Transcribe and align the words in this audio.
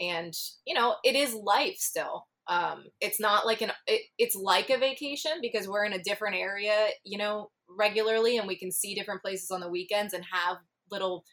and 0.00 0.34
you 0.66 0.74
know, 0.74 0.96
it 1.04 1.14
is 1.14 1.34
life 1.34 1.76
still. 1.78 2.26
Um, 2.48 2.84
it's 3.00 3.20
not 3.20 3.44
like 3.44 3.60
an 3.60 3.72
it, 3.86 4.02
it's 4.18 4.34
like 4.34 4.70
a 4.70 4.78
vacation 4.78 5.32
because 5.42 5.68
we're 5.68 5.84
in 5.84 5.92
a 5.92 6.02
different 6.02 6.36
area, 6.36 6.88
you 7.04 7.18
know, 7.18 7.50
regularly, 7.68 8.38
and 8.38 8.48
we 8.48 8.56
can 8.56 8.72
see 8.72 8.94
different 8.94 9.22
places 9.22 9.50
on 9.50 9.60
the 9.60 9.68
weekends 9.68 10.14
and 10.14 10.24
have 10.30 10.56
little 10.90 11.24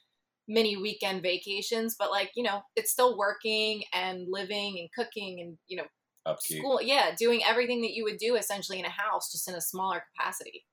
mini 0.48 0.78
weekend 0.78 1.22
vacations. 1.22 1.96
But 1.98 2.12
like 2.12 2.32
you 2.36 2.44
know, 2.44 2.62
it's 2.76 2.92
still 2.92 3.18
working 3.18 3.84
and 3.94 4.28
living 4.30 4.78
and 4.80 4.90
cooking 4.94 5.40
and 5.40 5.58
you 5.68 5.78
know, 5.78 5.88
Upkeep. 6.26 6.60
school. 6.60 6.82
Yeah, 6.82 7.12
doing 7.18 7.42
everything 7.48 7.82
that 7.82 7.94
you 7.94 8.04
would 8.04 8.18
do 8.18 8.36
essentially 8.36 8.80
in 8.80 8.86
a 8.86 8.90
house, 8.90 9.32
just 9.32 9.48
in 9.48 9.56
a 9.56 9.62
smaller 9.62 10.04
capacity. 10.16 10.66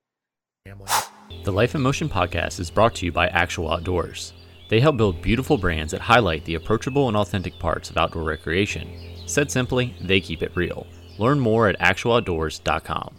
The 1.44 1.52
Life 1.52 1.74
in 1.74 1.80
Motion 1.80 2.08
podcast 2.08 2.60
is 2.60 2.70
brought 2.70 2.94
to 2.96 3.06
you 3.06 3.10
by 3.12 3.26
Actual 3.28 3.70
Outdoors. 3.70 4.32
They 4.68 4.80
help 4.80 4.96
build 4.96 5.22
beautiful 5.22 5.58
brands 5.58 5.92
that 5.92 6.00
highlight 6.00 6.44
the 6.44 6.54
approachable 6.54 7.08
and 7.08 7.16
authentic 7.16 7.58
parts 7.58 7.90
of 7.90 7.96
outdoor 7.96 8.22
recreation. 8.22 8.88
Said 9.26 9.50
simply, 9.50 9.94
they 10.00 10.20
keep 10.20 10.42
it 10.42 10.56
real. 10.56 10.86
Learn 11.18 11.40
more 11.40 11.68
at 11.68 11.78
actualoutdoors.com. 11.78 13.16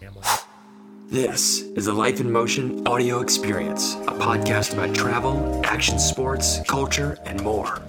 This 1.07 1.61
is 1.61 1.85
the 1.85 1.93
Life 1.93 2.19
in 2.19 2.31
Motion 2.31 2.87
audio 2.87 3.19
experience, 3.19 3.93
a 3.93 4.13
podcast 4.13 4.73
about 4.73 4.95
travel, 4.95 5.61
action 5.63 5.99
sports, 5.99 6.59
culture, 6.67 7.19
and 7.25 7.41
more. 7.43 7.81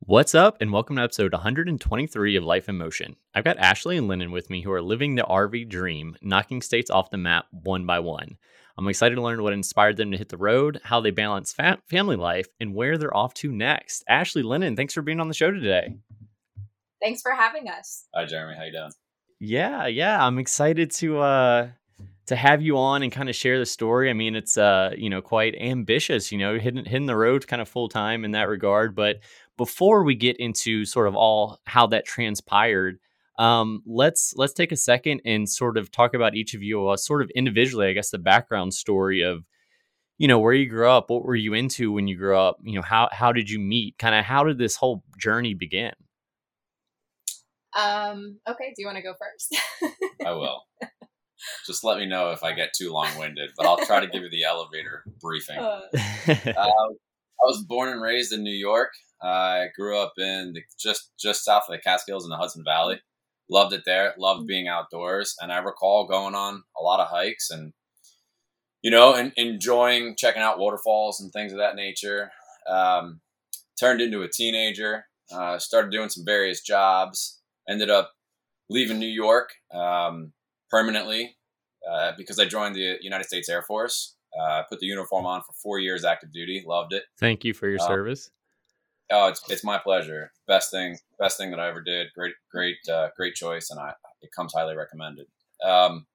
What's 0.00 0.34
up, 0.34 0.60
and 0.60 0.72
welcome 0.72 0.96
to 0.96 1.02
episode 1.02 1.32
123 1.32 2.34
of 2.34 2.42
Life 2.42 2.68
in 2.68 2.76
Motion. 2.76 3.14
I've 3.32 3.44
got 3.44 3.58
Ashley 3.58 3.96
and 3.96 4.08
Lennon 4.08 4.32
with 4.32 4.50
me 4.50 4.62
who 4.62 4.72
are 4.72 4.82
living 4.82 5.14
the 5.14 5.22
RV 5.22 5.68
dream, 5.68 6.16
knocking 6.20 6.62
states 6.62 6.90
off 6.90 7.10
the 7.10 7.16
map 7.16 7.46
one 7.52 7.86
by 7.86 8.00
one. 8.00 8.38
I'm 8.78 8.88
excited 8.88 9.16
to 9.16 9.22
learn 9.22 9.42
what 9.42 9.52
inspired 9.52 9.96
them 9.96 10.10
to 10.10 10.16
hit 10.16 10.28
the 10.28 10.36
road, 10.36 10.80
how 10.84 11.00
they 11.00 11.10
balance 11.10 11.52
fa- 11.52 11.78
family 11.88 12.16
life, 12.16 12.46
and 12.60 12.74
where 12.74 12.96
they're 12.96 13.16
off 13.16 13.34
to 13.34 13.52
next. 13.52 14.04
Ashley, 14.08 14.42
Lennon, 14.42 14.76
thanks 14.76 14.94
for 14.94 15.02
being 15.02 15.20
on 15.20 15.28
the 15.28 15.34
show 15.34 15.50
today. 15.50 15.96
Thanks 17.02 17.22
for 17.22 17.32
having 17.32 17.68
us. 17.68 18.06
Hi, 18.14 18.26
Jeremy. 18.26 18.56
How 18.56 18.64
you 18.64 18.72
doing? 18.72 18.92
Yeah, 19.38 19.86
yeah, 19.86 20.24
I'm 20.24 20.38
excited 20.38 20.90
to 20.92 21.18
uh 21.20 21.68
to 22.26 22.36
have 22.36 22.62
you 22.62 22.78
on 22.78 23.02
and 23.02 23.10
kind 23.10 23.28
of 23.28 23.34
share 23.34 23.58
the 23.58 23.66
story. 23.66 24.08
I 24.08 24.12
mean, 24.12 24.36
it's 24.36 24.56
uh, 24.56 24.92
you 24.96 25.10
know, 25.10 25.20
quite 25.20 25.56
ambitious, 25.60 26.30
you 26.30 26.38
know, 26.38 26.58
hitting 26.58 26.84
hitting 26.84 27.06
the 27.06 27.16
road 27.16 27.46
kind 27.48 27.60
of 27.60 27.68
full 27.68 27.88
time 27.88 28.24
in 28.24 28.32
that 28.32 28.48
regard, 28.48 28.94
but 28.94 29.20
before 29.56 30.04
we 30.04 30.14
get 30.14 30.36
into 30.36 30.84
sort 30.84 31.08
of 31.08 31.16
all 31.16 31.58
how 31.64 31.88
that 31.88 32.06
transpired, 32.06 32.98
um, 33.40 33.82
let's 33.86 34.34
let's 34.36 34.52
take 34.52 34.70
a 34.70 34.76
second 34.76 35.22
and 35.24 35.48
sort 35.48 35.78
of 35.78 35.90
talk 35.90 36.12
about 36.12 36.34
each 36.34 36.52
of 36.52 36.62
you, 36.62 36.88
uh, 36.88 36.96
sort 36.98 37.22
of 37.22 37.30
individually. 37.34 37.86
I 37.86 37.94
guess 37.94 38.10
the 38.10 38.18
background 38.18 38.74
story 38.74 39.22
of, 39.22 39.44
you 40.18 40.28
know, 40.28 40.38
where 40.38 40.52
you 40.52 40.68
grew 40.68 40.90
up, 40.90 41.08
what 41.08 41.24
were 41.24 41.34
you 41.34 41.54
into 41.54 41.90
when 41.90 42.06
you 42.06 42.18
grew 42.18 42.36
up, 42.36 42.58
you 42.62 42.74
know, 42.74 42.82
how 42.82 43.08
how 43.10 43.32
did 43.32 43.48
you 43.48 43.58
meet, 43.58 43.96
kind 43.98 44.14
of 44.14 44.26
how 44.26 44.44
did 44.44 44.58
this 44.58 44.76
whole 44.76 45.02
journey 45.18 45.54
begin? 45.54 45.92
Um, 47.74 48.40
okay, 48.46 48.74
do 48.76 48.82
you 48.82 48.86
want 48.86 48.98
to 48.98 49.02
go 49.02 49.14
first? 49.18 49.56
I 50.26 50.32
will. 50.32 50.64
Just 51.66 51.82
let 51.82 51.96
me 51.96 52.04
know 52.04 52.32
if 52.32 52.44
I 52.44 52.52
get 52.52 52.74
too 52.76 52.92
long 52.92 53.08
winded, 53.18 53.52
but 53.56 53.64
I'll 53.64 53.78
try 53.86 54.00
to 54.00 54.06
give 54.06 54.22
you 54.22 54.28
the 54.28 54.44
elevator 54.44 55.04
briefing. 55.18 55.58
Uh, 55.58 55.80
Uh, 56.28 56.34
I 56.46 57.46
was 57.46 57.64
born 57.66 57.88
and 57.88 58.02
raised 58.02 58.34
in 58.34 58.42
New 58.42 58.52
York. 58.52 58.92
I 59.22 59.68
grew 59.74 59.98
up 59.98 60.12
in 60.18 60.52
the, 60.52 60.62
just 60.78 61.10
just 61.18 61.42
south 61.42 61.64
of 61.68 61.72
the 61.72 61.78
Catskills 61.78 62.24
in 62.24 62.30
the 62.30 62.36
Hudson 62.36 62.64
Valley. 62.66 63.00
Loved 63.50 63.72
it 63.72 63.82
there. 63.84 64.14
Loved 64.16 64.46
being 64.46 64.68
outdoors, 64.68 65.34
and 65.40 65.52
I 65.52 65.58
recall 65.58 66.06
going 66.06 66.34
on 66.34 66.62
a 66.78 66.82
lot 66.82 67.00
of 67.00 67.08
hikes 67.08 67.50
and 67.50 67.72
you 68.82 68.90
know, 68.90 69.14
and 69.14 69.32
enjoying 69.36 70.14
checking 70.16 70.40
out 70.42 70.58
waterfalls 70.58 71.20
and 71.20 71.30
things 71.32 71.52
of 71.52 71.58
that 71.58 71.74
nature. 71.76 72.30
Um, 72.66 73.20
turned 73.78 74.00
into 74.00 74.22
a 74.22 74.28
teenager. 74.28 75.04
Uh, 75.32 75.58
started 75.58 75.90
doing 75.90 76.08
some 76.08 76.24
various 76.24 76.60
jobs. 76.62 77.40
Ended 77.68 77.90
up 77.90 78.12
leaving 78.68 78.98
New 78.98 79.06
York 79.06 79.50
um, 79.72 80.32
permanently 80.70 81.36
uh, 81.90 82.12
because 82.16 82.38
I 82.38 82.46
joined 82.46 82.74
the 82.74 82.96
United 83.00 83.24
States 83.24 83.48
Air 83.48 83.62
Force. 83.62 84.16
Uh, 84.40 84.62
put 84.68 84.78
the 84.80 84.86
uniform 84.86 85.26
on 85.26 85.42
for 85.42 85.52
four 85.62 85.78
years 85.78 86.04
active 86.04 86.32
duty. 86.32 86.62
Loved 86.66 86.92
it. 86.92 87.02
Thank 87.18 87.44
you 87.44 87.52
for 87.52 87.68
your 87.68 87.80
Um, 87.82 87.86
service. 87.86 88.30
Oh, 89.10 89.28
it's 89.28 89.42
it's 89.48 89.64
my 89.64 89.78
pleasure. 89.78 90.32
Best 90.46 90.70
thing, 90.70 90.98
best 91.18 91.36
thing 91.36 91.50
that 91.50 91.60
I 91.60 91.68
ever 91.68 91.80
did. 91.80 92.08
Great, 92.14 92.34
great, 92.50 92.76
uh, 92.88 93.08
great 93.16 93.34
choice, 93.34 93.70
and 93.70 93.80
I 93.80 93.94
it 94.22 94.30
comes 94.34 94.52
highly 94.52 94.76
recommended. 94.76 95.26
Um, 95.64 96.06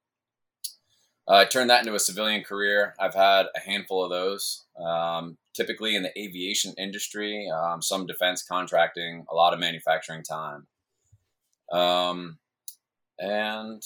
I 1.28 1.44
turned 1.44 1.70
that 1.70 1.80
into 1.80 1.94
a 1.94 2.00
civilian 2.00 2.44
career. 2.44 2.94
I've 3.00 3.14
had 3.14 3.46
a 3.56 3.60
handful 3.60 4.04
of 4.04 4.10
those. 4.10 4.64
Um, 4.80 5.38
typically 5.54 5.96
in 5.96 6.02
the 6.02 6.16
aviation 6.18 6.74
industry, 6.78 7.48
um, 7.50 7.82
some 7.82 8.06
defense 8.06 8.42
contracting, 8.42 9.24
a 9.30 9.34
lot 9.34 9.52
of 9.52 9.58
manufacturing 9.58 10.22
time. 10.22 10.66
Um, 11.72 12.38
and 13.18 13.82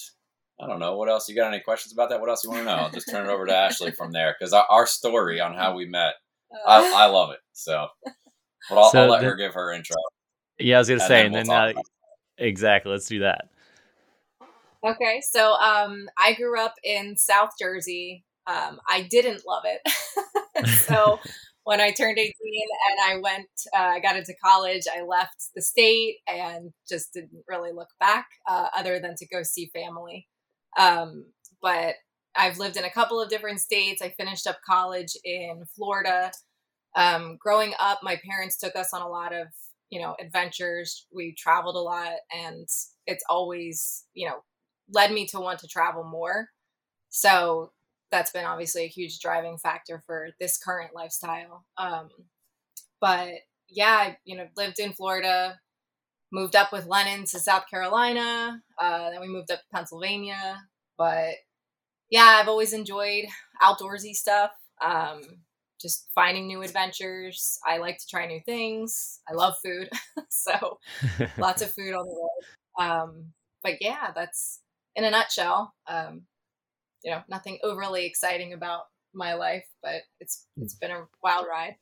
I 0.60 0.66
don't 0.66 0.80
know 0.80 0.96
what 0.96 1.08
else. 1.08 1.28
You 1.28 1.36
got 1.36 1.52
any 1.52 1.62
questions 1.62 1.92
about 1.92 2.10
that? 2.10 2.20
What 2.20 2.28
else 2.28 2.44
you 2.44 2.50
want 2.50 2.62
to 2.62 2.66
know? 2.66 2.72
I'll 2.72 2.90
just 2.90 3.08
turn 3.08 3.26
it 3.26 3.32
over 3.32 3.46
to 3.46 3.56
Ashley 3.56 3.92
from 3.92 4.10
there 4.10 4.36
because 4.38 4.52
our, 4.52 4.66
our 4.68 4.86
story 4.86 5.40
on 5.40 5.54
how 5.54 5.74
we 5.74 5.86
met, 5.86 6.14
I, 6.66 6.92
I 6.94 7.06
love 7.06 7.30
it. 7.30 7.38
So, 7.52 7.86
but 8.68 8.78
I'll, 8.78 8.90
So 8.90 9.02
I'll 9.02 9.08
let 9.08 9.20
the- 9.20 9.28
her 9.28 9.36
give 9.36 9.54
her 9.54 9.72
intro. 9.72 9.96
Yeah, 10.58 10.76
I 10.76 10.78
was 10.80 10.88
gonna 10.88 11.00
and 11.00 11.08
say, 11.08 11.14
then 11.22 11.34
and 11.34 11.48
we'll 11.48 11.58
then 11.58 11.76
uh, 11.76 11.82
exactly, 12.36 12.92
let's 12.92 13.08
do 13.08 13.20
that. 13.20 13.48
Okay, 14.84 15.20
so 15.20 15.54
um, 15.54 16.08
I 16.18 16.34
grew 16.34 16.58
up 16.58 16.74
in 16.82 17.16
South 17.16 17.50
Jersey. 17.58 18.24
Um, 18.46 18.80
I 18.88 19.02
didn't 19.10 19.42
love 19.46 19.64
it. 19.66 20.66
so 20.86 21.18
when 21.64 21.80
I 21.80 21.90
turned 21.92 22.18
18 22.18 22.32
and 22.90 23.12
I 23.12 23.20
went, 23.20 23.48
uh, 23.76 23.82
I 23.82 24.00
got 24.00 24.16
into 24.16 24.34
college, 24.42 24.84
I 24.94 25.02
left 25.02 25.50
the 25.54 25.62
state 25.62 26.16
and 26.26 26.72
just 26.88 27.12
didn't 27.12 27.44
really 27.48 27.72
look 27.72 27.90
back 28.00 28.26
uh, 28.48 28.68
other 28.76 28.98
than 28.98 29.14
to 29.16 29.26
go 29.26 29.42
see 29.42 29.70
family. 29.74 30.26
Um, 30.78 31.26
but 31.60 31.96
I've 32.34 32.58
lived 32.58 32.76
in 32.76 32.84
a 32.84 32.90
couple 32.90 33.20
of 33.20 33.28
different 33.28 33.60
states. 33.60 34.00
I 34.00 34.10
finished 34.10 34.46
up 34.46 34.58
college 34.66 35.12
in 35.24 35.64
Florida. 35.76 36.32
Um, 36.96 37.36
growing 37.40 37.74
up, 37.78 38.00
my 38.02 38.20
parents 38.28 38.56
took 38.56 38.76
us 38.76 38.92
on 38.92 39.02
a 39.02 39.08
lot 39.08 39.32
of, 39.32 39.48
you 39.90 40.00
know, 40.00 40.16
adventures. 40.20 41.06
We 41.12 41.34
traveled 41.34 41.76
a 41.76 41.80
lot 41.80 42.12
and 42.32 42.66
it's 43.06 43.24
always, 43.28 44.04
you 44.14 44.28
know, 44.28 44.42
led 44.92 45.12
me 45.12 45.26
to 45.28 45.40
want 45.40 45.60
to 45.60 45.68
travel 45.68 46.04
more. 46.04 46.48
So 47.10 47.72
that's 48.10 48.32
been 48.32 48.44
obviously 48.44 48.84
a 48.84 48.88
huge 48.88 49.20
driving 49.20 49.58
factor 49.58 50.02
for 50.06 50.30
this 50.40 50.58
current 50.58 50.94
lifestyle. 50.94 51.64
Um, 51.78 52.08
but 53.00 53.30
yeah, 53.68 53.92
I, 53.92 54.16
you 54.24 54.36
know, 54.36 54.46
lived 54.56 54.78
in 54.80 54.92
Florida, 54.92 55.60
moved 56.32 56.56
up 56.56 56.72
with 56.72 56.86
Lennon 56.86 57.24
to 57.26 57.38
South 57.38 57.64
Carolina. 57.70 58.60
Uh, 58.80 59.10
then 59.10 59.20
we 59.20 59.28
moved 59.28 59.50
up 59.50 59.60
to 59.60 59.64
Pennsylvania. 59.72 60.60
But 60.98 61.34
yeah, 62.10 62.38
I've 62.40 62.48
always 62.48 62.72
enjoyed 62.72 63.26
outdoorsy 63.62 64.14
stuff. 64.14 64.50
Um, 64.84 65.22
just 65.80 66.08
finding 66.14 66.46
new 66.46 66.62
adventures. 66.62 67.58
I 67.66 67.78
like 67.78 67.98
to 67.98 68.06
try 68.08 68.26
new 68.26 68.40
things. 68.44 69.20
I 69.28 69.34
love 69.34 69.54
food. 69.64 69.88
so 70.28 70.78
lots 71.38 71.62
of 71.62 71.72
food 71.72 71.94
on 71.94 72.06
the 72.06 72.14
road. 72.14 72.86
Um, 72.86 73.26
but 73.62 73.74
yeah, 73.80 74.10
that's 74.14 74.60
in 74.96 75.04
a 75.04 75.10
nutshell. 75.10 75.72
Um, 75.86 76.22
you 77.04 77.10
know, 77.10 77.22
nothing 77.28 77.58
overly 77.62 78.06
exciting 78.06 78.52
about 78.52 78.82
my 79.14 79.34
life, 79.34 79.66
but 79.82 80.02
it's 80.20 80.46
it's 80.56 80.74
been 80.74 80.90
a 80.90 81.04
wild 81.22 81.46
ride. 81.50 81.76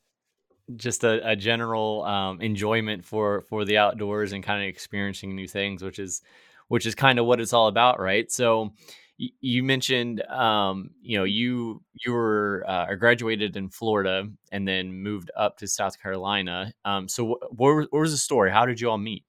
Just 0.77 1.03
a, 1.03 1.31
a 1.31 1.37
general 1.37 2.05
um, 2.05 2.41
enjoyment 2.41 3.05
for 3.05 3.43
for 3.43 3.65
the 3.65 3.79
outdoors 3.79 4.33
and 4.33 4.45
kind 4.45 4.63
of 4.63 4.69
experiencing 4.69 5.35
new 5.35 5.49
things, 5.49 5.83
which 5.83 5.99
is 5.99 6.23
which 6.69 6.87
is 6.87 6.95
kind 6.95 7.19
of 7.19 7.27
what 7.27 7.41
it's 7.41 7.53
all 7.53 7.69
about, 7.69 7.99
right? 7.99 8.31
So 8.31 8.73
you 9.19 9.63
mentioned 9.65 10.23
um, 10.29 10.91
you 11.03 11.19
know 11.19 11.25
you 11.25 11.83
you 12.05 12.13
were 12.13 12.65
uh, 12.69 12.95
graduated 12.95 13.57
in 13.57 13.69
Florida 13.69 14.29
and 14.53 14.67
then 14.67 14.93
moved 15.03 15.31
up 15.37 15.59
to 15.59 15.67
South 15.67 16.01
Carolina. 16.01 16.73
Um, 16.85 17.09
so 17.09 17.27
wh- 17.27 17.59
what, 17.61 17.75
was- 17.75 17.87
what 17.91 18.01
was 18.01 18.13
the 18.13 18.17
story? 18.19 18.51
How 18.51 18.65
did 18.67 18.81
you 18.81 18.89
all 18.91 18.99
meet? 18.99 19.25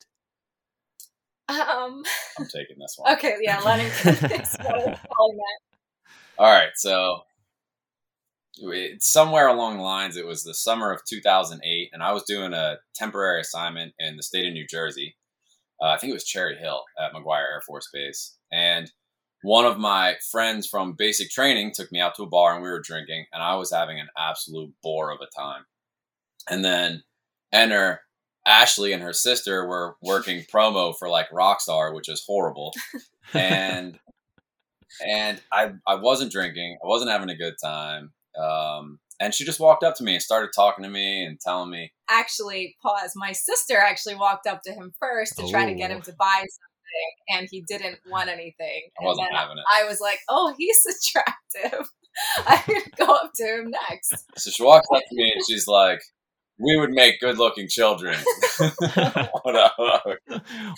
Um, 1.47 2.03
I'm 2.38 2.45
taking 2.45 2.77
this 2.80 2.95
one. 2.97 3.13
okay, 3.13 3.36
yeah, 3.41 3.59
Lennon 3.62 3.89
can 3.91 4.31
explain 4.31 4.95
all 5.18 5.33
that. 5.33 5.59
All 6.38 6.51
right, 6.53 6.69
so 6.75 7.21
it, 8.57 9.01
somewhere 9.01 9.47
along 9.47 9.77
the 9.77 9.83
lines, 9.83 10.15
it 10.18 10.27
was 10.27 10.44
the 10.44 10.53
summer 10.53 10.91
of 10.91 11.01
2008, 11.06 11.89
and 11.91 12.03
I 12.03 12.12
was 12.12 12.24
doing 12.24 12.53
a 12.53 12.77
temporary 12.94 13.41
assignment 13.41 13.94
in 14.00 14.15
the 14.18 14.24
state 14.24 14.45
of 14.47 14.53
New 14.53 14.68
Jersey. 14.68 15.15
Uh, 15.81 15.88
I 15.88 15.97
think 15.97 16.12
it 16.12 16.13
was 16.13 16.25
Cherry 16.25 16.57
Hill 16.57 16.83
at 17.00 17.13
McGuire 17.13 17.39
Air 17.51 17.62
Force 17.65 17.89
Base, 17.91 18.38
and 18.51 18.91
one 19.41 19.65
of 19.65 19.77
my 19.77 20.15
friends 20.31 20.68
from 20.68 20.94
basic 20.97 21.30
training 21.30 21.71
took 21.74 21.91
me 21.91 22.00
out 22.00 22.15
to 22.15 22.24
a 22.24 22.27
bar 22.27 22.53
and 22.53 22.63
we 22.63 22.69
were 22.69 22.81
drinking, 22.81 23.25
and 23.33 23.41
I 23.41 23.56
was 23.56 23.71
having 23.71 24.00
an 24.00 24.09
absolute 24.18 24.74
bore 24.83 25.12
of 25.12 25.19
a 25.21 25.39
time. 25.39 25.63
And 26.50 26.63
then 26.65 27.03
enter 27.51 28.01
Ashley 28.45 28.94
and 28.94 29.03
her 29.03 29.13
sister 29.13 29.68
were 29.68 29.95
working 30.01 30.44
promo 30.53 30.95
for 30.97 31.09
like 31.09 31.30
Rockstar, 31.30 31.94
which 31.94 32.09
is 32.09 32.24
horrible, 32.25 32.74
and 33.33 34.00
and 35.07 35.41
I 35.51 35.74
I 35.88 35.95
wasn't 35.95 36.31
drinking, 36.31 36.77
I 36.83 36.88
wasn't 36.88 37.12
having 37.12 37.30
a 37.30 37.36
good 37.36 37.56
time. 37.62 38.12
Um, 38.39 39.00
and 39.19 39.33
she 39.33 39.44
just 39.44 39.59
walked 39.59 39.83
up 39.83 39.95
to 39.97 40.03
me 40.03 40.13
and 40.13 40.21
started 40.24 40.51
talking 40.56 40.83
to 40.83 40.89
me 40.89 41.25
and 41.25 41.39
telling 41.39 41.69
me 41.69 41.91
Actually, 42.09 42.75
pause. 42.81 43.13
My 43.15 43.33
sister 43.33 43.77
actually 43.77 44.15
walked 44.15 44.47
up 44.47 44.62
to 44.63 44.71
him 44.71 44.94
first 45.00 45.38
to 45.38 45.47
try 45.50 45.65
to 45.65 45.74
get 45.75 45.91
Oh. 45.91 45.95
him 45.95 46.01
to 46.03 46.13
buy 46.13 46.38
something, 46.38 46.69
and 47.30 47.47
he 47.51 47.62
didn't 47.62 48.00
want 48.09 48.30
anything. 48.30 48.89
I 49.01 49.06
wasn't 49.06 49.27
then 49.31 49.38
having 49.39 49.57
it. 49.57 49.63
I 49.74 49.86
was 49.86 50.00
like, 50.00 50.19
"Oh, 50.30 50.53
he's 50.57 50.80
attractive." 50.86 51.89
I 52.39 52.62
would 52.68 52.95
go 52.97 53.13
up 53.13 53.31
to 53.36 53.44
him 53.44 53.71
next. 53.71 54.25
So 54.38 54.51
she 54.51 54.63
walks 54.63 54.88
up 54.94 55.01
to 55.01 55.15
me 55.15 55.31
and 55.33 55.41
she's 55.50 55.68
like, 55.68 56.00
"We 56.59 56.75
would 56.77 56.91
make 56.91 57.19
good-looking 57.19 57.68
children." 57.69 58.18
What 58.57 59.56
up? 59.56 59.75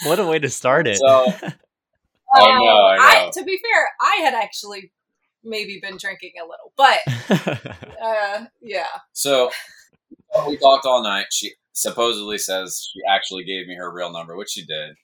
what 0.05 0.19
a 0.19 0.25
way 0.25 0.39
to 0.39 0.49
start 0.49 0.87
it. 0.87 0.97
So- 0.97 1.33
I 2.33 2.39
know, 2.39 2.45
Um, 2.77 2.97
I 3.01 3.23
know. 3.25 3.31
to 3.33 3.43
be 3.43 3.57
fair, 3.61 3.89
I 3.99 4.21
had 4.23 4.33
actually 4.33 4.93
maybe 5.43 5.79
been 5.81 5.97
drinking 5.97 6.31
a 6.41 6.45
little, 6.45 6.71
but 6.77 6.99
uh, 8.01 8.45
yeah. 8.61 8.87
So 9.11 9.51
we 10.47 10.55
talked 10.57 10.85
all 10.85 11.03
night. 11.03 11.25
She 11.31 11.51
supposedly 11.73 12.37
says 12.37 12.87
she 12.93 13.01
actually 13.13 13.43
gave 13.43 13.67
me 13.67 13.75
her 13.75 13.91
real 13.93 14.11
number, 14.13 14.37
which 14.37 14.51
she 14.51 14.65
did. 14.65 14.95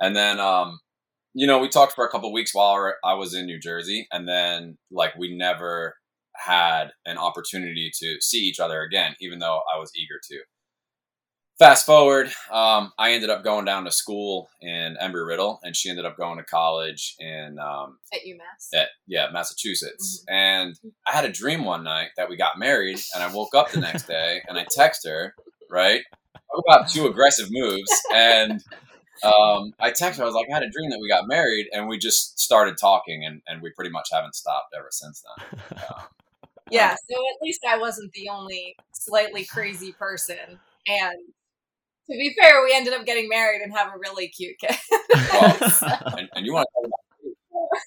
And 0.00 0.14
then, 0.14 0.40
um, 0.40 0.80
you 1.34 1.46
know, 1.46 1.58
we 1.58 1.68
talked 1.68 1.94
for 1.94 2.06
a 2.06 2.10
couple 2.10 2.32
weeks 2.32 2.54
while 2.54 2.92
I 3.04 3.14
was 3.14 3.34
in 3.34 3.46
New 3.46 3.60
Jersey, 3.60 4.06
and 4.12 4.28
then 4.28 4.78
like 4.90 5.16
we 5.16 5.36
never 5.36 5.96
had 6.36 6.90
an 7.04 7.18
opportunity 7.18 7.90
to 8.00 8.16
see 8.20 8.38
each 8.38 8.60
other 8.60 8.82
again, 8.82 9.16
even 9.20 9.38
though 9.38 9.60
I 9.72 9.78
was 9.78 9.92
eager 9.96 10.20
to. 10.30 10.38
Fast 11.58 11.84
forward, 11.86 12.28
um, 12.52 12.92
I 12.98 13.12
ended 13.12 13.30
up 13.30 13.42
going 13.42 13.64
down 13.64 13.84
to 13.84 13.90
school 13.90 14.48
in 14.60 14.96
Embry 15.02 15.26
Riddle, 15.26 15.58
and 15.64 15.74
she 15.74 15.90
ended 15.90 16.04
up 16.04 16.16
going 16.16 16.38
to 16.38 16.44
college 16.44 17.16
in 17.18 17.58
um, 17.58 17.98
At 18.12 18.20
UMass. 18.20 18.78
at 18.78 18.88
yeah 19.08 19.26
Massachusetts, 19.32 20.24
and 20.28 20.78
I 21.04 21.12
had 21.12 21.24
a 21.24 21.32
dream 21.32 21.64
one 21.64 21.82
night 21.82 22.10
that 22.16 22.28
we 22.30 22.36
got 22.36 22.60
married, 22.60 23.00
and 23.12 23.24
I 23.24 23.34
woke 23.34 23.56
up 23.56 23.72
the 23.72 23.80
next 23.80 24.06
day 24.06 24.40
and 24.48 24.56
I 24.56 24.66
text 24.70 25.04
her 25.04 25.34
right 25.68 26.02
talk 26.50 26.64
about 26.68 26.88
two 26.88 27.06
aggressive 27.06 27.48
moves, 27.50 27.90
and 28.14 28.62
um, 29.24 29.74
I 29.78 29.90
texted 29.90 30.18
her. 30.18 30.22
I 30.22 30.26
was 30.26 30.34
like, 30.34 30.48
I 30.50 30.54
had 30.54 30.62
a 30.62 30.70
dream 30.70 30.90
that 30.90 30.98
we 31.00 31.08
got 31.08 31.26
married, 31.26 31.68
and 31.72 31.88
we 31.88 31.98
just 31.98 32.38
started 32.38 32.76
talking, 32.78 33.24
and, 33.24 33.42
and 33.46 33.62
we 33.62 33.70
pretty 33.70 33.90
much 33.90 34.08
haven't 34.12 34.34
stopped 34.34 34.74
ever 34.76 34.88
since 34.90 35.22
then. 35.22 35.78
Um, 35.78 36.02
Yeah, 36.70 36.94
so 36.94 37.14
at 37.14 37.42
least 37.42 37.64
I 37.66 37.78
wasn't 37.78 38.12
the 38.12 38.28
only 38.28 38.76
slightly 38.92 39.44
crazy 39.44 39.92
person. 39.92 40.60
And 40.86 41.16
to 42.10 42.12
be 42.12 42.34
fair, 42.38 42.62
we 42.62 42.74
ended 42.74 42.94
up 42.94 43.06
getting 43.06 43.28
married 43.28 43.62
and 43.62 43.72
have 43.72 43.94
a 43.94 43.98
really 43.98 44.28
cute 44.28 44.58
kid. 44.58 44.76
and, 46.18 46.28
and 46.34 46.46
you 46.46 46.52
want 46.52 46.66
to 46.68 46.80
talk 46.80 46.86
about 46.86 47.07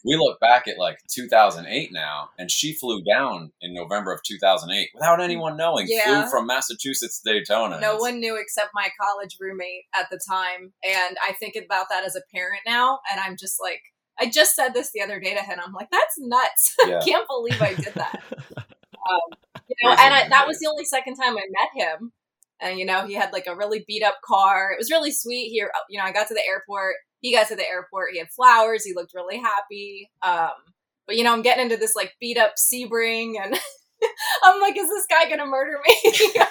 we 0.06 0.16
look 0.16 0.39
back 0.39 0.68
at 0.68 0.78
like 0.78 0.98
2008 1.10 1.92
now, 1.92 2.30
and 2.38 2.50
she 2.51 2.74
flew 2.74 3.01
down 3.04 3.51
in 3.62 3.74
November 3.74 4.12
of 4.13 4.22
2008 4.24 4.89
without 4.94 5.19
mm. 5.19 5.24
anyone 5.24 5.57
knowing. 5.57 5.86
Yeah. 5.89 6.24
Flew 6.24 6.31
from 6.31 6.48
Massachusetts 6.48 7.22
to 7.22 7.33
Daytona. 7.33 7.80
no 7.80 7.98
one 7.98 8.19
knew 8.19 8.38
except 8.39 8.72
my 8.74 8.89
college 9.00 9.38
roommate 9.39 9.86
at 9.95 10.10
the 10.10 10.19
time. 10.30 10.74
And 10.83 11.18
I 11.22 11.33
think 11.33 11.56
about 11.56 11.88
that 11.89 12.04
as 12.04 12.16
a 12.16 12.22
parent 12.33 12.62
now. 12.66 13.00
And 13.12 13.19
I'm 13.19 13.36
just 13.38 13.60
like, 13.62 13.81
I 14.19 14.30
just 14.30 14.56
said 14.56 14.74
this 14.74 14.92
the 14.94 15.01
other 15.01 15.19
day 15.19 15.33
to 15.33 15.42
him. 15.42 15.60
I'm 15.63 15.74
like, 15.74 15.89
that's 15.92 16.16
nuts. 16.19 16.75
Yeah. 16.88 17.00
I 17.00 17.06
can't 17.06 17.28
believe 17.28 17.62
I 17.62 17.74
did 17.74 17.94
that. 17.95 18.24
Um, 19.10 19.63
you 19.68 19.75
know, 19.83 19.95
and 19.98 20.13
I, 20.13 20.30
that 20.30 20.45
was 20.45 20.60
the 20.60 20.68
only 20.68 20.86
second 20.86 21.16
time 21.16 21.36
I 21.36 21.42
met 21.50 21.69
him. 21.74 22.12
And 22.62 22.78
you 22.78 22.86
know, 22.86 23.07
he 23.07 23.16
had 23.16 23.33
like 23.33 23.48
a 23.48 23.56
really 23.56 23.83
beat 23.88 24.04
up 24.04 24.19
car. 24.24 24.72
It 24.72 24.78
was 24.78 24.92
really 24.92 25.12
sweet. 25.12 25.50
Here, 25.50 25.72
you 25.89 25.98
know, 25.98 26.06
I 26.06 26.12
got 26.12 26.28
to 26.28 26.36
the 26.36 26.45
airport. 26.45 26.98
He 27.21 27.33
got 27.33 27.47
to 27.47 27.56
the 27.56 27.68
airport. 27.68 28.12
He 28.13 28.19
had 28.19 28.29
flowers. 28.29 28.83
He 28.83 28.94
looked 28.94 29.13
really 29.13 29.38
happy. 29.38 30.09
Um, 30.23 30.51
but 31.07 31.15
you 31.15 31.23
know, 31.23 31.33
I'm 31.33 31.41
getting 31.41 31.63
into 31.63 31.77
this 31.77 31.95
like 31.95 32.13
beat 32.19 32.38
up 32.38 32.53
Sebring, 32.57 33.35
and 33.41 33.56
I'm 34.44 34.62
like, 34.62 34.77
is 34.77 34.89
this 34.89 35.07
guy 35.09 35.29
gonna 35.29 35.45
murder 35.45 35.79
me? 35.85 36.35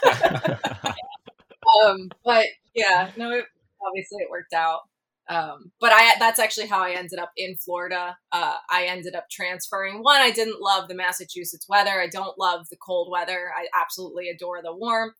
um, 1.84 2.10
but 2.24 2.46
yeah, 2.74 3.10
no, 3.16 3.30
it, 3.32 3.44
obviously 3.86 4.22
it 4.22 4.30
worked 4.30 4.54
out. 4.54 4.80
Um, 5.28 5.70
but 5.80 5.92
I 5.92 6.16
that's 6.18 6.40
actually 6.40 6.66
how 6.66 6.82
I 6.82 6.90
ended 6.90 7.20
up 7.20 7.30
in 7.36 7.56
Florida. 7.56 8.16
Uh, 8.32 8.56
I 8.68 8.86
ended 8.86 9.14
up 9.14 9.26
transferring. 9.30 10.02
One, 10.02 10.20
I 10.20 10.32
didn't 10.32 10.60
love 10.60 10.88
the 10.88 10.96
Massachusetts 10.96 11.66
weather. 11.68 12.00
I 12.00 12.08
don't 12.08 12.36
love 12.38 12.66
the 12.70 12.76
cold 12.84 13.08
weather. 13.10 13.52
I 13.56 13.66
absolutely 13.80 14.28
adore 14.28 14.60
the 14.62 14.74
warmth. 14.74 15.14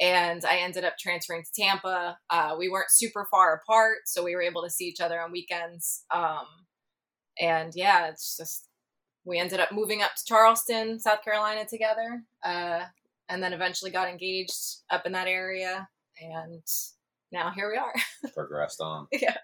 And 0.00 0.44
I 0.44 0.58
ended 0.58 0.84
up 0.84 0.94
transferring 0.98 1.44
to 1.44 1.62
Tampa. 1.62 2.18
Uh, 2.30 2.54
we 2.58 2.68
weren't 2.68 2.90
super 2.90 3.26
far 3.30 3.54
apart, 3.54 3.98
so 4.06 4.24
we 4.24 4.34
were 4.34 4.42
able 4.42 4.62
to 4.62 4.70
see 4.70 4.86
each 4.86 5.00
other 5.00 5.20
on 5.20 5.32
weekends. 5.32 6.04
Um, 6.10 6.46
and 7.38 7.72
yeah, 7.74 8.08
it's 8.08 8.36
just 8.36 8.68
we 9.24 9.38
ended 9.38 9.60
up 9.60 9.70
moving 9.70 10.02
up 10.02 10.14
to 10.16 10.24
Charleston, 10.24 10.98
South 10.98 11.22
Carolina 11.22 11.64
together. 11.68 12.22
Uh, 12.44 12.84
and 13.28 13.42
then 13.42 13.52
eventually 13.52 13.90
got 13.90 14.08
engaged 14.08 14.82
up 14.90 15.06
in 15.06 15.12
that 15.12 15.26
area. 15.26 15.88
And 16.20 16.62
now 17.32 17.50
here 17.50 17.70
we 17.70 17.78
are. 17.78 17.94
progressed 18.34 18.80
on. 18.80 19.06
Yeah. 19.10 19.36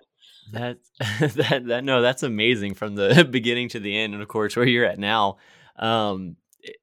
That 0.53 0.79
that 1.21 1.67
that 1.67 1.85
no, 1.85 2.03
that's 2.03 2.23
amazing 2.23 2.75
from 2.75 2.95
the 2.95 3.25
beginning 3.31 3.71
to 3.71 3.81
the 3.81 3.97
end, 3.99 4.15
and 4.15 4.23
of 4.23 4.29
course 4.29 4.57
where 4.57 4.67
you're 4.67 4.85
at 4.85 4.99
now. 4.99 5.39
Um, 5.79 6.37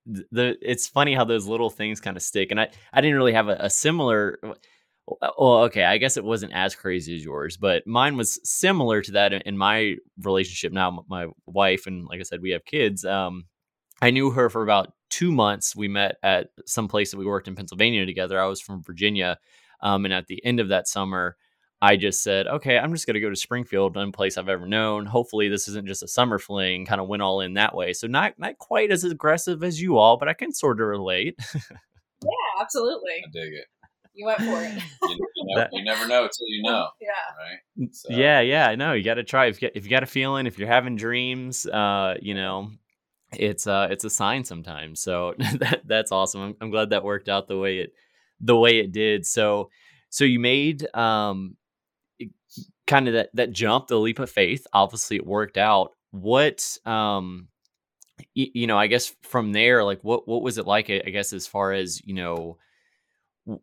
the 0.06 0.58
it's 0.62 0.88
funny 0.88 1.14
how 1.14 1.26
those 1.26 1.48
little 1.48 1.70
things 1.70 2.00
kind 2.00 2.18
of 2.18 2.24
stick, 2.24 2.52
and 2.52 2.60
I 2.60 2.70
I 2.94 3.02
didn't 3.02 3.18
really 3.18 3.34
have 3.34 3.48
a, 3.48 3.58
a 3.60 3.70
similar. 3.70 4.40
Well, 5.38 5.66
okay, 5.66 5.84
I 5.84 6.00
guess 6.00 6.18
it 6.18 6.24
wasn't 6.24 6.54
as 6.54 6.74
crazy 6.74 7.16
as 7.16 7.24
yours, 7.24 7.58
but 7.58 7.86
mine 7.86 8.18
was 8.18 8.40
similar 8.44 9.04
to 9.04 9.12
that 9.12 9.34
in, 9.34 9.42
in 9.42 9.56
my 9.56 9.98
relationship 10.24 10.74
now. 10.74 11.06
My 11.08 11.28
wife 11.46 11.86
and 11.86 12.08
like 12.08 12.20
I 12.20 12.24
said, 12.24 12.42
we 12.42 12.52
have 12.52 12.66
kids. 12.66 13.06
Um, 13.06 13.46
I 14.02 14.10
knew 14.10 14.32
her 14.32 14.50
for 14.50 14.64
about 14.64 14.94
two 15.12 15.32
months. 15.32 15.76
We 15.76 15.88
met 15.88 16.16
at 16.24 16.48
some 16.66 16.88
place 16.88 17.12
that 17.12 17.18
we 17.18 17.26
worked 17.26 17.48
in 17.48 17.56
Pennsylvania 17.56 18.06
together. 18.06 18.42
I 18.42 18.48
was 18.48 18.62
from 18.62 18.82
Virginia, 18.82 19.38
um, 19.82 20.06
and 20.06 20.14
at 20.14 20.26
the 20.26 20.44
end 20.44 20.60
of 20.60 20.70
that 20.70 20.88
summer, 20.88 21.38
I 21.86 21.98
just 21.98 22.24
said, 22.24 22.48
okay, 22.48 22.80
I'm 22.80 22.92
just 22.94 23.06
going 23.06 23.14
to 23.14 23.20
go 23.20 23.30
to 23.30 23.36
Springfield, 23.36 23.96
one 23.96 24.12
place 24.12 24.38
I've 24.38 24.50
ever 24.50 24.66
known. 24.66 25.06
Hopefully, 25.06 25.50
this 25.50 25.68
isn't 25.68 25.88
just 25.88 26.02
a 26.02 26.08
summer 26.08 26.40
fling. 26.40 26.86
Kind 26.86 27.00
of 27.00 27.08
went 27.08 27.22
all 27.22 27.42
in 27.42 27.54
that 27.54 27.76
way. 27.76 27.94
So 27.94 28.08
not 28.08 28.40
not 28.40 28.58
quite 28.58 28.92
as 28.92 29.04
aggressive 29.04 29.64
as 29.64 29.80
you 29.80 29.98
all, 29.98 30.18
but 30.18 30.28
I 30.28 30.34
can 30.34 30.52
sort 30.52 30.82
of 30.82 30.88
relate. 30.88 31.36
Yeah, 32.24 32.62
absolutely. 32.62 33.12
I 33.24 33.30
dig 33.32 33.54
it. 33.54 33.66
You 34.16 34.26
went 34.26 34.40
for 34.40 34.64
it. 34.64 34.82
You, 35.04 35.28
you, 35.36 35.56
never, 35.56 35.70
you 35.74 35.84
never 35.84 36.08
know 36.08 36.24
until 36.24 36.48
you 36.48 36.64
know, 36.64 36.88
yeah. 37.02 37.10
right? 37.38 37.94
So, 37.94 38.08
Yeah, 38.10 38.40
yeah, 38.40 38.68
I 38.68 38.76
know. 38.76 38.94
You 38.94 39.04
got 39.04 39.16
to 39.16 39.24
try. 39.24 39.46
If 39.46 39.62
you, 39.62 39.68
got, 39.68 39.78
if 39.78 39.84
you 39.84 39.92
got 39.92 40.02
a 40.02 40.08
feeling, 40.08 40.48
if 40.48 40.58
you're 40.58 40.68
having 40.68 40.96
dreams, 40.96 41.68
uh, 41.68 42.16
you 42.20 42.34
know, 42.34 42.72
it's 43.34 43.68
uh, 43.68 43.88
it's 43.92 44.04
a 44.04 44.10
sign 44.10 44.44
sometimes. 44.44 45.02
So 45.02 45.36
that 45.60 45.82
that's 45.86 46.12
awesome. 46.12 46.42
I'm, 46.42 46.56
I'm 46.62 46.72
glad 46.72 46.90
that 46.90 47.04
worked 47.04 47.30
out 47.30 47.48
the 47.48 47.60
way 47.60 47.80
it 47.80 47.94
the 48.40 48.56
way 48.56 48.80
it 48.80 48.92
did. 48.92 49.26
So 49.28 49.70
so 50.10 50.24
you 50.24 50.40
made 50.40 50.88
um 50.96 51.58
kind 52.88 53.08
of 53.08 53.14
that 53.16 53.30
that 53.36 53.52
jump, 53.52 53.88
the 53.88 54.00
leap 54.00 54.20
of 54.20 54.30
faith. 54.30 54.68
Obviously, 54.74 55.18
it 55.18 55.26
worked 55.26 55.58
out. 55.58 55.92
What 56.12 56.78
um 56.86 57.50
y- 58.36 58.52
you 58.54 58.68
know, 58.68 58.78
I 58.78 58.88
guess 58.88 59.14
from 59.24 59.54
there, 59.54 59.84
like 59.84 60.04
what 60.04 60.28
what 60.28 60.44
was 60.44 60.58
it 60.58 60.68
like? 60.68 60.90
I 60.90 61.02
I 61.06 61.10
guess 61.12 61.34
as 61.34 61.48
far 61.48 61.74
as 61.74 62.02
you 62.06 62.14
know 62.16 62.58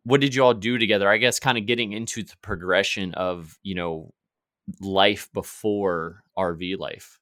what 0.05 0.21
did 0.21 0.35
you 0.35 0.45
all 0.45 0.55
do 0.55 0.79
together 0.79 1.09
i 1.09 1.17
guess 1.17 1.41
kind 1.41 1.59
of 1.59 1.67
getting 1.67 1.93
into 1.93 2.23
the 2.23 2.35
progression 2.43 3.13
of 3.15 3.59
you 3.63 3.75
know 3.75 4.13
life 4.81 5.29
before 5.33 6.23
rv 6.39 6.79
life 6.79 7.19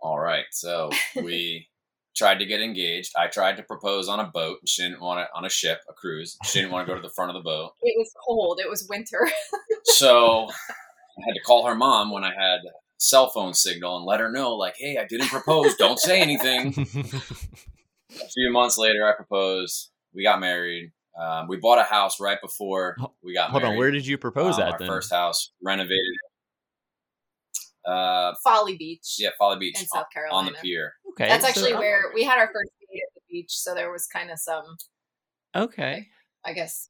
All 0.00 0.18
right. 0.18 0.46
So 0.50 0.90
we 1.16 1.68
tried 2.16 2.38
to 2.38 2.46
get 2.46 2.60
engaged. 2.60 3.12
I 3.16 3.28
tried 3.28 3.56
to 3.56 3.62
propose 3.62 4.08
on 4.08 4.20
a 4.20 4.24
boat. 4.26 4.58
She 4.66 4.82
didn't 4.82 5.00
want 5.00 5.20
it 5.20 5.28
on 5.34 5.44
a 5.44 5.48
ship, 5.48 5.80
a 5.88 5.92
cruise. 5.92 6.36
She 6.44 6.60
didn't 6.60 6.72
want 6.72 6.86
to 6.86 6.92
go 6.92 6.96
to 7.00 7.02
the 7.06 7.12
front 7.14 7.30
of 7.30 7.34
the 7.42 7.44
boat. 7.48 7.72
It 7.82 7.94
was 7.96 8.10
cold. 8.26 8.60
It 8.62 8.68
was 8.68 8.86
winter. 8.88 9.28
So 9.84 10.46
I 10.48 11.22
had 11.26 11.32
to 11.34 11.40
call 11.46 11.66
her 11.66 11.74
mom 11.74 12.10
when 12.12 12.22
I 12.22 12.28
had 12.34 12.60
cell 12.98 13.28
phone 13.30 13.54
signal 13.54 13.96
and 13.96 14.04
let 14.06 14.20
her 14.20 14.30
know, 14.30 14.54
like, 14.54 14.74
hey, 14.78 14.98
I 14.98 15.04
didn't 15.06 15.28
propose. 15.28 15.74
Don't 15.76 15.98
say 15.98 16.20
anything. 16.20 16.68
a 16.78 18.28
few 18.28 18.50
months 18.52 18.78
later, 18.78 19.06
I 19.06 19.14
proposed. 19.16 19.90
We 20.14 20.22
got 20.22 20.38
married. 20.40 20.92
Um, 21.20 21.48
we 21.48 21.56
bought 21.56 21.78
a 21.78 21.82
house 21.82 22.20
right 22.20 22.38
before 22.40 22.96
we 23.22 23.34
got 23.34 23.50
married. 23.50 23.50
hold 23.52 23.62
married. 23.62 23.72
on 23.74 23.78
where 23.78 23.90
did 23.90 24.06
you 24.06 24.16
propose 24.18 24.56
Um, 24.56 24.62
at 24.62 24.72
Our 24.72 24.78
then 24.78 24.88
first 24.88 25.12
house, 25.12 25.52
renovated. 25.62 25.98
Uh, 27.84 28.34
Folly 28.44 28.76
Beach 28.76 29.16
yeah, 29.18 29.30
Folly 29.38 29.58
Beach 29.58 29.76
in 29.80 29.86
on, 29.94 30.04
South 30.04 30.06
on 30.30 30.44
the 30.46 30.52
pier. 30.52 30.92
Okay 31.10 31.28
That's 31.28 31.44
so- 31.44 31.48
actually 31.48 31.74
where 31.74 32.04
we 32.14 32.24
had 32.24 32.38
our 32.38 32.46
first 32.48 32.70
date 32.80 33.02
at 33.06 33.14
the 33.14 33.20
beach, 33.30 33.50
so 33.52 33.74
there 33.74 33.90
was 33.92 34.06
kind 34.06 34.30
of 34.30 34.38
some, 34.38 34.76
okay 35.54 36.08
I 36.44 36.52
guess. 36.52 36.88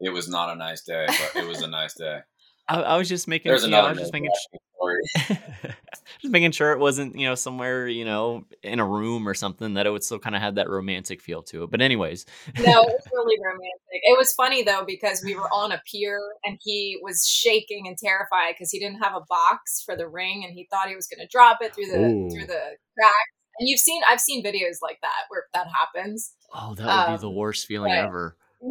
It 0.00 0.10
was 0.10 0.28
not 0.28 0.50
a 0.50 0.54
nice 0.56 0.82
day, 0.82 1.06
but 1.06 1.42
it 1.42 1.46
was 1.46 1.62
a 1.62 1.68
nice 1.68 1.94
day. 1.94 2.20
I, 2.68 2.80
I 2.82 2.96
was 2.96 3.08
just 3.08 3.28
making 3.28 3.50
There's 3.50 3.64
you 3.64 3.70
know, 3.70 3.76
I 3.76 3.90
another 3.90 3.94
was 3.94 4.00
just 4.00 4.12
making 4.12 4.30
nerve-wracking 4.30 4.60
just 6.20 6.32
making 6.32 6.52
sure 6.52 6.72
it 6.72 6.78
wasn't 6.78 7.16
you 7.16 7.26
know 7.26 7.34
somewhere 7.34 7.86
you 7.88 8.04
know 8.04 8.44
in 8.62 8.80
a 8.80 8.86
room 8.86 9.28
or 9.28 9.34
something 9.34 9.74
that 9.74 9.86
it 9.86 9.90
would 9.90 10.02
still 10.04 10.18
kind 10.18 10.34
of 10.34 10.42
have 10.42 10.54
that 10.54 10.68
romantic 10.68 11.20
feel 11.20 11.42
to 11.42 11.64
it 11.64 11.70
but 11.70 11.80
anyways 11.80 12.26
No, 12.58 12.82
it 12.82 12.86
was 12.86 13.06
really 13.12 13.36
romantic. 13.44 13.70
It 13.92 14.18
was 14.18 14.32
funny 14.34 14.62
though 14.62 14.84
because 14.86 15.22
we 15.24 15.34
were 15.34 15.48
on 15.52 15.72
a 15.72 15.82
pier 15.90 16.18
and 16.44 16.58
he 16.62 16.98
was 17.02 17.26
shaking 17.26 17.88
and 17.88 17.96
terrified 17.98 18.54
because 18.54 18.70
he 18.70 18.78
didn't 18.78 19.02
have 19.02 19.14
a 19.14 19.24
box 19.28 19.82
for 19.84 19.96
the 19.96 20.08
ring 20.08 20.44
and 20.44 20.54
he 20.54 20.66
thought 20.70 20.88
he 20.88 20.96
was 20.96 21.06
going 21.06 21.20
to 21.20 21.28
drop 21.30 21.58
it 21.60 21.74
through 21.74 21.86
the 21.86 21.98
Ooh. 21.98 22.30
through 22.30 22.46
the 22.46 22.76
crack. 22.96 23.26
And 23.60 23.68
you've 23.68 23.78
seen 23.78 24.00
I've 24.10 24.20
seen 24.20 24.42
videos 24.42 24.78
like 24.82 24.98
that 25.02 25.26
where 25.28 25.44
that 25.52 25.66
happens. 25.68 26.32
Oh, 26.52 26.74
that 26.74 26.84
would 26.84 26.90
um, 26.90 27.14
be 27.14 27.20
the 27.20 27.28
um, 27.28 27.36
worst 27.36 27.66
feeling 27.66 27.92
right. 27.92 28.04
ever. 28.04 28.36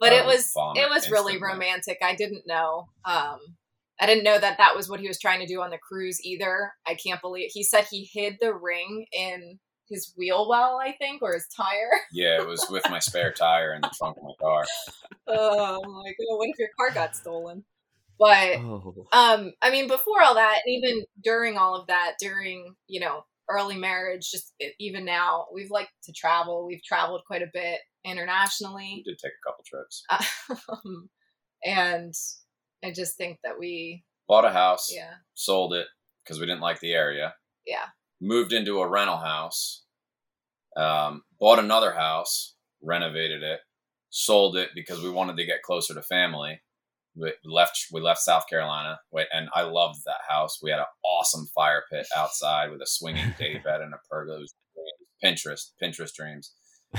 but 0.00 0.12
it 0.12 0.24
was 0.24 0.52
it 0.76 0.88
was 0.88 1.10
really 1.10 1.36
romantic. 1.36 1.98
I 2.00 2.14
didn't 2.14 2.46
know. 2.46 2.88
Um, 3.04 3.38
I 4.00 4.06
didn't 4.06 4.24
know 4.24 4.38
that 4.38 4.58
that 4.58 4.76
was 4.76 4.88
what 4.88 5.00
he 5.00 5.08
was 5.08 5.18
trying 5.18 5.40
to 5.40 5.46
do 5.46 5.60
on 5.60 5.70
the 5.70 5.78
cruise 5.78 6.24
either. 6.24 6.72
I 6.86 6.94
can't 6.94 7.20
believe 7.20 7.50
he 7.52 7.64
said 7.64 7.86
he 7.90 8.08
hid 8.12 8.38
the 8.40 8.54
ring 8.54 9.06
in 9.12 9.58
his 9.88 10.14
wheel 10.16 10.48
well, 10.48 10.80
I 10.82 10.92
think, 10.92 11.20
or 11.20 11.34
his 11.34 11.48
tire. 11.54 11.90
Yeah, 12.12 12.40
it 12.40 12.46
was 12.46 12.66
with 12.70 12.88
my 12.88 13.00
spare 13.00 13.32
tire 13.32 13.74
in 13.74 13.82
the 13.82 13.90
trunk 13.96 14.16
of 14.16 14.22
my 14.22 14.32
car. 14.40 14.64
Oh 15.26 15.80
my 15.84 16.10
god! 16.10 16.38
What 16.38 16.48
if 16.48 16.58
your 16.58 16.68
car 16.78 16.90
got 16.92 17.16
stolen? 17.16 17.64
But 18.18 18.58
oh. 18.58 19.06
um, 19.12 19.52
I 19.62 19.70
mean, 19.70 19.88
before 19.88 20.22
all 20.22 20.34
that, 20.34 20.60
and 20.64 20.74
even 20.74 21.04
during 21.22 21.56
all 21.56 21.74
of 21.74 21.88
that, 21.88 22.14
during 22.20 22.74
you 22.86 23.00
know 23.00 23.24
early 23.50 23.76
marriage, 23.76 24.30
just 24.30 24.54
even 24.78 25.04
now, 25.04 25.46
we've 25.52 25.70
liked 25.70 25.92
to 26.04 26.12
travel. 26.12 26.66
We've 26.66 26.82
traveled 26.82 27.22
quite 27.26 27.42
a 27.42 27.50
bit 27.52 27.80
internationally. 28.04 29.02
We 29.04 29.12
did 29.12 29.18
take 29.18 29.32
a 29.32 29.48
couple 29.48 29.64
trips, 29.66 30.04
um, 30.68 31.10
and 31.64 32.14
I 32.84 32.92
just 32.92 33.16
think 33.16 33.38
that 33.44 33.58
we 33.58 34.04
bought 34.28 34.44
a 34.44 34.50
house, 34.50 34.90
yeah, 34.94 35.14
sold 35.34 35.74
it 35.74 35.86
because 36.24 36.40
we 36.40 36.46
didn't 36.46 36.60
like 36.60 36.80
the 36.80 36.92
area, 36.92 37.34
yeah, 37.66 37.86
moved 38.20 38.52
into 38.52 38.80
a 38.80 38.88
rental 38.88 39.18
house, 39.18 39.84
um, 40.76 41.22
bought 41.38 41.58
another 41.58 41.92
house, 41.92 42.54
renovated 42.82 43.42
it, 43.42 43.60
sold 44.10 44.56
it 44.56 44.70
because 44.74 45.02
we 45.02 45.10
wanted 45.10 45.36
to 45.36 45.46
get 45.46 45.62
closer 45.62 45.94
to 45.94 46.02
family. 46.02 46.60
We 47.16 47.32
left 47.44 47.86
we 47.92 48.00
left 48.00 48.20
South 48.20 48.44
Carolina, 48.48 49.00
and 49.32 49.48
I 49.54 49.62
loved 49.62 50.00
that 50.06 50.20
house. 50.28 50.60
We 50.62 50.70
had 50.70 50.80
an 50.80 50.86
awesome 51.04 51.46
fire 51.54 51.82
pit 51.90 52.06
outside 52.16 52.70
with 52.70 52.80
a 52.80 52.86
swinging 52.86 53.34
day 53.38 53.60
bed 53.62 53.80
and 53.80 53.94
a 53.94 53.98
pergola. 54.08 54.38
It 54.38 54.40
was 54.40 54.54
Pinterest, 55.22 55.72
Pinterest 55.82 56.14
dreams. 56.14 56.52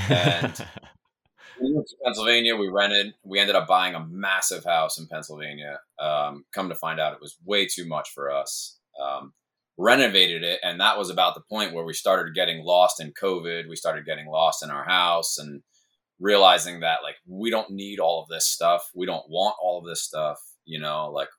And 0.09 0.65
we 1.61 1.73
moved 1.73 1.89
to 1.89 1.95
Pennsylvania. 2.03 2.55
We 2.55 2.67
rented. 2.67 3.13
We 3.23 3.39
ended 3.39 3.55
up 3.55 3.67
buying 3.67 3.95
a 3.95 4.05
massive 4.05 4.65
house 4.65 4.99
in 4.99 5.07
Pennsylvania. 5.07 5.79
Um, 5.99 6.45
come 6.53 6.69
to 6.69 6.75
find 6.75 6.99
out, 6.99 7.13
it 7.13 7.21
was 7.21 7.37
way 7.45 7.65
too 7.65 7.87
much 7.87 8.09
for 8.13 8.31
us. 8.31 8.79
Um, 9.01 9.33
renovated 9.77 10.43
it 10.43 10.59
and 10.61 10.79
that 10.79 10.97
was 10.97 11.09
about 11.09 11.33
the 11.33 11.41
point 11.41 11.73
where 11.73 11.85
we 11.85 11.93
started 11.93 12.35
getting 12.35 12.63
lost 12.63 13.01
in 13.01 13.11
covid 13.13 13.67
we 13.67 13.75
started 13.75 14.05
getting 14.05 14.27
lost 14.27 14.61
in 14.61 14.69
our 14.69 14.83
house 14.83 15.37
and 15.39 15.63
realizing 16.21 16.79
that 16.79 16.99
like 17.03 17.15
we 17.27 17.49
don't 17.49 17.71
need 17.71 17.99
all 17.99 18.21
of 18.21 18.29
this 18.29 18.47
stuff 18.47 18.89
we 18.95 19.05
don't 19.05 19.29
want 19.29 19.55
all 19.61 19.79
of 19.79 19.85
this 19.85 20.03
stuff 20.03 20.37
you 20.65 20.79
know 20.79 21.09
like 21.11 21.29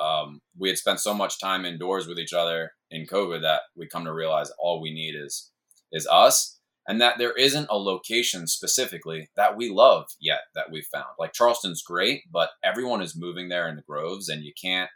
um, 0.00 0.40
we 0.58 0.68
had 0.68 0.78
spent 0.78 1.00
so 1.00 1.12
much 1.12 1.38
time 1.38 1.66
indoors 1.66 2.06
with 2.06 2.18
each 2.18 2.32
other 2.32 2.72
in 2.90 3.06
covid 3.06 3.42
that 3.42 3.60
we 3.76 3.86
come 3.86 4.04
to 4.04 4.12
realize 4.12 4.50
all 4.58 4.80
we 4.80 4.92
need 4.92 5.14
is 5.14 5.50
is 5.92 6.08
us 6.10 6.58
and 6.88 7.00
that 7.00 7.18
there 7.18 7.32
isn't 7.32 7.68
a 7.70 7.76
location 7.76 8.46
specifically 8.46 9.28
that 9.36 9.56
we 9.56 9.68
love 9.68 10.06
yet 10.20 10.40
that 10.54 10.70
we've 10.72 10.88
found 10.90 11.06
like 11.18 11.34
charleston's 11.34 11.82
great 11.82 12.22
but 12.32 12.50
everyone 12.64 13.02
is 13.02 13.14
moving 13.14 13.48
there 13.48 13.68
in 13.68 13.76
the 13.76 13.82
groves 13.82 14.28
and 14.28 14.42
you 14.42 14.52
can't 14.60 14.90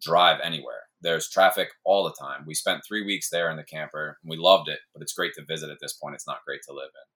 drive 0.00 0.40
anywhere 0.42 0.84
there's 1.04 1.28
traffic 1.28 1.68
all 1.84 2.02
the 2.02 2.16
time. 2.18 2.44
We 2.46 2.54
spent 2.54 2.82
three 2.82 3.04
weeks 3.04 3.28
there 3.28 3.50
in 3.50 3.58
the 3.58 3.62
camper. 3.62 4.16
And 4.22 4.30
we 4.30 4.38
loved 4.38 4.68
it, 4.68 4.80
but 4.92 5.02
it's 5.02 5.12
great 5.12 5.34
to 5.34 5.44
visit 5.44 5.70
at 5.70 5.76
this 5.80 5.92
point. 5.92 6.14
It's 6.14 6.26
not 6.26 6.44
great 6.46 6.62
to 6.66 6.72
live 6.72 6.88
in. 6.88 7.13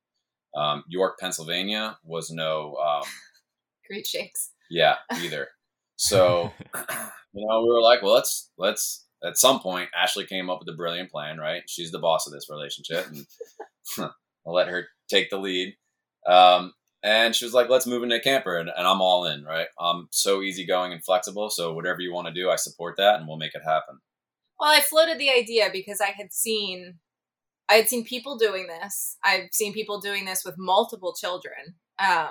Um, 0.57 0.85
York, 0.89 1.19
Pennsylvania 1.19 1.99
was 2.05 2.31
no 2.31 2.77
um, 2.77 3.09
great 3.89 4.07
shakes. 4.07 4.51
Yeah, 4.71 4.97
either. 5.13 5.49
So, 5.97 6.53
you 7.33 7.47
know, 7.47 7.63
we 7.63 7.69
were 7.69 7.83
like, 7.83 8.03
well, 8.03 8.15
let's 8.15 8.51
let's. 8.59 9.05
At 9.25 9.37
some 9.37 9.59
point, 9.59 9.89
Ashley 10.01 10.27
came 10.27 10.49
up 10.49 10.61
with 10.61 10.73
a 10.73 10.77
brilliant 10.77 11.11
plan. 11.11 11.39
Right, 11.39 11.63
she's 11.67 11.91
the 11.91 11.99
boss 11.99 12.27
of 12.27 12.33
this 12.33 12.49
relationship, 12.49 13.07
and 13.07 13.27
I'll 14.47 14.55
let 14.55 14.69
her 14.69 14.87
take 15.09 15.31
the 15.31 15.39
lead. 15.39 15.75
Um, 16.27 16.73
and 17.03 17.35
she 17.35 17.45
was 17.45 17.55
like, 17.55 17.69
let's 17.69 17.87
move 17.87 18.03
into 18.03 18.17
a 18.17 18.21
camper. 18.21 18.59
And, 18.59 18.71
and 18.77 18.87
I'm 18.87 19.01
all 19.01 19.25
in, 19.25 19.45
right? 19.45 19.69
I'm 19.79 20.09
so 20.11 20.43
easygoing 20.43 20.93
and 20.93 21.05
flexible. 21.05 21.49
So 21.49 21.73
whatever 21.73 22.01
you 22.01 22.13
want 22.13 22.27
to 22.27 22.35
do, 22.35 22.51
I 22.51 22.57
support 22.57 22.97
that 22.97 23.19
and 23.19 23.29
we'll 23.29 23.37
make 23.37 23.55
it 23.55 23.63
happen. 23.65 24.01
Well, 24.59 24.71
I 24.71 24.81
floated 24.81 25.19
the 25.19 25.31
idea 25.31 25.69
because 25.73 26.01
I 26.01 26.11
had 26.11 26.33
seen 26.33 26.99
I 27.71 27.75
had 27.75 27.89
seen 27.89 28.05
people 28.05 28.37
doing 28.37 28.67
this. 28.67 29.17
I've 29.25 29.49
seen 29.53 29.73
people 29.73 30.01
doing 30.01 30.25
this 30.25 30.43
with 30.45 30.55
multiple 30.59 31.15
children. 31.19 31.77
Um, 31.99 32.31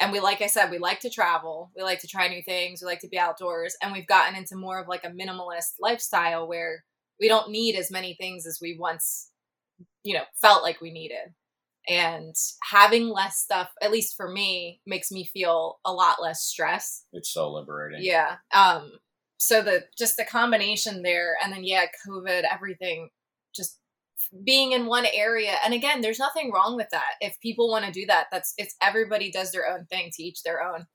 and 0.00 0.12
we, 0.12 0.20
like 0.20 0.42
I 0.42 0.46
said, 0.46 0.70
we 0.70 0.78
like 0.78 1.00
to 1.00 1.10
travel. 1.10 1.70
We 1.76 1.82
like 1.82 2.00
to 2.00 2.08
try 2.08 2.28
new 2.28 2.42
things. 2.42 2.80
We 2.80 2.86
like 2.86 3.00
to 3.00 3.08
be 3.08 3.18
outdoors. 3.18 3.76
And 3.82 3.92
we've 3.92 4.06
gotten 4.06 4.36
into 4.36 4.56
more 4.56 4.80
of 4.80 4.88
like 4.88 5.04
a 5.04 5.10
minimalist 5.10 5.74
lifestyle 5.80 6.48
where 6.48 6.84
we 7.18 7.28
don't 7.28 7.50
need 7.50 7.76
as 7.76 7.90
many 7.90 8.14
things 8.14 8.46
as 8.46 8.58
we 8.60 8.76
once, 8.78 9.30
you 10.02 10.14
know, 10.14 10.24
felt 10.40 10.62
like 10.62 10.80
we 10.80 10.90
needed 10.90 11.34
and 11.88 12.34
having 12.70 13.08
less 13.08 13.38
stuff 13.38 13.70
at 13.82 13.90
least 13.90 14.16
for 14.16 14.30
me 14.30 14.80
makes 14.86 15.10
me 15.10 15.24
feel 15.24 15.78
a 15.84 15.92
lot 15.92 16.22
less 16.22 16.42
stress 16.42 17.04
it's 17.12 17.32
so 17.32 17.50
liberating 17.50 18.00
yeah 18.02 18.36
um 18.52 18.92
so 19.38 19.62
the 19.62 19.84
just 19.96 20.16
the 20.16 20.24
combination 20.24 21.02
there 21.02 21.36
and 21.42 21.52
then 21.52 21.64
yeah 21.64 21.86
covid 22.06 22.42
everything 22.50 23.08
being 24.44 24.72
in 24.72 24.86
one 24.86 25.06
area 25.12 25.56
and 25.64 25.74
again 25.74 26.00
there's 26.00 26.18
nothing 26.18 26.52
wrong 26.52 26.76
with 26.76 26.88
that. 26.90 27.14
If 27.20 27.38
people 27.40 27.70
want 27.70 27.84
to 27.84 27.92
do 27.92 28.06
that 28.06 28.26
that's 28.30 28.54
it's 28.58 28.74
everybody 28.82 29.30
does 29.30 29.52
their 29.52 29.68
own 29.68 29.86
thing 29.86 30.10
to 30.12 30.22
each 30.22 30.42
their 30.42 30.62
own. 30.62 30.86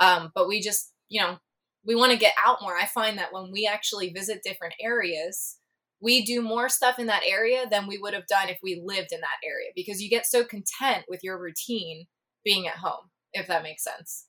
Um 0.00 0.30
but 0.34 0.48
we 0.48 0.60
just 0.60 0.92
you 1.08 1.20
know 1.20 1.38
we 1.84 1.94
want 1.94 2.12
to 2.12 2.18
get 2.18 2.34
out 2.44 2.58
more. 2.60 2.76
I 2.76 2.86
find 2.86 3.18
that 3.18 3.32
when 3.32 3.50
we 3.50 3.66
actually 3.66 4.10
visit 4.10 4.42
different 4.44 4.74
areas 4.80 5.56
we 6.00 6.24
do 6.24 6.40
more 6.40 6.68
stuff 6.68 6.98
in 6.98 7.06
that 7.06 7.24
area 7.26 7.66
than 7.68 7.88
we 7.88 7.98
would 7.98 8.14
have 8.14 8.26
done 8.26 8.48
if 8.48 8.58
we 8.62 8.80
lived 8.84 9.08
in 9.12 9.20
that 9.20 9.44
area 9.44 9.70
because 9.74 10.00
you 10.00 10.08
get 10.08 10.26
so 10.26 10.44
content 10.44 11.04
with 11.08 11.24
your 11.24 11.40
routine 11.40 12.06
being 12.44 12.68
at 12.68 12.76
home 12.76 13.10
if 13.32 13.46
that 13.48 13.62
makes 13.62 13.84
sense. 13.84 14.26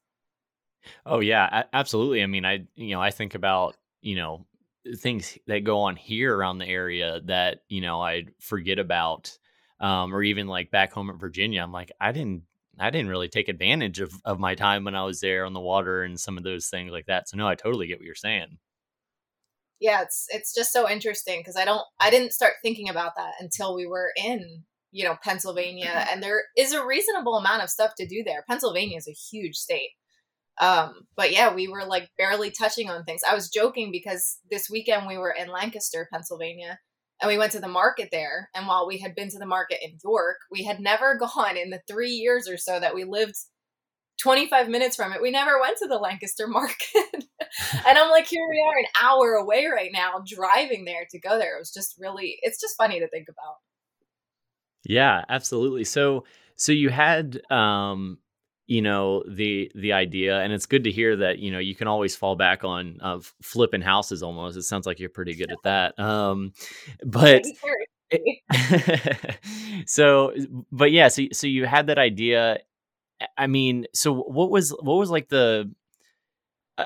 Oh 1.05 1.19
yeah 1.19 1.63
absolutely. 1.73 2.23
I 2.23 2.27
mean 2.27 2.45
i 2.45 2.65
you 2.75 2.95
know 2.95 3.01
i 3.01 3.11
think 3.11 3.35
about 3.35 3.75
you 4.01 4.15
know 4.15 4.45
things 4.98 5.38
that 5.48 5.63
go 5.63 5.79
on 5.81 5.95
here 5.95 6.36
around 6.36 6.57
the 6.57 6.67
area 6.67 7.21
that 7.25 7.59
you 7.67 7.81
know 7.81 8.01
i 8.01 8.25
forget 8.39 8.79
about 8.79 9.38
um, 9.81 10.13
or 10.13 10.21
even 10.24 10.48
like 10.48 10.71
back 10.71 10.91
home 10.91 11.09
in 11.09 11.17
virginia 11.17 11.62
i'm 11.62 11.71
like 11.71 11.91
i 12.00 12.12
didn't 12.12 12.43
i 12.79 12.89
didn't 12.89 13.09
really 13.09 13.27
take 13.27 13.50
advantage 13.50 14.00
of, 14.00 14.13
of 14.25 14.39
my 14.39 14.55
time 14.55 14.83
when 14.83 14.95
i 14.95 15.03
was 15.03 15.19
there 15.19 15.45
on 15.45 15.53
the 15.53 15.59
water 15.59 16.03
and 16.03 16.19
some 16.19 16.38
of 16.38 16.43
those 16.43 16.67
things 16.67 16.91
like 16.91 17.05
that 17.05 17.27
so 17.27 17.38
no 17.38 17.48
i 17.48 17.55
totally 17.55 17.88
get 17.88 18.00
what 18.00 18.05
you're 18.05 18.15
saying 18.15 18.57
yeah, 19.79 20.01
it's 20.01 20.27
it's 20.29 20.53
just 20.53 20.74
so 20.74 20.89
interesting 20.89 21.39
because 21.39 21.55
I 21.55 21.65
don't 21.65 21.83
I 22.00 22.09
didn't 22.09 22.33
start 22.33 22.53
thinking 22.62 22.89
about 22.89 23.15
that 23.15 23.33
until 23.39 23.74
we 23.75 23.88
were 23.88 24.12
in 24.17 24.63
you 24.91 25.05
know 25.05 25.17
Pennsylvania, 25.24 26.05
and 26.12 26.21
there 26.21 26.43
is 26.57 26.74
a 26.74 26.86
reasonable 26.86 27.36
amount 27.36 27.63
of 27.63 27.69
stuff 27.69 27.91
to 27.98 28.07
do 28.07 28.24
there. 28.24 28.43
Pennsylvania 28.48 28.98
is 28.98 29.07
a 29.07 29.12
huge 29.12 29.55
state. 29.55 29.91
Um, 30.59 31.07
but 31.15 31.31
yeah, 31.31 31.53
we 31.53 31.67
were 31.67 31.85
like 31.85 32.09
barely 32.17 32.51
touching 32.51 32.89
on 32.89 33.03
things. 33.03 33.21
I 33.29 33.35
was 33.35 33.49
joking 33.49 33.91
because 33.91 34.39
this 34.51 34.69
weekend 34.69 35.07
we 35.07 35.17
were 35.17 35.31
in 35.31 35.49
Lancaster, 35.49 36.07
Pennsylvania, 36.11 36.79
and 37.21 37.29
we 37.29 37.37
went 37.37 37.51
to 37.53 37.59
the 37.59 37.67
market 37.67 38.09
there. 38.11 38.49
And 38.53 38.67
while 38.67 38.87
we 38.87 38.97
had 38.97 39.15
been 39.15 39.29
to 39.29 39.39
the 39.39 39.45
market 39.45 39.79
in 39.81 39.97
York, 40.03 40.37
we 40.51 40.63
had 40.63 40.79
never 40.79 41.17
gone 41.35 41.57
in 41.57 41.69
the 41.69 41.81
three 41.87 42.11
years 42.11 42.47
or 42.47 42.57
so 42.57 42.79
that 42.79 42.95
we 42.95 43.03
lived 43.05 43.35
25 44.21 44.67
minutes 44.67 44.95
from 44.95 45.13
it. 45.13 45.21
We 45.21 45.31
never 45.31 45.59
went 45.59 45.77
to 45.77 45.87
the 45.87 45.97
Lancaster 45.97 46.47
market. 46.47 46.75
and 47.13 47.97
I'm 47.97 48.09
like, 48.11 48.27
here 48.27 48.45
we 48.49 48.63
are 48.67 48.77
an 48.77 48.85
hour 49.01 49.35
away 49.35 49.67
right 49.67 49.91
now, 49.93 50.21
driving 50.25 50.85
there 50.85 51.07
to 51.11 51.19
go 51.19 51.37
there. 51.37 51.55
It 51.55 51.59
was 51.59 51.71
just 51.71 51.95
really, 51.97 52.37
it's 52.41 52.59
just 52.59 52.75
funny 52.77 52.99
to 52.99 53.07
think 53.07 53.27
about. 53.29 53.55
Yeah, 54.83 55.23
absolutely. 55.29 55.83
So, 55.83 56.25
so 56.55 56.71
you 56.71 56.89
had, 56.89 57.39
um, 57.49 58.17
you 58.69 58.81
know 58.81 59.23
the 59.27 59.71
the 59.75 59.93
idea 59.93 60.39
and 60.39 60.53
it's 60.53 60.67
good 60.67 60.83
to 60.85 60.91
hear 60.91 61.15
that 61.17 61.39
you 61.39 61.51
know 61.51 61.59
you 61.59 61.75
can 61.75 61.88
always 61.88 62.15
fall 62.15 62.35
back 62.35 62.63
on 62.63 62.97
uh, 63.01 63.19
flipping 63.41 63.81
houses 63.81 64.23
almost 64.23 64.57
it 64.57 64.63
sounds 64.63 64.85
like 64.85 64.99
you're 64.99 65.09
pretty 65.09 65.35
good 65.35 65.51
at 65.51 65.57
that 65.63 65.99
um 65.99 66.53
but 67.03 67.43
so 69.85 70.33
but 70.71 70.91
yeah 70.91 71.07
so 71.07 71.23
so 71.31 71.47
you 71.47 71.65
had 71.65 71.88
that 71.88 71.97
idea 71.97 72.59
I 73.38 73.47
mean, 73.47 73.85
so 73.93 74.13
what 74.13 74.49
was 74.49 74.71
what 74.81 74.95
was 74.95 75.09
like 75.09 75.29
the 75.29 75.71
uh, 76.77 76.85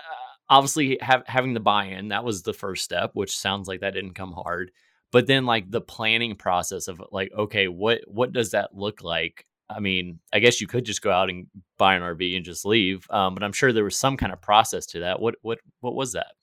obviously 0.49 0.97
have, 1.01 1.23
having 1.27 1.53
the 1.53 1.59
buy-in 1.59 2.09
that 2.09 2.23
was 2.23 2.43
the 2.43 2.53
first 2.53 2.83
step, 2.83 3.11
which 3.13 3.37
sounds 3.37 3.67
like 3.67 3.81
that 3.81 3.93
didn't 3.93 4.13
come 4.15 4.31
hard. 4.33 4.71
But 5.11 5.27
then 5.27 5.45
like 5.45 5.69
the 5.69 5.81
planning 5.81 6.35
process 6.35 6.87
of 6.87 7.01
like, 7.11 7.31
okay, 7.37 7.67
what 7.67 8.01
what 8.07 8.33
does 8.33 8.51
that 8.51 8.75
look 8.75 9.03
like? 9.03 9.45
I 9.69 9.79
mean, 9.79 10.19
I 10.33 10.39
guess 10.39 10.61
you 10.61 10.67
could 10.67 10.85
just 10.85 11.01
go 11.01 11.11
out 11.11 11.29
and 11.29 11.47
buy 11.77 11.95
an 11.95 12.01
RV 12.01 12.35
and 12.35 12.45
just 12.45 12.65
leave, 12.65 13.05
um, 13.09 13.33
but 13.33 13.43
I'm 13.43 13.53
sure 13.53 13.71
there 13.73 13.83
was 13.83 13.97
some 13.97 14.17
kind 14.17 14.33
of 14.33 14.41
process 14.41 14.85
to 14.87 14.99
that. 14.99 15.19
What 15.19 15.35
what 15.41 15.59
what 15.79 15.95
was 15.95 16.13
that? 16.13 16.33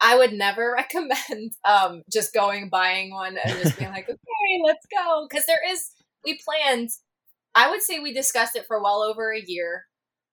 I 0.00 0.16
would 0.16 0.32
never 0.32 0.72
recommend 0.76 1.52
um, 1.64 2.02
just 2.10 2.34
going 2.34 2.68
buying 2.68 3.10
one 3.10 3.38
and 3.42 3.62
just 3.62 3.78
being 3.78 3.90
like, 3.90 4.08
okay, 4.08 4.62
let's 4.64 4.86
go, 4.86 5.26
because 5.28 5.46
there 5.46 5.60
is 5.70 5.90
we 6.24 6.38
planned 6.44 6.90
I 7.54 7.70
would 7.70 7.82
say 7.82 7.98
we 7.98 8.12
discussed 8.12 8.56
it 8.56 8.66
for 8.66 8.82
well 8.82 9.02
over 9.02 9.32
a 9.32 9.42
year. 9.44 9.86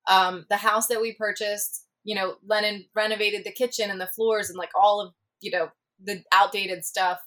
Um, 0.07 0.45
the 0.49 0.57
house 0.57 0.87
that 0.87 1.01
we 1.01 1.13
purchased, 1.13 1.85
you 2.03 2.15
know, 2.15 2.35
Lennon 2.45 2.85
renovated 2.95 3.43
the 3.43 3.51
kitchen 3.51 3.89
and 3.89 3.99
the 3.99 4.09
floors 4.15 4.49
and 4.49 4.57
like 4.57 4.69
all 4.75 5.01
of, 5.01 5.13
you 5.41 5.51
know, 5.51 5.69
the 6.01 6.23
outdated 6.31 6.85
stuff. 6.85 7.19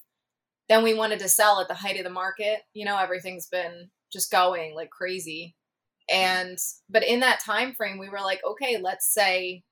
then 0.69 0.85
we 0.85 0.95
wanted 0.95 1.19
to 1.19 1.29
sell 1.29 1.61
at 1.61 1.67
the 1.67 1.75
height 1.75 1.99
of 1.99 2.05
the 2.05 2.11
market. 2.11 2.61
You 2.73 2.85
know, 2.85 2.97
everything's 2.97 3.49
been 3.49 3.91
just 4.13 4.31
going 4.31 4.75
like 4.75 4.91
crazy. 4.91 5.57
And 6.13 6.59
but 6.89 7.05
in 7.05 7.21
that 7.21 7.41
time 7.41 7.75
frame, 7.75 7.99
we 7.99 8.09
were 8.09 8.21
like, 8.21 8.41
okay, 8.45 8.79
let's 8.81 9.13
say 9.13 9.63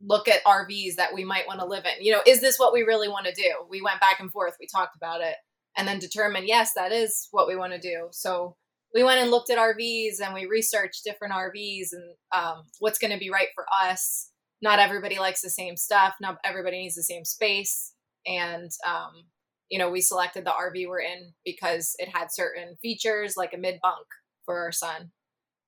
look 0.00 0.28
at 0.28 0.44
RVs 0.44 0.94
that 0.96 1.12
we 1.14 1.24
might 1.24 1.46
want 1.46 1.60
to 1.60 1.66
live 1.66 1.84
in. 1.84 2.04
You 2.04 2.12
know, 2.12 2.22
is 2.26 2.40
this 2.40 2.58
what 2.58 2.72
we 2.72 2.82
really 2.82 3.08
want 3.08 3.26
to 3.26 3.32
do? 3.32 3.52
We 3.68 3.82
went 3.82 4.00
back 4.00 4.20
and 4.20 4.30
forth, 4.30 4.54
we 4.60 4.66
talked 4.66 4.96
about 4.96 5.20
it, 5.20 5.34
and 5.76 5.86
then 5.88 5.98
determined, 5.98 6.46
yes, 6.46 6.72
that 6.74 6.92
is 6.92 7.28
what 7.30 7.48
we 7.48 7.56
want 7.56 7.72
to 7.72 7.80
do. 7.80 8.08
So 8.12 8.56
we 8.94 9.02
went 9.02 9.20
and 9.20 9.30
looked 9.30 9.50
at 9.50 9.58
RVs 9.58 10.20
and 10.24 10.34
we 10.34 10.46
researched 10.46 11.04
different 11.04 11.34
RVs 11.34 11.88
and 11.92 12.14
um, 12.34 12.62
what's 12.78 12.98
going 12.98 13.12
to 13.12 13.18
be 13.18 13.30
right 13.30 13.48
for 13.54 13.64
us. 13.84 14.30
Not 14.62 14.78
everybody 14.78 15.18
likes 15.18 15.40
the 15.40 15.50
same 15.50 15.76
stuff. 15.76 16.14
Not 16.20 16.38
everybody 16.44 16.78
needs 16.78 16.94
the 16.94 17.02
same 17.02 17.24
space. 17.24 17.92
And, 18.26 18.70
um, 18.86 19.24
you 19.70 19.78
know, 19.78 19.90
we 19.90 20.00
selected 20.00 20.44
the 20.44 20.50
RV 20.50 20.88
we're 20.88 21.00
in 21.00 21.32
because 21.44 21.94
it 21.98 22.08
had 22.08 22.28
certain 22.30 22.76
features 22.80 23.36
like 23.36 23.52
a 23.54 23.58
mid 23.58 23.78
bunk 23.82 24.06
for 24.44 24.58
our 24.58 24.72
son. 24.72 25.10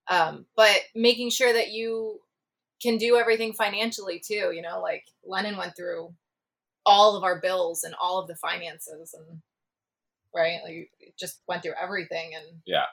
Um, 0.09 0.47
but 0.57 0.81
making 0.95 1.31
sure 1.31 1.53
that 1.53 1.71
you 1.71 2.21
can 2.83 2.97
do 2.97 3.17
everything 3.17 3.53
financially 3.53 4.21
too, 4.25 4.53
you 4.55 4.63
know, 4.63 4.81
like 4.81 5.05
Lennon 5.25 5.57
went 5.57 5.77
through 5.77 6.15
all 6.87 7.17
of 7.17 7.25
our 7.25 7.41
bills 7.41 7.85
and 7.85 7.95
all 8.01 8.19
of 8.19 8.27
the 8.27 8.35
finances 8.35 9.15
and 9.15 9.41
right 10.35 10.61
like 10.65 10.91
just 11.19 11.41
went 11.47 11.63
through 11.63 11.75
everything 11.81 12.31
and 12.35 12.61
yeah 12.67 12.85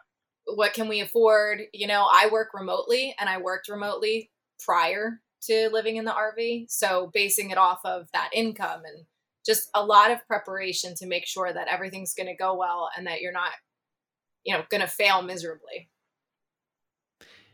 what 0.56 0.74
can 0.74 0.88
we 0.88 1.02
afford 1.02 1.62
you 1.74 1.88
know 1.88 2.08
i 2.12 2.28
work 2.32 2.50
remotely 2.54 3.16
and 3.20 3.30
i 3.30 3.38
worked 3.38 3.70
remotely 3.70 4.30
prior 4.64 5.20
to 5.42 5.70
living 5.72 5.98
in 5.98 6.06
the 6.06 6.12
rv 6.12 6.66
so 6.70 7.10
basing 7.14 7.52
it 7.52 7.58
off 7.58 7.80
of 7.86 8.08
that 8.14 8.30
income 8.34 8.82
and 8.86 9.06
just 9.48 9.70
a 9.74 9.84
lot 9.84 10.12
of 10.12 10.26
preparation 10.28 10.94
to 10.96 11.08
make 11.08 11.26
sure 11.26 11.52
that 11.52 11.68
everything's 11.68 12.14
going 12.14 12.28
to 12.28 12.36
go 12.36 12.56
well 12.56 12.90
and 12.96 13.08
that 13.08 13.22
you're 13.22 13.32
not 13.32 13.52
you 14.44 14.54
know 14.54 14.64
going 14.70 14.82
to 14.82 14.88
fail 14.88 15.22
miserably 15.22 15.90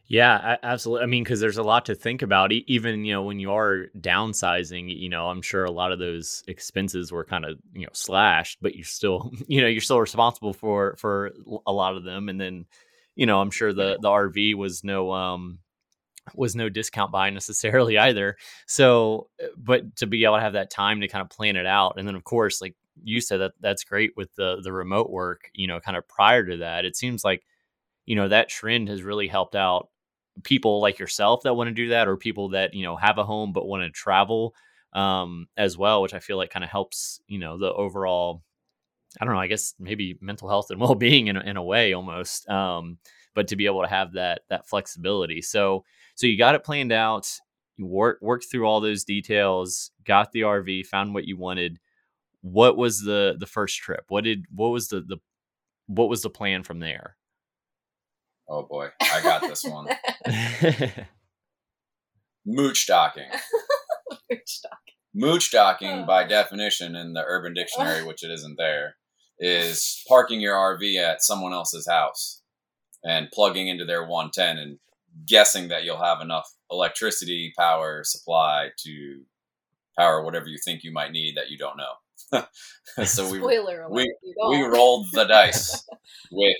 yeah, 0.05 0.57
absolutely. 0.62 1.03
I 1.03 1.07
mean, 1.07 1.23
because 1.23 1.39
there's 1.39 1.57
a 1.57 1.63
lot 1.63 1.85
to 1.85 1.95
think 1.95 2.21
about. 2.21 2.51
Even 2.51 3.05
you 3.05 3.13
know, 3.13 3.23
when 3.23 3.39
you 3.39 3.51
are 3.53 3.88
downsizing, 3.97 4.95
you 4.95 5.09
know, 5.09 5.27
I'm 5.27 5.41
sure 5.41 5.63
a 5.63 5.71
lot 5.71 5.91
of 5.91 6.00
those 6.00 6.43
expenses 6.47 7.12
were 7.12 7.23
kind 7.23 7.45
of 7.45 7.57
you 7.73 7.83
know 7.83 7.91
slashed, 7.93 8.59
but 8.62 8.75
you're 8.75 8.83
still, 8.83 9.31
you 9.47 9.62
know, 9.62 9.67
you're 9.67 9.81
still 9.81 10.00
responsible 10.00 10.53
for 10.53 10.95
for 10.97 11.31
a 11.65 11.71
lot 11.71 11.95
of 11.95 12.03
them. 12.03 12.27
And 12.27 12.39
then, 12.39 12.65
you 13.15 13.25
know, 13.25 13.39
I'm 13.39 13.50
sure 13.50 13.73
the 13.73 13.97
the 14.01 14.09
RV 14.09 14.55
was 14.55 14.83
no 14.83 15.12
um 15.12 15.59
was 16.36 16.56
no 16.56 16.70
discount 16.70 17.12
buy 17.12 17.30
necessarily 17.30 17.98
either. 17.98 18.38
So, 18.68 19.30
uh, 19.44 19.48
but 19.58 19.96
to 19.98 20.08
be 20.08 20.24
able 20.25 20.36
to 20.38 20.42
have 20.42 20.53
that 20.53 20.72
time 20.72 21.01
to 21.01 21.08
kind 21.08 21.22
of 21.22 21.30
plan 21.30 21.56
it 21.56 21.65
out, 21.65 21.96
and 21.98 22.08
then 22.08 22.15
of 22.15 22.24
course, 22.24 22.62
like 22.62 22.75
you 23.03 23.22
said, 23.22 23.38
that 23.39 23.53
that's 23.60 23.84
great 23.84 24.12
with 24.15 24.34
the 24.36 24.62
the 24.63 24.72
remote 24.72 25.10
work. 25.10 25.50
You 25.53 25.68
know, 25.68 25.80
kind 25.80 25.98
of 25.98 26.08
prior 26.08 26.46
to 26.46 26.58
that, 26.58 26.86
it 26.86 26.96
seems 26.96 27.24
like 27.24 27.44
you 28.06 28.15
know 28.15 28.27
that 28.27 28.50
trend 28.50 28.89
has 28.89 29.03
really 29.03 29.27
helped 29.27 29.56
out 29.56 29.89
people 30.44 30.82
like 30.82 31.00
yourself 31.00 31.44
that 31.44 31.53
want 31.56 31.68
to 31.68 31.74
do 31.74 31.89
that 31.89 32.08
or 32.08 32.18
people 32.18 32.50
that 32.50 32.74
you 32.74 32.84
know 32.84 32.96
have 32.96 33.18
a 33.18 33.24
home 33.25 33.53
but 33.53 33.68
want 33.68 33.84
to 33.84 33.89
travel 33.92 34.53
um, 34.94 35.48
as 35.58 35.77
well 35.77 36.01
which 36.01 36.13
i 36.13 36.20
feel 36.20 36.38
like 36.38 36.50
kind 36.50 36.63
of 36.63 36.70
helps 36.70 37.22
you 37.27 37.39
know 37.39 37.58
the 37.58 37.72
overall 37.74 38.44
i 39.22 39.25
don't 39.25 39.34
know 39.34 39.39
i 39.39 39.48
guess 39.48 39.74
maybe 39.80 40.18
mental 40.22 40.50
health 40.50 40.72
and 40.72 40.80
well-being 40.82 41.27
in, 41.27 41.38
in 41.38 41.58
a 41.58 41.63
way 41.63 41.94
almost 41.94 42.48
um, 42.50 42.98
but 43.36 43.48
to 43.48 43.56
be 43.56 43.65
able 43.65 43.82
to 43.82 43.88
have 43.88 44.13
that 44.13 44.42
that 44.50 44.68
flexibility 44.68 45.42
so 45.42 45.84
so 46.15 46.27
you 46.27 46.38
got 46.38 46.55
it 46.55 46.63
planned 46.63 46.91
out 46.91 47.27
you 47.77 47.86
work 47.86 48.20
worked 48.22 48.46
through 48.50 48.65
all 48.65 48.79
those 48.79 49.03
details 49.03 49.91
got 50.05 50.32
the 50.32 50.41
rv 50.41 50.86
found 50.86 51.13
what 51.13 51.25
you 51.25 51.38
wanted 51.38 51.79
what 52.41 52.77
was 52.77 53.01
the 53.01 53.36
the 53.39 53.46
first 53.46 53.77
trip 53.77 54.05
what 54.10 54.24
did 54.24 54.46
what 54.53 54.70
was 54.70 54.89
the 54.89 55.01
the 55.01 55.17
what 55.88 56.10
was 56.10 56.22
the 56.22 56.29
plan 56.29 56.63
from 56.63 56.79
there 56.79 57.15
Oh 58.50 58.63
boy, 58.63 58.89
I 59.01 59.22
got 59.24 59.41
this 59.41 59.63
one. 59.63 59.88
Mooch 62.46 62.86
docking. 62.86 63.29
Mooch 64.29 64.60
docking. 64.62 64.93
Mooch 65.15 65.51
docking, 65.51 66.05
by 66.05 66.24
definition, 66.25 66.96
in 66.96 67.14
the 67.14 67.24
Urban 67.25 67.53
Dictionary, 67.53 68.03
which 68.07 68.24
it 68.24 68.31
isn't 68.31 68.57
there, 68.57 68.98
is 69.40 70.03
parking 70.07 70.42
your 70.42 70.55
RV 70.55 70.98
at 70.98 71.24
someone 71.24 71.53
else's 71.53 71.87
house 71.87 72.42
and 73.03 73.31
plugging 73.31 73.68
into 73.68 73.85
their 73.85 74.01
110 74.01 74.57
and 74.57 74.79
guessing 75.25 75.67
that 75.69 75.83
you'll 75.83 76.03
have 76.03 76.21
enough 76.21 76.49
electricity 76.71 77.53
power 77.57 78.03
supply 78.03 78.69
to 78.79 79.21
power 79.97 80.23
whatever 80.23 80.47
you 80.47 80.57
think 80.63 80.83
you 80.83 80.91
might 80.91 81.11
need 81.11 81.35
that 81.37 81.49
you 81.49 81.57
don't 81.57 81.77
know. 81.77 82.43
so 83.05 83.29
we 83.29 83.37
Spoiler 83.37 83.87
we, 83.89 84.11
we 84.49 84.61
rolled 84.63 85.07
the 85.13 85.25
dice 85.25 85.85
with 86.31 86.57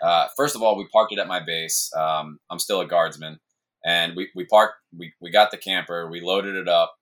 uh, 0.00 0.28
first 0.36 0.54
of 0.54 0.62
all, 0.62 0.76
we 0.76 0.86
parked 0.88 1.12
it 1.12 1.18
at 1.18 1.26
my 1.26 1.40
base. 1.40 1.92
Um, 1.94 2.38
I'm 2.50 2.58
still 2.58 2.80
a 2.80 2.86
guardsman, 2.86 3.40
and 3.84 4.14
we 4.14 4.30
we 4.34 4.44
parked. 4.44 4.76
We 4.96 5.12
we 5.20 5.30
got 5.30 5.50
the 5.50 5.56
camper. 5.56 6.08
We 6.08 6.20
loaded 6.20 6.56
it 6.56 6.68
up. 6.68 6.94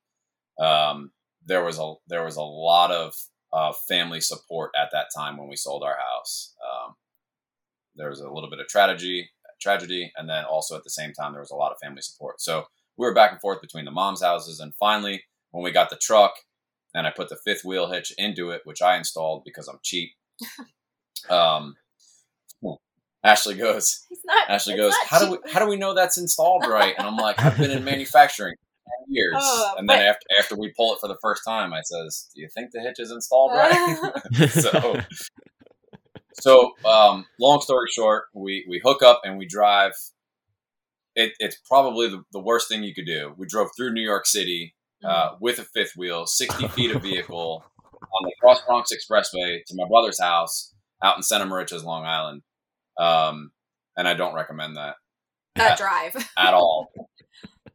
Um, 0.58 1.12
there 1.44 1.62
was 1.62 1.78
a 1.78 1.94
there 2.08 2.24
was 2.24 2.36
a 2.36 2.42
lot 2.42 2.90
of 2.90 3.14
uh, 3.52 3.72
family 3.88 4.20
support 4.20 4.70
at 4.80 4.90
that 4.92 5.08
time 5.14 5.36
when 5.36 5.48
we 5.48 5.56
sold 5.56 5.82
our 5.82 5.96
house. 5.96 6.54
Um, 6.64 6.94
there 7.96 8.10
was 8.10 8.20
a 8.20 8.30
little 8.30 8.50
bit 8.50 8.60
of 8.60 8.68
tragedy, 8.68 9.30
tragedy, 9.60 10.12
and 10.16 10.28
then 10.28 10.44
also 10.44 10.76
at 10.76 10.84
the 10.84 10.90
same 10.90 11.12
time 11.12 11.32
there 11.32 11.40
was 11.40 11.50
a 11.50 11.56
lot 11.56 11.72
of 11.72 11.78
family 11.82 12.02
support. 12.02 12.40
So 12.40 12.64
we 12.96 13.06
were 13.06 13.14
back 13.14 13.32
and 13.32 13.40
forth 13.40 13.60
between 13.60 13.84
the 13.84 13.90
mom's 13.90 14.22
houses, 14.22 14.60
and 14.60 14.74
finally, 14.74 15.24
when 15.50 15.64
we 15.64 15.70
got 15.70 15.90
the 15.90 15.96
truck, 15.96 16.32
and 16.94 17.06
I 17.06 17.10
put 17.10 17.28
the 17.28 17.38
fifth 17.44 17.64
wheel 17.64 17.90
hitch 17.90 18.12
into 18.16 18.50
it, 18.50 18.62
which 18.64 18.82
I 18.82 18.96
installed 18.96 19.42
because 19.44 19.68
I'm 19.68 19.78
cheap. 19.82 20.10
Um, 21.30 21.74
Ashley 23.24 23.56
goes. 23.56 24.06
Not, 24.24 24.48
Ashley 24.48 24.76
goes. 24.76 24.94
How 25.08 25.18
cheap. 25.18 25.28
do 25.28 25.32
we 25.32 25.52
how 25.52 25.58
do 25.58 25.66
we 25.66 25.74
know 25.74 25.92
that's 25.92 26.18
installed 26.18 26.64
right? 26.68 26.94
And 26.96 27.04
I'm 27.04 27.16
like, 27.16 27.42
I've 27.42 27.58
been 27.58 27.72
in 27.72 27.82
manufacturing 27.82 28.54
years. 29.08 29.34
Oh, 29.36 29.74
and 29.78 29.88
then 29.88 30.00
after 30.00 30.26
after 30.38 30.56
we 30.56 30.72
pull 30.76 30.94
it 30.94 31.00
for 31.00 31.08
the 31.08 31.16
first 31.20 31.42
time, 31.44 31.72
I 31.72 31.80
says, 31.82 32.28
Do 32.34 32.42
you 32.42 32.48
think 32.54 32.70
the 32.72 32.80
hitch 32.80 32.98
is 32.98 33.10
installed 33.10 33.52
right? 33.52 34.12
so 34.50 35.00
so 36.40 36.72
um, 36.84 37.26
long 37.40 37.60
story 37.60 37.88
short, 37.90 38.24
we 38.34 38.64
we 38.68 38.80
hook 38.84 39.02
up 39.02 39.20
and 39.24 39.38
we 39.38 39.46
drive. 39.46 39.92
It, 41.14 41.32
it's 41.38 41.56
probably 41.66 42.08
the, 42.08 42.22
the 42.32 42.40
worst 42.40 42.68
thing 42.68 42.82
you 42.82 42.94
could 42.94 43.06
do. 43.06 43.32
We 43.38 43.46
drove 43.46 43.68
through 43.74 43.94
New 43.94 44.02
York 44.02 44.26
City 44.26 44.74
uh, 45.02 45.30
mm-hmm. 45.30 45.36
with 45.40 45.58
a 45.58 45.64
fifth 45.64 45.92
wheel, 45.96 46.26
60 46.26 46.68
feet 46.68 46.94
of 46.94 47.00
vehicle 47.00 47.64
on 47.94 48.24
the 48.24 48.32
Cross 48.38 48.60
Bronx 48.66 48.90
Expressway 48.92 49.60
to 49.66 49.74
my 49.74 49.88
brother's 49.88 50.20
house 50.20 50.74
out 51.02 51.16
in 51.16 51.22
Center 51.22 51.46
Moriches, 51.46 51.84
Long 51.84 52.04
Island. 52.04 52.42
Um, 52.98 53.50
and 53.96 54.06
I 54.06 54.12
don't 54.12 54.34
recommend 54.34 54.76
that. 54.76 54.96
That 55.54 55.72
at, 55.72 55.78
drive 55.78 56.30
at 56.36 56.52
all. 56.52 56.92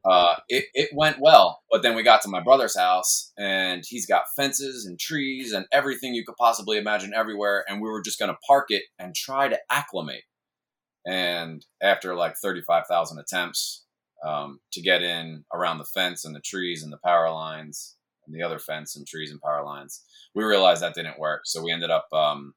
Uh, 0.03 0.35
it, 0.49 0.65
it 0.73 0.89
went 0.93 1.19
well, 1.19 1.61
but 1.71 1.83
then 1.83 1.95
we 1.95 2.01
got 2.01 2.21
to 2.23 2.29
my 2.29 2.41
brother's 2.41 2.75
house 2.77 3.31
and 3.37 3.83
he's 3.87 4.07
got 4.07 4.23
fences 4.35 4.85
and 4.85 4.99
trees 4.99 5.53
and 5.53 5.65
everything 5.71 6.15
you 6.15 6.25
could 6.25 6.37
possibly 6.37 6.77
imagine 6.77 7.13
everywhere. 7.13 7.63
And 7.67 7.81
we 7.81 7.89
were 7.89 8.01
just 8.01 8.17
going 8.17 8.31
to 8.31 8.37
park 8.47 8.67
it 8.69 8.83
and 8.97 9.13
try 9.13 9.47
to 9.47 9.59
acclimate. 9.69 10.23
And 11.05 11.63
after 11.81 12.15
like 12.15 12.35
35,000 12.37 13.19
attempts 13.19 13.85
um, 14.25 14.59
to 14.73 14.81
get 14.81 15.03
in 15.03 15.45
around 15.53 15.77
the 15.77 15.85
fence 15.85 16.25
and 16.25 16.35
the 16.35 16.41
trees 16.41 16.83
and 16.83 16.91
the 16.91 16.99
power 17.03 17.31
lines 17.31 17.95
and 18.25 18.35
the 18.35 18.43
other 18.43 18.59
fence 18.59 18.95
and 18.95 19.05
trees 19.05 19.31
and 19.31 19.41
power 19.41 19.63
lines, 19.63 20.03
we 20.33 20.43
realized 20.43 20.81
that 20.81 20.95
didn't 20.95 21.19
work. 21.19 21.41
So 21.45 21.63
we 21.63 21.71
ended 21.71 21.91
up 21.91 22.07
um, 22.11 22.53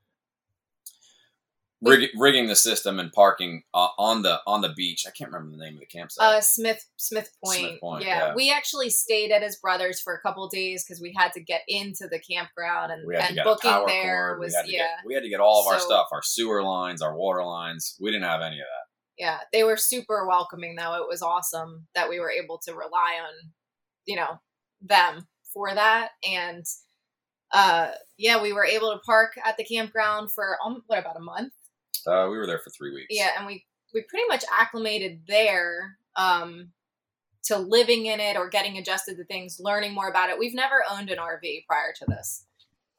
rig, 1.83 2.11
rigging 2.17 2.47
the 2.47 2.57
system 2.57 2.99
and 2.99 3.13
parking 3.13 3.63
uh, 3.73 3.89
on 3.99 4.23
the 4.23 4.41
on 4.47 4.61
the 4.61 4.71
beach. 4.71 5.05
I 5.07 5.11
can't 5.11 5.31
remember 5.31 5.57
the 5.57 5.63
name 5.63 5.75
of 5.75 5.81
the 5.81 5.87
campsite. 5.87 6.25
Uh, 6.25 6.41
Smith 6.41 6.87
Smith 6.97 7.31
Point. 7.45 7.59
Smith 7.59 7.81
Point 7.81 8.05
yeah. 8.05 8.29
yeah. 8.29 8.35
we 8.35 8.51
actually 8.51 8.91
stayed 8.91 9.31
at 9.31 9.43
his 9.43 9.57
brother's 9.57 10.01
for 10.01 10.15
a 10.15 10.21
couple 10.21 10.49
days 10.49 10.85
because 10.85 11.01
we 11.01 11.15
had 11.17 11.33
to 11.33 11.41
get 11.41 11.63
into 11.69 12.09
the 12.11 12.19
campground 12.19 12.93
and, 12.93 13.03
and 13.15 13.41
booking 13.45 13.87
there 13.87 14.39
was 14.39 14.57
we 14.67 14.73
yeah. 14.73 14.79
Get, 14.79 14.89
we 15.07 15.15
had 15.15 15.23
to 15.23 15.29
get 15.29 15.41
all 15.41 15.61
of 15.61 15.67
so, 15.67 15.73
our 15.75 15.81
stuff, 15.81 16.07
our 16.13 16.23
sewer 16.23 16.63
lines, 16.63 17.03
our 17.03 17.17
water 17.17 17.45
lines. 17.45 17.97
We 18.01 18.11
didn't 18.11 18.25
have 18.25 18.41
any 18.41 18.57
of 18.57 18.67
that. 18.67 19.23
Yeah, 19.23 19.39
they 19.53 19.63
were 19.63 19.77
super 19.77 20.27
welcoming 20.27 20.77
though. 20.77 20.95
It 20.95 21.09
was 21.09 21.23
awesome 21.23 21.87
that 21.95 22.09
we 22.09 22.19
were 22.19 22.31
able 22.31 22.59
to 22.67 22.73
rely 22.73 23.19
on, 23.23 23.51
you 24.07 24.17
know, 24.17 24.41
them 24.81 25.27
for 25.55 25.73
that 25.73 26.11
and 26.29 26.65
uh 27.53 27.93
yeah 28.19 28.43
we 28.43 28.53
were 28.53 28.67
able 28.67 28.93
to 28.93 28.99
park 29.07 29.33
at 29.45 29.57
the 29.57 29.65
campground 29.65 30.31
for 30.31 30.59
um, 30.65 30.83
what 30.89 30.99
about 30.99 31.17
a 31.17 31.21
month 31.21 31.53
uh, 32.07 32.29
we 32.31 32.37
were 32.37 32.47
there 32.47 32.59
for 32.59 32.71
three 32.71 32.93
weeks. 32.93 33.09
Yeah, 33.11 33.31
and 33.37 33.47
we 33.47 33.65
we 33.95 34.03
pretty 34.03 34.27
much 34.29 34.45
acclimated 34.53 35.23
there 35.29 35.97
um, 36.17 36.71
to 37.45 37.59
living 37.59 38.07
in 38.07 38.21
it 38.21 38.37
or 38.37 38.49
getting 38.49 38.77
adjusted 38.77 39.17
to 39.17 39.25
things, 39.25 39.59
learning 39.61 39.95
more 39.95 40.09
about 40.09 40.31
it. 40.31 40.39
We've 40.39 40.55
never 40.55 40.83
owned 40.91 41.11
an 41.11 41.19
RV 41.19 41.67
prior 41.67 41.93
to 41.99 42.05
this. 42.09 42.45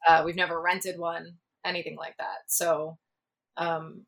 Uh, 0.08 0.22
we've 0.24 0.36
never 0.36 0.60
rented 0.60 0.98
one, 0.98 1.34
anything 1.64 1.96
like 1.96 2.16
that. 2.18 2.44
So 2.46 2.98
um, 3.56 4.06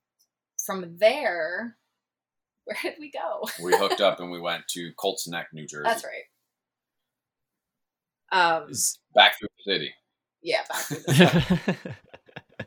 from 0.65 0.97
there, 0.99 1.77
where 2.65 2.79
did 2.83 2.95
we 2.99 3.11
go? 3.11 3.49
we 3.63 3.77
hooked 3.77 4.01
up 4.01 4.21
and 4.21 4.31
we 4.31 4.41
went 4.41 4.65
to 4.71 4.93
Colts 4.99 5.29
Neck, 5.29 5.49
New 5.53 5.67
Jersey. 5.67 5.85
That's 5.85 6.05
right. 6.05 6.25
Um, 8.31 8.71
back 9.15 9.39
through 9.39 9.49
the 9.57 9.73
city. 9.73 9.95
Yeah, 10.43 10.61
back 10.69 10.83
through 10.83 10.99
the 11.07 11.15
city. 11.15 11.95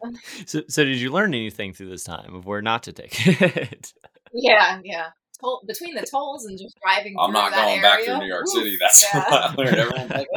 so, 0.45 0.61
so 0.67 0.83
did 0.83 0.97
you 0.97 1.11
learn 1.11 1.33
anything 1.33 1.73
through 1.73 1.89
this 1.89 2.03
time 2.03 2.35
of 2.35 2.45
where 2.45 2.61
not 2.61 2.83
to 2.83 2.93
take 2.93 3.27
it? 3.27 3.93
yeah, 4.33 4.79
yeah. 4.83 5.07
Toll, 5.39 5.61
between 5.67 5.95
the 5.95 6.05
tolls 6.05 6.45
and 6.45 6.57
just 6.57 6.75
driving. 6.83 7.15
I'm 7.19 7.31
not 7.31 7.51
going 7.51 7.69
area, 7.69 7.81
back 7.81 8.03
through 8.03 8.19
New 8.19 8.27
York 8.27 8.45
oof, 8.47 8.53
City. 8.53 8.77
That's 8.79 9.05
yeah. 9.13 9.23
what 9.29 9.41
I 9.41 9.53
learned. 9.55 9.77
Everyone's 9.77 10.11
like, 10.11 10.27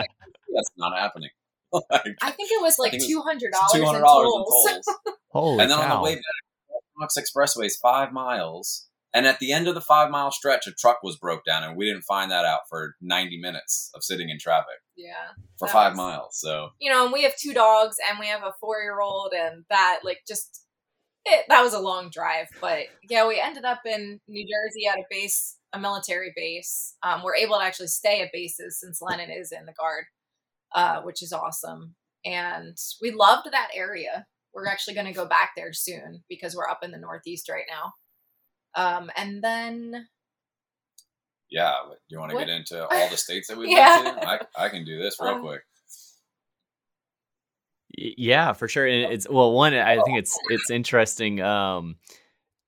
that's 0.54 0.70
not 0.76 0.98
happening. 0.98 1.30
like, 1.72 2.16
I 2.22 2.30
think 2.30 2.50
it 2.52 2.62
was 2.62 2.78
like 2.78 2.92
think 2.92 3.02
it 3.02 3.08
two 3.08 3.20
hundred 3.20 3.52
dollars 3.52 3.72
two 3.72 3.80
in 3.80 3.86
hundred 3.86 4.00
dollars 4.00 4.26
in 4.26 4.44
tolls. 4.44 4.84
tolls. 4.86 5.16
Holy 5.30 5.62
and 5.62 5.70
then 5.70 5.78
on 5.78 5.90
the 5.90 6.02
way 6.02 6.14
back, 6.14 6.22
Bronx 6.96 7.16
Expressway 7.18 7.66
is 7.66 7.76
five 7.76 8.12
miles. 8.12 8.86
And 9.14 9.26
at 9.26 9.38
the 9.38 9.52
end 9.52 9.68
of 9.68 9.76
the 9.76 9.80
five 9.80 10.10
mile 10.10 10.32
stretch, 10.32 10.66
a 10.66 10.72
truck 10.72 10.98
was 11.04 11.16
broke 11.16 11.44
down, 11.44 11.62
and 11.62 11.76
we 11.76 11.84
didn't 11.84 12.02
find 12.02 12.32
that 12.32 12.44
out 12.44 12.62
for 12.68 12.96
90 13.00 13.38
minutes 13.40 13.90
of 13.94 14.02
sitting 14.02 14.28
in 14.28 14.38
traffic 14.40 14.80
yeah, 14.96 15.32
for 15.58 15.68
five 15.68 15.92
was- 15.92 15.96
miles. 15.96 16.38
So 16.40 16.70
you 16.80 16.90
know, 16.90 17.04
and 17.04 17.12
we 17.12 17.22
have 17.22 17.36
two 17.36 17.54
dogs, 17.54 17.96
and 18.08 18.18
we 18.18 18.26
have 18.26 18.42
a 18.42 18.54
four-year-old, 18.60 19.32
and 19.32 19.64
that 19.70 20.00
like 20.02 20.18
just 20.26 20.64
it, 21.24 21.44
that 21.48 21.62
was 21.62 21.74
a 21.74 21.80
long 21.80 22.10
drive. 22.10 22.48
But 22.60 22.86
yeah, 23.08 23.26
we 23.26 23.40
ended 23.40 23.64
up 23.64 23.80
in 23.86 24.20
New 24.28 24.44
Jersey 24.44 24.86
at 24.86 24.98
a 24.98 25.04
base, 25.10 25.56
a 25.72 25.78
military 25.78 26.32
base. 26.36 26.96
Um, 27.02 27.22
we're 27.22 27.36
able 27.36 27.56
to 27.58 27.64
actually 27.64 27.88
stay 27.88 28.20
at 28.20 28.30
bases 28.32 28.80
since 28.80 29.00
Lennon 29.00 29.30
is 29.30 29.52
in 29.52 29.64
the 29.66 29.72
guard, 29.72 30.04
uh, 30.74 31.02
which 31.02 31.22
is 31.22 31.32
awesome. 31.32 31.94
And 32.24 32.76
we 33.00 33.10
loved 33.10 33.48
that 33.50 33.68
area. 33.74 34.26
We're 34.52 34.66
actually 34.66 34.94
going 34.94 35.06
to 35.06 35.12
go 35.12 35.26
back 35.26 35.50
there 35.56 35.72
soon 35.72 36.22
because 36.28 36.54
we're 36.54 36.68
up 36.68 36.80
in 36.82 36.90
the 36.90 36.98
Northeast 36.98 37.48
right 37.48 37.64
now. 37.68 37.92
Um, 38.76 39.10
and 39.16 39.42
then 39.42 40.08
yeah, 41.50 41.74
but 41.88 41.98
you 42.08 42.18
want 42.18 42.30
to 42.30 42.36
What? 42.36 42.46
get 42.46 42.54
into 42.54 42.86
all 42.88 43.08
the 43.08 43.16
states 43.16 43.48
that 43.48 43.56
we've 43.56 43.70
Yeah. 43.70 44.02
been 44.02 44.14
to? 44.14 44.28
I, 44.28 44.40
I 44.56 44.68
can 44.68 44.84
do 44.84 44.98
this 44.98 45.16
real 45.20 45.34
Um, 45.34 45.40
quick. 45.40 45.62
Yeah, 47.96 48.52
for 48.52 48.66
sure. 48.68 48.86
And 48.86 49.12
it's 49.12 49.28
well, 49.28 49.52
one, 49.52 49.74
I 49.74 50.02
think 50.02 50.18
it's 50.18 50.38
it's 50.48 50.70
interesting. 50.70 51.40
Um, 51.40 51.96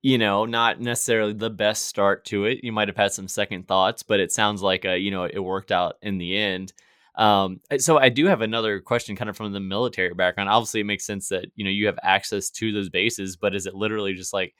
you 0.03 0.19
know, 0.19 0.47
not 0.47 0.81
necessarily 0.81 1.33
the 1.35 1.51
best 1.51 1.87
start 1.87 2.25
to 2.27 2.47
it. 2.47 2.61
You 2.65 2.73
might 2.73 2.89
have 2.89 2.97
had 2.97 3.13
some 3.13 3.29
second 3.29 3.69
thoughts, 3.69 4.03
but 4.05 4.21
it 4.21 4.33
sounds 4.33 4.63
like 4.63 4.85
uh, 4.85 4.93
you 4.93 5.11
know, 5.11 5.25
it 5.25 5.41
worked 5.41 5.73
out 5.73 5.97
in 6.03 6.19
the 6.19 6.37
end. 6.39 6.73
Um, 7.17 7.61
so 7.79 7.99
I 7.99 8.11
do 8.11 8.27
have 8.27 8.43
another 8.43 8.81
question, 8.81 9.17
kind 9.17 9.31
of 9.31 9.37
from 9.37 9.53
the 9.53 9.61
military 9.61 10.15
background. 10.15 10.51
Obviously, 10.51 10.81
it 10.81 10.85
makes 10.87 11.07
sense 11.07 11.29
that 11.31 11.47
you 11.57 11.65
know 11.65 11.71
you 11.71 11.87
have 11.87 11.99
access 12.03 12.51
to 12.53 12.73
those 12.73 12.91
bases, 12.91 13.37
but 13.37 13.55
is 13.55 13.67
it 13.67 13.75
literally 13.75 14.15
just 14.15 14.33
like 14.35 14.55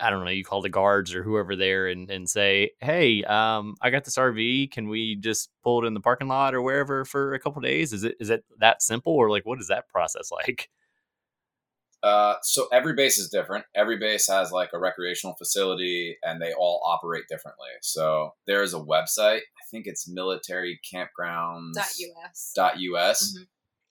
I 0.00 0.10
don't 0.10 0.24
know, 0.24 0.30
you 0.30 0.44
call 0.44 0.62
the 0.62 0.68
guards 0.68 1.14
or 1.14 1.22
whoever 1.22 1.56
there 1.56 1.88
and, 1.88 2.10
and 2.10 2.28
say, 2.28 2.70
Hey, 2.80 3.24
um, 3.24 3.74
I 3.80 3.90
got 3.90 4.04
this 4.04 4.16
RV. 4.16 4.70
Can 4.70 4.88
we 4.88 5.16
just 5.16 5.50
pull 5.64 5.82
it 5.82 5.86
in 5.86 5.94
the 5.94 6.00
parking 6.00 6.28
lot 6.28 6.54
or 6.54 6.62
wherever 6.62 7.04
for 7.04 7.34
a 7.34 7.40
couple 7.40 7.60
days? 7.62 7.92
Is 7.92 8.04
it 8.04 8.16
is 8.20 8.30
it 8.30 8.44
that 8.58 8.82
simple 8.82 9.12
or 9.12 9.30
like 9.30 9.44
what 9.44 9.60
is 9.60 9.68
that 9.68 9.88
process 9.88 10.30
like? 10.32 10.68
Uh, 12.02 12.34
so 12.42 12.66
every 12.72 12.94
base 12.94 13.16
is 13.18 13.28
different. 13.28 13.64
Every 13.76 13.96
base 13.96 14.26
has 14.28 14.50
like 14.50 14.70
a 14.72 14.78
recreational 14.78 15.36
facility, 15.36 16.16
and 16.24 16.42
they 16.42 16.52
all 16.52 16.82
operate 16.84 17.24
differently. 17.28 17.68
So 17.80 18.34
there 18.46 18.62
is 18.62 18.74
a 18.74 18.80
website. 18.80 19.38
I 19.38 19.64
think 19.70 19.86
it's 19.86 20.08
military 20.08 20.80
campgrounds 20.92 21.74
dot 21.74 21.92
US. 21.98 22.52
dot 22.56 22.76
us 22.76 23.38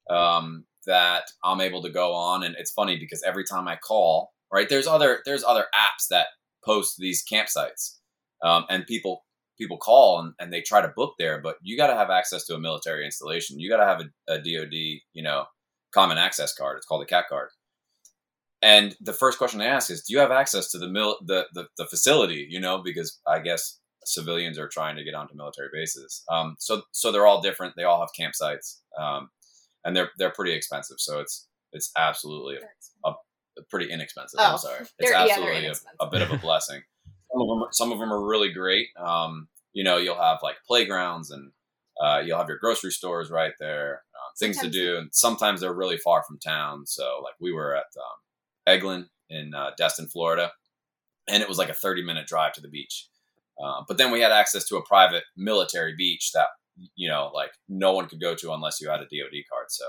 um, 0.09 0.65
that 0.85 1.31
I'm 1.41 1.61
able 1.61 1.81
to 1.83 1.89
go 1.89 2.13
on, 2.13 2.43
and 2.43 2.55
it's 2.57 2.71
funny 2.71 2.97
because 2.97 3.23
every 3.23 3.45
time 3.45 3.69
I 3.69 3.77
call, 3.77 4.33
right, 4.51 4.69
there's 4.69 4.87
other 4.87 5.21
there's 5.25 5.43
other 5.43 5.65
apps 5.75 6.07
that 6.09 6.27
post 6.63 6.95
these 6.97 7.23
campsites, 7.25 7.97
um, 8.43 8.65
and 8.69 8.85
people 8.85 9.23
people 9.57 9.77
call 9.77 10.19
and, 10.19 10.33
and 10.39 10.51
they 10.51 10.61
try 10.61 10.81
to 10.81 10.87
book 10.95 11.13
there, 11.19 11.39
but 11.39 11.57
you 11.61 11.77
got 11.77 11.87
to 11.87 11.95
have 11.95 12.09
access 12.09 12.45
to 12.45 12.55
a 12.55 12.59
military 12.59 13.05
installation. 13.05 13.59
You 13.59 13.69
got 13.69 13.77
to 13.77 13.85
have 13.85 14.01
a, 14.01 14.33
a 14.33 14.37
DoD, 14.37 14.73
you 15.13 15.21
know, 15.21 15.45
common 15.93 16.17
access 16.17 16.53
card. 16.53 16.77
It's 16.77 16.85
called 16.85 17.03
a 17.03 17.05
CAC 17.05 17.27
card. 17.29 17.49
And 18.63 18.95
the 19.01 19.13
first 19.13 19.37
question 19.37 19.59
they 19.59 19.67
ask 19.67 19.89
is, 19.89 20.03
"Do 20.03 20.13
you 20.13 20.19
have 20.19 20.31
access 20.31 20.69
to 20.71 20.77
the 20.77 20.87
mil- 20.87 21.19
the, 21.25 21.47
the 21.53 21.67
the 21.77 21.85
facility?" 21.85 22.47
You 22.49 22.59
know, 22.59 22.79
because 22.83 23.19
I 23.27 23.39
guess 23.39 23.79
civilians 24.05 24.57
are 24.59 24.67
trying 24.67 24.95
to 24.97 25.03
get 25.03 25.15
onto 25.15 25.35
military 25.35 25.69
bases. 25.73 26.23
Um, 26.29 26.55
so 26.59 26.83
so 26.91 27.11
they're 27.11 27.25
all 27.25 27.41
different. 27.41 27.73
They 27.75 27.83
all 27.83 27.99
have 27.99 28.09
campsites, 28.19 28.77
um, 28.99 29.29
and 29.83 29.95
they're 29.95 30.11
they're 30.17 30.31
pretty 30.31 30.53
expensive. 30.53 30.97
So 30.99 31.19
it's 31.19 31.47
it's 31.73 31.91
absolutely 31.97 32.57
pretty 33.69 33.91
inexpensive. 33.91 34.39
Oh, 34.41 34.51
I'm 34.53 34.57
sorry, 34.57 34.79
it's 34.81 34.93
they're- 34.99 35.11
yeah, 35.11 35.25
they're 35.39 35.53
absolutely 35.53 35.67
a, 35.99 36.03
a 36.05 36.09
bit 36.09 36.21
of 36.21 36.31
a 36.31 36.37
blessing. 36.41 36.81
some 37.31 37.41
of 37.41 37.47
them, 37.47 37.63
are, 37.63 37.69
some 37.71 37.91
of 37.91 37.99
them 37.99 38.11
are 38.11 38.25
really 38.27 38.51
great. 38.51 38.87
Um, 38.97 39.47
you 39.73 39.83
know, 39.83 39.97
you'll 39.97 40.21
have 40.21 40.39
like 40.43 40.55
playgrounds 40.67 41.31
and 41.31 41.51
uh, 42.03 42.21
you'll 42.25 42.37
have 42.37 42.47
your 42.49 42.57
grocery 42.57 42.91
stores 42.91 43.29
right 43.29 43.53
there, 43.59 44.03
um, 44.15 44.31
things 44.39 44.57
Sometimes- 44.57 44.75
to 44.75 44.81
do, 44.81 44.97
and 44.97 45.09
sometimes 45.13 45.61
they're 45.61 45.73
really 45.73 45.97
far 45.97 46.23
from 46.27 46.39
town. 46.39 46.85
So, 46.87 47.21
like 47.23 47.35
we 47.39 47.51
were 47.51 47.75
at 47.75 47.85
um, 47.97 48.17
Eglin 48.79 49.05
in 49.29 49.53
uh, 49.53 49.71
Destin, 49.77 50.07
Florida, 50.07 50.51
and 51.29 51.41
it 51.41 51.47
was 51.49 51.57
like 51.57 51.69
a 51.69 51.73
30 51.73 52.03
minute 52.03 52.27
drive 52.27 52.53
to 52.53 52.61
the 52.61 52.67
beach. 52.69 53.07
Uh, 53.63 53.83
but 53.87 53.97
then 53.97 54.11
we 54.11 54.21
had 54.21 54.31
access 54.31 54.65
to 54.65 54.77
a 54.77 54.85
private 54.85 55.23
military 55.37 55.93
beach 55.95 56.31
that 56.33 56.47
you 56.95 57.07
know, 57.07 57.29
like 57.33 57.51
no 57.69 57.91
one 57.93 58.07
could 58.07 58.19
go 58.21 58.33
to 58.33 58.53
unless 58.53 58.81
you 58.81 58.89
had 58.89 59.01
a 59.01 59.03
DoD 59.03 59.43
card. 59.51 59.65
So 59.69 59.85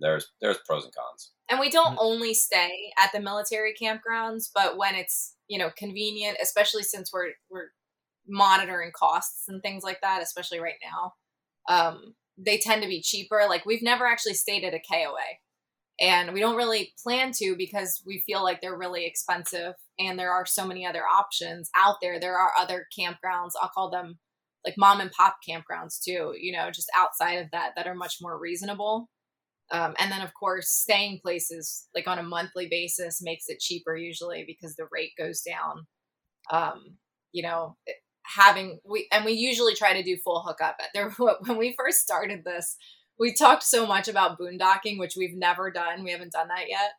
there's 0.00 0.28
there's 0.40 0.58
pros 0.66 0.84
and 0.84 0.94
cons. 0.94 1.32
And 1.50 1.60
we 1.60 1.70
don't 1.70 1.96
Mm-hmm. 1.96 1.98
only 1.98 2.34
stay 2.34 2.92
at 3.02 3.10
the 3.12 3.20
military 3.20 3.74
campgrounds, 3.80 4.44
but 4.54 4.76
when 4.76 4.94
it's 4.94 5.34
you 5.48 5.58
know 5.58 5.70
convenient, 5.76 6.38
especially 6.42 6.82
since 6.82 7.12
we're 7.12 7.32
we're 7.50 7.68
monitoring 8.28 8.92
costs 8.94 9.44
and 9.48 9.62
things 9.62 9.82
like 9.82 10.00
that, 10.02 10.22
especially 10.22 10.60
right 10.60 10.74
now, 10.84 11.14
um, 11.74 12.14
they 12.38 12.58
tend 12.58 12.82
to 12.82 12.88
be 12.88 13.02
cheaper. 13.02 13.42
Like 13.48 13.66
we've 13.66 13.82
never 13.82 14.06
actually 14.06 14.34
stayed 14.34 14.64
at 14.64 14.74
a 14.74 14.80
KOA, 14.80 15.38
and 16.00 16.32
we 16.32 16.40
don't 16.40 16.56
really 16.56 16.92
plan 17.02 17.32
to 17.38 17.54
because 17.56 18.02
we 18.06 18.22
feel 18.26 18.42
like 18.42 18.60
they're 18.60 18.76
really 18.78 19.04
expensive, 19.06 19.74
and 19.98 20.18
there 20.18 20.32
are 20.32 20.46
so 20.46 20.66
many 20.66 20.86
other 20.86 21.02
options 21.04 21.70
out 21.76 21.96
there. 22.00 22.18
There 22.20 22.38
are 22.38 22.52
other 22.58 22.86
campgrounds. 22.98 23.52
I'll 23.60 23.70
call 23.74 23.90
them 23.90 24.18
like 24.64 24.74
mom 24.78 25.00
and 25.00 25.10
pop 25.10 25.36
campgrounds 25.48 26.02
too. 26.02 26.34
You 26.38 26.52
know, 26.52 26.70
just 26.70 26.90
outside 26.96 27.34
of 27.38 27.50
that 27.52 27.72
that 27.76 27.86
are 27.86 27.94
much 27.94 28.16
more 28.20 28.38
reasonable. 28.38 29.08
Um, 29.72 29.94
and 29.98 30.10
then, 30.10 30.20
of 30.22 30.34
course, 30.34 30.68
staying 30.68 31.20
places 31.22 31.86
like 31.94 32.08
on 32.08 32.18
a 32.18 32.24
monthly 32.24 32.66
basis 32.68 33.22
makes 33.22 33.48
it 33.48 33.60
cheaper 33.60 33.96
usually 33.96 34.44
because 34.46 34.74
the 34.76 34.88
rate 34.90 35.12
goes 35.16 35.42
down. 35.42 35.86
Um, 36.50 36.96
you 37.32 37.42
know, 37.42 37.76
having 38.22 38.80
we 38.84 39.08
and 39.12 39.24
we 39.24 39.32
usually 39.32 39.74
try 39.74 39.92
to 39.92 40.02
do 40.02 40.16
full 40.16 40.42
hookup. 40.42 40.78
There, 40.94 41.10
when 41.18 41.56
we 41.56 41.74
first 41.78 42.00
started 42.00 42.44
this, 42.44 42.76
we 43.18 43.32
talked 43.32 43.62
so 43.62 43.86
much 43.86 44.08
about 44.08 44.38
boondocking, 44.38 44.98
which 44.98 45.14
we've 45.16 45.36
never 45.36 45.70
done. 45.70 46.02
We 46.04 46.10
haven't 46.10 46.32
done 46.32 46.48
that 46.48 46.68
yet. 46.68 46.92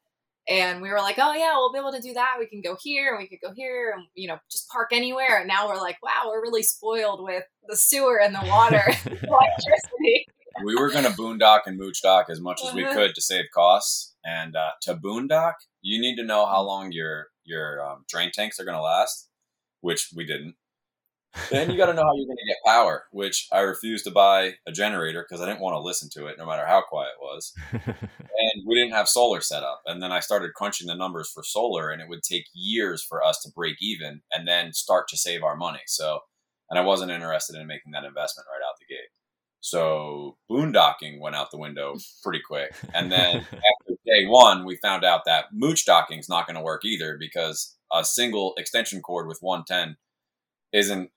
And 0.49 0.81
we 0.81 0.89
were 0.89 0.99
like, 0.99 1.17
oh 1.19 1.33
yeah, 1.33 1.53
we'll 1.55 1.71
be 1.71 1.79
able 1.79 1.91
to 1.91 2.01
do 2.01 2.13
that. 2.13 2.37
We 2.39 2.47
can 2.47 2.61
go 2.61 2.75
here, 2.81 3.13
and 3.13 3.19
we 3.19 3.27
could 3.27 3.45
go 3.45 3.53
here, 3.53 3.93
and 3.95 4.07
you 4.15 4.27
know, 4.27 4.37
just 4.51 4.69
park 4.69 4.89
anywhere. 4.91 5.39
And 5.39 5.47
now 5.47 5.67
we're 5.67 5.77
like, 5.77 5.97
wow, 6.01 6.27
we're 6.27 6.41
really 6.41 6.63
spoiled 6.63 7.23
with 7.23 7.43
the 7.67 7.77
sewer 7.77 8.19
and 8.19 8.33
the 8.33 8.45
water, 8.45 8.83
electricity. 9.05 10.25
We 10.63 10.75
were 10.75 10.89
going 10.89 11.05
to 11.05 11.11
boondock 11.11 11.61
and 11.65 11.77
mooch 11.77 12.01
dock 12.01 12.29
as 12.29 12.39
much 12.39 12.61
as 12.65 12.73
we 12.73 12.83
Uh-huh. 12.83 12.93
could 12.93 13.15
to 13.15 13.21
save 13.21 13.45
costs. 13.53 14.15
And 14.23 14.55
uh, 14.55 14.71
to 14.83 14.95
boondock, 14.95 15.55
you 15.81 15.99
need 15.99 16.15
to 16.17 16.23
know 16.23 16.45
how 16.45 16.61
long 16.61 16.91
your 16.91 17.27
your 17.43 17.81
um, 17.83 18.05
drain 18.07 18.31
tanks 18.33 18.59
are 18.59 18.65
going 18.65 18.77
to 18.77 18.81
last, 18.81 19.29
which 19.81 20.09
we 20.15 20.25
didn't. 20.25 20.55
Then 21.49 21.71
you 21.71 21.77
got 21.77 21.85
to 21.85 21.93
know 21.93 22.03
how 22.03 22.13
you're 22.13 22.25
going 22.27 22.37
to 22.37 22.45
get 22.45 22.57
power, 22.65 23.05
which 23.11 23.47
I 23.53 23.61
refused 23.61 24.03
to 24.03 24.11
buy 24.11 24.55
a 24.67 24.71
generator 24.71 25.25
because 25.27 25.41
I 25.41 25.45
didn't 25.45 25.61
want 25.61 25.75
to 25.75 25.79
listen 25.79 26.09
to 26.13 26.27
it, 26.27 26.37
no 26.37 26.45
matter 26.45 26.65
how 26.65 26.81
quiet 26.81 27.11
it 27.19 27.21
was. 27.21 27.53
And 28.43 28.63
we 28.67 28.73
didn't 28.75 28.93
have 28.93 29.07
solar 29.07 29.39
set 29.39 29.61
up. 29.61 29.81
And 29.85 30.01
then 30.01 30.11
I 30.11 30.19
started 30.19 30.53
crunching 30.55 30.87
the 30.87 30.95
numbers 30.95 31.29
for 31.31 31.43
solar, 31.43 31.89
and 31.91 32.01
it 32.01 32.09
would 32.09 32.23
take 32.23 32.45
years 32.53 33.03
for 33.03 33.23
us 33.23 33.39
to 33.43 33.51
break 33.51 33.77
even 33.81 34.21
and 34.33 34.47
then 34.47 34.73
start 34.73 35.07
to 35.09 35.17
save 35.17 35.43
our 35.43 35.55
money. 35.55 35.81
So, 35.85 36.21
and 36.69 36.79
I 36.79 36.81
wasn't 36.81 37.11
interested 37.11 37.55
in 37.55 37.67
making 37.67 37.91
that 37.91 38.03
investment 38.03 38.47
right 38.51 38.65
out 38.67 38.70
the 38.70 38.70
gate. 38.70 38.70
So 39.61 40.37
boondocking 40.49 41.19
went 41.19 41.35
out 41.35 41.51
the 41.51 41.57
window 41.57 41.95
pretty 42.23 42.41
quick. 42.45 42.73
And 42.93 43.11
then 43.11 43.37
after 43.37 43.93
day 44.05 44.25
one, 44.27 44.65
we 44.65 44.75
found 44.77 45.05
out 45.05 45.21
that 45.25 45.45
mooch 45.53 45.85
docking 45.85 46.19
is 46.19 46.27
not 46.29 46.47
going 46.47 46.57
to 46.57 46.63
work 46.63 46.83
either 46.83 47.17
because 47.19 47.77
a 47.93 48.03
single 48.03 48.53
extension 48.57 49.01
cord 49.01 49.27
with 49.27 49.37
110 49.41 49.97
isn't 50.73 51.09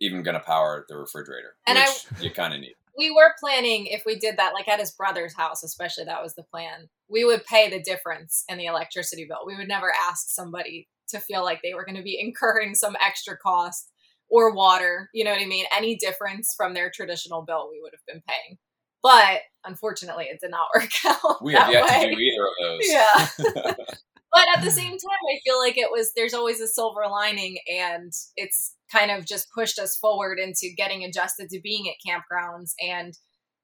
even 0.00 0.22
going 0.22 0.34
to 0.34 0.40
power 0.40 0.86
the 0.88 0.96
refrigerator, 0.96 1.56
And 1.66 1.78
I- 1.78 1.82
which 1.82 2.22
you 2.22 2.30
kind 2.30 2.54
of 2.54 2.60
need. 2.60 2.74
we 2.96 3.10
were 3.10 3.34
planning 3.40 3.86
if 3.86 4.04
we 4.06 4.18
did 4.18 4.36
that 4.38 4.52
like 4.54 4.68
at 4.68 4.80
his 4.80 4.90
brother's 4.90 5.34
house 5.34 5.62
especially 5.62 6.04
that 6.04 6.22
was 6.22 6.34
the 6.34 6.42
plan 6.42 6.88
we 7.08 7.24
would 7.24 7.44
pay 7.46 7.70
the 7.70 7.80
difference 7.82 8.44
in 8.48 8.58
the 8.58 8.66
electricity 8.66 9.24
bill 9.26 9.38
we 9.46 9.56
would 9.56 9.68
never 9.68 9.92
ask 10.08 10.28
somebody 10.28 10.88
to 11.08 11.18
feel 11.20 11.42
like 11.44 11.60
they 11.62 11.72
were 11.74 11.84
going 11.84 11.96
to 11.96 12.02
be 12.02 12.18
incurring 12.26 12.74
some 12.74 12.96
extra 13.04 13.36
cost 13.36 13.90
or 14.30 14.54
water 14.54 15.08
you 15.12 15.24
know 15.24 15.30
what 15.30 15.40
i 15.42 15.46
mean 15.46 15.64
any 15.76 15.96
difference 15.96 16.52
from 16.56 16.74
their 16.74 16.90
traditional 16.94 17.42
bill 17.42 17.68
we 17.70 17.80
would 17.82 17.92
have 17.92 18.06
been 18.06 18.22
paying 18.28 18.56
but 19.02 19.40
unfortunately 19.64 20.24
it 20.30 20.38
did 20.40 20.50
not 20.50 20.66
work 20.74 20.90
out 21.06 21.42
We 21.44 21.54
have 21.54 21.70
yet 21.72 21.84
way. 21.84 22.10
to 22.10 22.14
do 22.14 22.20
either 22.20 22.44
of 22.44 22.52
those. 22.62 22.80
Yeah. 22.84 23.74
but 24.32 24.46
at 24.56 24.62
the 24.62 24.70
same 24.70 24.90
time 24.92 25.22
i 25.34 25.38
feel 25.44 25.58
like 25.58 25.76
it 25.78 25.90
was 25.90 26.12
there's 26.14 26.34
always 26.34 26.60
a 26.60 26.68
silver 26.68 27.02
lining 27.10 27.58
and 27.72 28.12
it's 28.36 28.74
kind 28.92 29.10
of 29.10 29.24
just 29.26 29.48
pushed 29.54 29.78
us 29.78 29.96
forward 29.96 30.38
into 30.38 30.68
getting 30.76 31.04
adjusted 31.04 31.48
to 31.50 31.60
being 31.62 31.88
at 31.88 31.94
campgrounds 32.06 32.72
and 32.80 33.14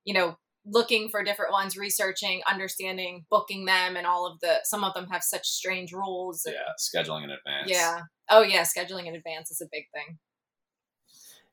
you 0.05 0.15
know 0.15 0.37
looking 0.69 1.09
for 1.11 1.23
different 1.23 1.53
ones, 1.53 1.77
researching, 1.77 2.43
understanding, 2.51 3.25
booking 3.31 3.67
them, 3.67 3.95
and 3.95 4.05
all 4.05 4.27
of 4.27 4.41
the. 4.41 4.57
Some 4.65 4.83
of 4.83 4.95
them 4.95 5.07
have 5.13 5.23
such 5.23 5.47
strange 5.47 5.93
rules. 5.93 6.45
and- 6.45 6.57
Yeah, 6.57 6.73
scheduling 6.77 7.23
in 7.23 7.31
advance. 7.31 7.67
yeah. 7.71 8.01
Oh 8.29 8.43
yeah, 8.43 8.63
scheduling 8.63 9.07
in 9.07 9.15
advance 9.15 9.53
is 9.53 9.61
a 9.61 9.69
big 9.71 9.85
thing. 9.95 10.19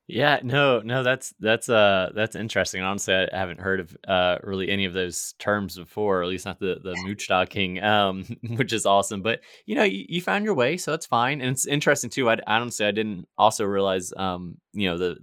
Yeah, 0.06 0.40
no, 0.42 0.80
no, 0.80 1.02
that's 1.02 1.32
that's 1.40 1.68
uh 1.70 2.10
that's 2.14 2.36
interesting. 2.36 2.82
Honestly, 2.82 3.14
I 3.14 3.28
haven't 3.32 3.60
heard 3.60 3.80
of 3.80 3.96
uh 4.06 4.36
really 4.42 4.68
any 4.68 4.84
of 4.84 4.92
those 4.92 5.32
terms 5.38 5.78
before, 5.78 6.22
at 6.22 6.28
least 6.28 6.44
not 6.44 6.60
the 6.60 6.78
the 6.82 6.94
mooch 6.96 7.26
docking, 7.26 7.82
um, 7.82 8.24
which 8.56 8.74
is 8.74 8.84
awesome. 8.84 9.22
But 9.22 9.40
you 9.64 9.74
know, 9.74 9.82
you, 9.84 10.04
you 10.06 10.20
found 10.20 10.44
your 10.44 10.54
way, 10.54 10.76
so 10.76 10.92
it's 10.92 11.06
fine, 11.06 11.40
and 11.40 11.50
it's 11.52 11.66
interesting 11.66 12.10
too. 12.10 12.28
I, 12.28 12.34
I 12.46 12.56
honestly 12.60 12.84
I 12.84 12.90
didn't 12.90 13.26
also 13.38 13.64
realize, 13.64 14.12
um, 14.14 14.58
you 14.74 14.90
know, 14.90 14.98
the 14.98 15.16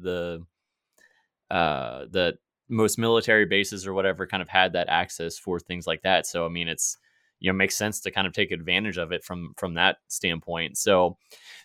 the 1.50 1.56
uh 1.56 2.06
the 2.10 2.38
most 2.70 2.98
military 2.98 3.46
bases 3.46 3.86
or 3.86 3.94
whatever 3.94 4.26
kind 4.26 4.42
of 4.42 4.48
had 4.48 4.74
that 4.74 4.88
access 4.90 5.38
for 5.38 5.60
things 5.60 5.86
like 5.86 6.02
that. 6.04 6.26
So 6.26 6.46
I 6.46 6.50
mean, 6.50 6.68
it's 6.68 6.98
you 7.42 7.52
know 7.52 7.58
makes 7.58 7.76
sense 7.76 8.00
to 8.02 8.12
kind 8.12 8.26
of 8.26 8.34
take 8.34 8.52
advantage 8.52 8.98
of 8.98 9.12
it 9.12 9.24
from 9.24 9.54
from 9.58 9.74
that 9.74 9.98
standpoint. 10.08 10.78
So 10.78 11.18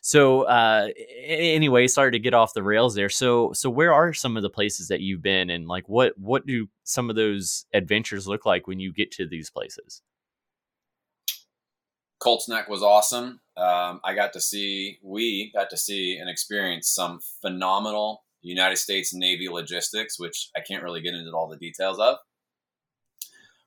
so 0.02 0.42
uh 0.42 0.88
anyway, 1.24 1.86
sorry 1.86 2.10
to 2.10 2.18
get 2.18 2.34
off 2.34 2.54
the 2.54 2.62
rails 2.62 2.94
there. 2.96 3.08
So 3.08 3.52
so 3.52 3.70
where 3.70 3.92
are 3.92 4.12
some 4.12 4.36
of 4.36 4.42
the 4.42 4.50
places 4.50 4.88
that 4.88 5.00
you've 5.00 5.22
been 5.22 5.50
and 5.50 5.68
like 5.68 5.88
what 5.88 6.18
what 6.18 6.46
do 6.46 6.68
some 6.82 7.10
of 7.10 7.16
those 7.16 7.66
adventures 7.72 8.26
look 8.26 8.44
like 8.44 8.66
when 8.66 8.80
you 8.80 8.92
get 8.92 9.12
to 9.12 9.26
these 9.28 9.50
places? 9.50 10.02
Colts 12.18 12.48
Neck 12.48 12.68
was 12.68 12.82
awesome. 12.82 13.40
Um, 13.56 14.00
I 14.04 14.14
got 14.14 14.32
to 14.32 14.40
see, 14.40 14.98
we 15.02 15.52
got 15.54 15.70
to 15.70 15.76
see 15.76 16.16
and 16.16 16.28
experience 16.28 16.88
some 16.88 17.20
phenomenal 17.40 18.24
United 18.42 18.76
States 18.76 19.14
Navy 19.14 19.48
logistics, 19.48 20.18
which 20.18 20.50
I 20.56 20.60
can't 20.60 20.82
really 20.82 21.00
get 21.00 21.14
into 21.14 21.32
all 21.32 21.48
the 21.48 21.56
details 21.56 21.98
of. 21.98 22.16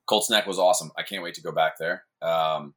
Colts 0.09 0.29
Neck 0.29 0.47
was 0.47 0.57
awesome. 0.57 0.91
I 0.97 1.03
can't 1.03 1.21
wait 1.23 1.35
to 1.35 1.41
go 1.41 1.51
back 1.51 1.73
there. 1.79 2.03
Um, 2.21 2.73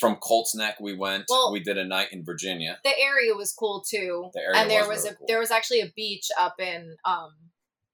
from 0.00 0.16
Colts 0.16 0.54
Neck, 0.54 0.76
we 0.80 0.96
went. 0.96 1.24
Well- 1.28 1.52
we 1.52 1.60
did 1.60 1.76
a 1.78 1.84
night 1.84 2.08
in 2.12 2.24
Virginia. 2.24 2.78
The 2.82 2.98
area 2.98 3.34
was 3.34 3.52
cool 3.52 3.84
too. 3.88 4.30
The 4.34 4.40
area 4.40 4.60
and 4.60 4.70
there 4.70 4.80
was 4.80 4.88
was, 4.88 5.04
really 5.04 5.14
a 5.14 5.16
cool. 5.18 5.26
there 5.28 5.38
was 5.38 5.50
actually 5.50 5.80
a 5.80 5.92
beach 5.94 6.28
up 6.40 6.54
in 6.58 6.96
um 7.04 7.30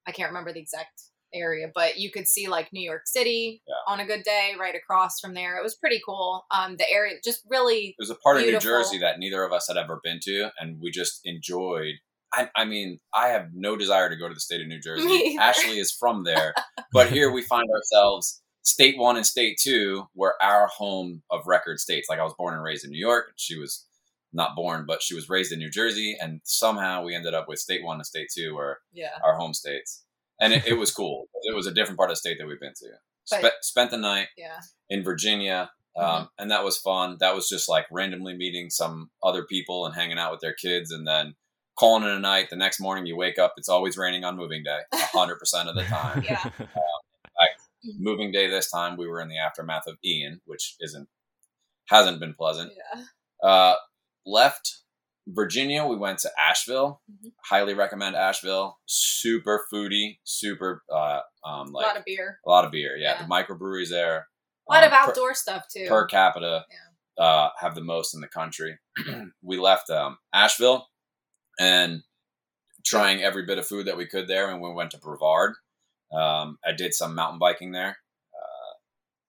I 0.07 0.11
can't 0.11 0.29
remember 0.29 0.51
the 0.53 0.59
exact 0.59 1.01
area, 1.33 1.67
but 1.73 1.97
you 1.97 2.11
could 2.11 2.27
see 2.27 2.47
like 2.47 2.71
New 2.73 2.83
York 2.83 3.03
City 3.05 3.61
Yeah. 3.67 3.73
on 3.93 3.99
a 3.99 4.05
good 4.05 4.23
day 4.23 4.53
right 4.59 4.75
across 4.75 5.19
from 5.19 5.33
there. 5.33 5.57
It 5.57 5.63
was 5.63 5.75
pretty 5.75 6.01
cool. 6.05 6.45
Um 6.51 6.75
the 6.77 6.89
area 6.89 7.15
just 7.23 7.41
really 7.49 7.87
It 7.87 7.95
was 7.99 8.09
a 8.09 8.15
part 8.15 8.37
of 8.37 8.43
New 8.43 8.59
Jersey 8.59 8.99
that 8.99 9.19
neither 9.19 9.43
of 9.43 9.51
us 9.51 9.67
had 9.67 9.77
ever 9.77 9.99
been 10.03 10.19
to, 10.23 10.49
and 10.59 10.79
we 10.81 10.91
just 10.91 11.21
enjoyed. 11.25 11.95
I, 12.35 12.49
I 12.55 12.65
mean, 12.65 12.99
I 13.13 13.27
have 13.27 13.49
no 13.53 13.75
desire 13.75 14.09
to 14.09 14.15
go 14.15 14.27
to 14.27 14.33
the 14.33 14.39
state 14.39 14.59
of 14.59 14.67
New 14.67 14.79
Jersey. 14.81 15.37
Ashley 15.39 15.77
is 15.77 15.91
from 15.91 16.23
there, 16.23 16.55
but 16.91 17.11
here 17.11 17.31
we 17.31 17.43
find 17.43 17.67
ourselves 17.69 18.41
state 18.63 18.97
one 18.97 19.15
and 19.17 19.25
state 19.25 19.57
two 19.61 20.07
were 20.15 20.35
our 20.41 20.67
home 20.67 21.21
of 21.29 21.45
record 21.45 21.79
states. 21.79 22.09
Like 22.09 22.19
I 22.19 22.23
was 22.23 22.33
born 22.33 22.53
and 22.53 22.63
raised 22.63 22.83
in 22.85 22.91
New 22.91 22.99
York. 22.99 23.33
She 23.35 23.57
was 23.57 23.85
not 24.33 24.55
born, 24.55 24.85
but 24.87 25.01
she 25.03 25.13
was 25.13 25.29
raised 25.29 25.51
in 25.51 25.59
New 25.59 25.69
Jersey, 25.69 26.17
and 26.19 26.41
somehow 26.43 27.03
we 27.03 27.13
ended 27.15 27.33
up 27.35 27.47
with 27.47 27.59
state 27.59 27.83
one 27.83 27.97
and 27.97 28.05
state 28.05 28.29
two 28.35 28.55
were 28.55 28.79
yeah. 28.91 29.11
our 29.23 29.35
home 29.35 29.53
states, 29.53 30.03
and 30.41 30.51
it, 30.53 30.65
it 30.65 30.73
was 30.73 30.91
cool. 30.95 31.27
It 31.43 31.55
was 31.55 31.67
a 31.67 31.73
different 31.73 31.97
part 31.97 32.09
of 32.09 32.13
the 32.13 32.19
state 32.19 32.37
that 32.39 32.47
we've 32.47 32.59
been 32.59 32.73
to. 32.73 32.87
But- 33.29 33.39
Spe- 33.39 33.61
spent 33.63 33.91
the 33.91 33.97
night 33.97 34.29
Yeah. 34.37 34.59
in 34.89 35.03
Virginia. 35.03 35.71
Um, 35.95 36.05
Mhm. 36.05 36.29
And 36.39 36.51
that 36.51 36.63
was 36.63 36.77
fun. 36.79 37.17
That 37.19 37.35
was 37.35 37.47
just 37.47 37.69
like 37.69 37.85
randomly 37.91 38.33
meeting 38.35 38.71
some 38.71 39.11
other 39.21 39.43
people 39.43 39.85
and 39.85 39.93
hanging 39.93 40.17
out 40.17 40.31
with 40.31 40.41
their 40.41 40.53
kids 40.55 40.91
and 40.91 41.07
then 41.07 41.35
calling 41.77 42.03
it 42.03 42.09
a 42.09 42.19
night. 42.19 42.49
The 42.49 42.55
next 42.55 42.79
morning 42.79 43.05
you 43.05 43.15
wake 43.15 43.37
up, 43.37 43.53
it's 43.57 43.69
always 43.69 43.95
raining 43.95 44.23
on 44.23 44.35
moving 44.35 44.63
day, 44.63 44.79
100% 44.91 45.67
of 45.69 45.75
the 45.75 45.83
time. 45.83 46.23
Yeah. 46.27 46.49
Moving 47.99 48.31
day 48.31 48.47
this 48.49 48.69
time, 48.69 48.97
we 48.97 49.07
were 49.07 49.21
in 49.21 49.29
the 49.29 49.37
aftermath 49.37 49.87
of 49.87 49.97
Ian, 50.03 50.41
which 50.45 50.75
isn't, 50.79 51.07
hasn't 51.89 52.19
been 52.19 52.33
pleasant. 52.33 52.71
Yeah. 52.95 53.03
Uh, 53.47 53.75
left 54.25 54.83
Virginia, 55.27 55.85
we 55.85 55.95
went 55.95 56.19
to 56.19 56.31
Asheville. 56.39 57.01
Mhm. 57.09 57.31
Highly 57.45 57.73
recommend 57.73 58.15
Asheville. 58.15 58.77
Super 58.85 59.65
foodie, 59.71 60.19
super, 60.23 60.83
uh, 60.93 61.21
um, 61.45 61.69
a 61.69 61.77
lot 61.77 61.97
of 61.97 62.03
beer. 62.05 62.39
a 62.45 62.49
lot 62.49 62.65
of 62.65 62.71
beer. 62.71 62.97
Yeah. 62.97 63.19
Yeah. 63.19 63.23
The 63.25 63.29
microbreweries 63.29 63.89
there. 63.89 64.27
A 64.69 64.73
lot 64.73 64.83
um, 64.83 64.87
of 64.87 64.91
per- 64.91 64.97
outdoor 64.97 65.33
stuff 65.33 65.65
too. 65.73 65.87
per 65.87 66.05
capita 66.07 66.65
uh, 67.17 67.49
have 67.59 67.75
the 67.75 67.81
most 67.83 68.13
in 68.13 68.21
the 68.21 68.27
country. 68.27 68.77
we 69.41 69.57
left 69.57 69.89
um, 69.89 70.17
Asheville 70.33 70.87
and 71.59 72.01
trying 72.85 73.21
every 73.21 73.45
bit 73.45 73.57
of 73.57 73.67
food 73.67 73.87
that 73.87 73.97
we 73.97 74.05
could 74.05 74.27
there, 74.27 74.49
and 74.51 74.61
we 74.61 74.73
went 74.73 74.91
to 74.91 74.97
Brevard. 74.97 75.53
Um, 76.13 76.57
I 76.65 76.71
did 76.71 76.93
some 76.93 77.15
mountain 77.15 77.39
biking 77.39 77.71
there. 77.71 77.89
Uh, 77.89 78.73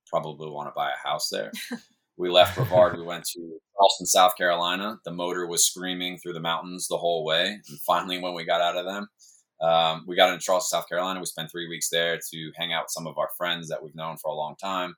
probably 0.08 0.50
want 0.50 0.68
to 0.68 0.72
buy 0.74 0.90
a 0.90 1.08
house 1.08 1.28
there. 1.30 1.50
we 2.16 2.30
left 2.30 2.56
Brevard. 2.56 2.96
we 2.96 3.04
went 3.04 3.24
to 3.24 3.40
Charleston, 3.76 4.06
South 4.06 4.36
Carolina. 4.36 4.98
The 5.04 5.12
motor 5.12 5.46
was 5.46 5.66
screaming 5.66 6.18
through 6.18 6.34
the 6.34 6.40
mountains 6.40 6.86
the 6.88 6.98
whole 6.98 7.24
way, 7.24 7.46
and 7.46 7.80
finally, 7.86 8.18
when 8.18 8.34
we 8.34 8.44
got 8.44 8.60
out 8.60 8.76
of 8.76 8.84
them. 8.84 9.08
Um, 9.60 10.04
we 10.06 10.16
got 10.16 10.32
into 10.32 10.44
Charleston, 10.44 10.78
South 10.78 10.88
Carolina. 10.88 11.20
We 11.20 11.26
spent 11.26 11.50
three 11.50 11.68
weeks 11.68 11.88
there 11.88 12.18
to 12.18 12.52
hang 12.56 12.72
out 12.72 12.84
with 12.84 12.90
some 12.90 13.06
of 13.06 13.16
our 13.18 13.30
friends 13.38 13.68
that 13.68 13.82
we've 13.82 13.94
known 13.94 14.16
for 14.18 14.30
a 14.30 14.34
long 14.34 14.56
time. 14.60 14.94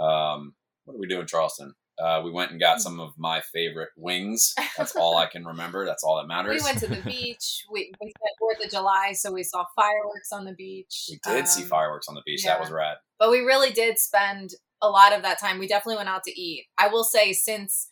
Um, 0.00 0.54
what 0.84 0.94
did 0.94 1.00
we 1.00 1.06
do 1.06 1.20
in 1.20 1.26
Charleston? 1.26 1.74
Uh, 2.02 2.20
we 2.24 2.30
went 2.32 2.50
and 2.50 2.58
got 2.60 2.80
some 2.80 2.98
of 3.00 3.12
my 3.16 3.40
favorite 3.52 3.90
wings. 3.96 4.54
That's 4.76 4.96
all 4.96 5.16
I 5.16 5.26
can 5.26 5.44
remember. 5.44 5.84
That's 5.86 6.02
all 6.02 6.16
that 6.16 6.26
matters. 6.26 6.60
We 6.60 6.64
went 6.64 6.78
to 6.78 6.88
the 6.88 7.00
beach. 7.06 7.64
We, 7.70 7.92
we 8.00 8.08
spent 8.10 8.34
Fourth 8.38 8.64
of 8.64 8.70
July, 8.70 9.12
so 9.12 9.32
we 9.32 9.42
saw 9.44 9.64
fireworks 9.76 10.32
on 10.32 10.44
the 10.44 10.54
beach. 10.54 11.06
We 11.10 11.18
did 11.24 11.46
see 11.46 11.62
Um, 11.62 11.68
fireworks 11.68 12.08
on 12.08 12.14
the 12.14 12.22
beach. 12.26 12.44
That 12.44 12.60
was 12.60 12.70
rad. 12.70 12.96
but 13.18 13.30
we 13.30 13.40
really 13.40 13.70
did 13.70 13.98
spend 13.98 14.50
a 14.82 14.88
lot 14.88 15.12
of 15.12 15.22
that 15.22 15.38
time. 15.38 15.58
We 15.58 15.68
definitely 15.68 15.96
went 15.98 16.08
out 16.08 16.24
to 16.24 16.40
eat. 16.40 16.66
I 16.78 16.88
will 16.88 17.04
say, 17.04 17.32
since 17.32 17.88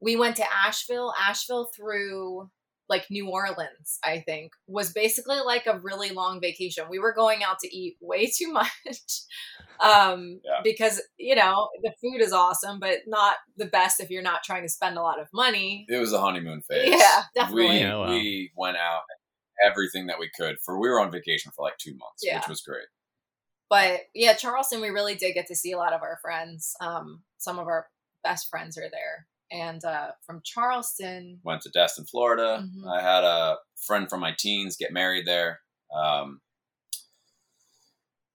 we 0.00 0.16
went 0.16 0.36
to 0.36 0.44
Asheville, 0.52 1.12
Asheville 1.20 1.70
through 1.76 2.50
like 2.92 3.10
New 3.10 3.28
Orleans, 3.28 3.98
I 4.04 4.20
think, 4.20 4.52
was 4.68 4.92
basically 4.92 5.38
like 5.44 5.66
a 5.66 5.80
really 5.80 6.10
long 6.10 6.40
vacation. 6.40 6.84
We 6.88 6.98
were 7.00 7.12
going 7.14 7.42
out 7.42 7.58
to 7.60 7.76
eat 7.76 7.96
way 8.00 8.26
too 8.26 8.52
much. 8.52 8.68
Um, 9.82 10.40
Yeah. 10.44 10.60
because 10.62 11.02
you 11.18 11.34
know 11.34 11.68
the 11.82 11.92
food 12.00 12.20
is 12.20 12.32
awesome, 12.32 12.78
but 12.78 12.98
not 13.06 13.36
the 13.56 13.66
best 13.66 13.98
if 14.00 14.10
you're 14.10 14.22
not 14.22 14.44
trying 14.44 14.62
to 14.62 14.68
spend 14.68 14.96
a 14.96 15.02
lot 15.02 15.20
of 15.20 15.26
money. 15.32 15.86
It 15.88 15.96
was 15.98 16.12
a 16.12 16.20
honeymoon 16.20 16.62
phase. 16.70 16.90
Yeah, 16.96 17.22
definitely. 17.34 17.68
We, 17.68 17.78
Yeah, 17.80 17.96
wow. 17.96 18.08
we 18.10 18.52
went 18.56 18.76
out 18.76 19.02
everything 19.66 20.06
that 20.06 20.18
we 20.20 20.30
could 20.38 20.56
for. 20.64 20.78
We 20.78 20.88
were 20.88 21.00
on 21.00 21.10
vacation 21.10 21.50
for 21.56 21.62
like 21.64 21.78
two 21.78 21.92
months, 21.92 22.22
Yeah. 22.22 22.38
which 22.38 22.48
was 22.48 22.60
great. 22.60 22.86
But 23.70 24.00
yeah, 24.14 24.34
Charleston, 24.34 24.80
we 24.82 24.90
really 24.90 25.14
did 25.14 25.32
get 25.34 25.46
to 25.48 25.56
see 25.56 25.72
a 25.72 25.78
lot 25.78 25.94
of 25.94 26.02
our 26.02 26.18
friends. 26.20 26.74
Um, 26.80 27.22
some 27.38 27.58
of 27.58 27.66
our 27.68 27.86
best 28.22 28.48
friends 28.50 28.76
are 28.76 28.90
there. 28.90 29.26
And 29.52 29.84
uh, 29.84 30.12
from 30.24 30.40
Charleston, 30.42 31.40
Went 31.44 31.60
to 31.62 31.70
Destin, 31.70 32.06
Florida. 32.06 32.64
Mhm. 32.66 32.88
I 32.90 33.02
had 33.02 33.22
a 33.22 33.58
friend 33.86 34.08
from 34.08 34.20
my 34.20 34.34
teens 34.38 34.76
get 34.76 34.92
married 34.92 35.26
there. 35.26 35.60
Um, 35.94 36.40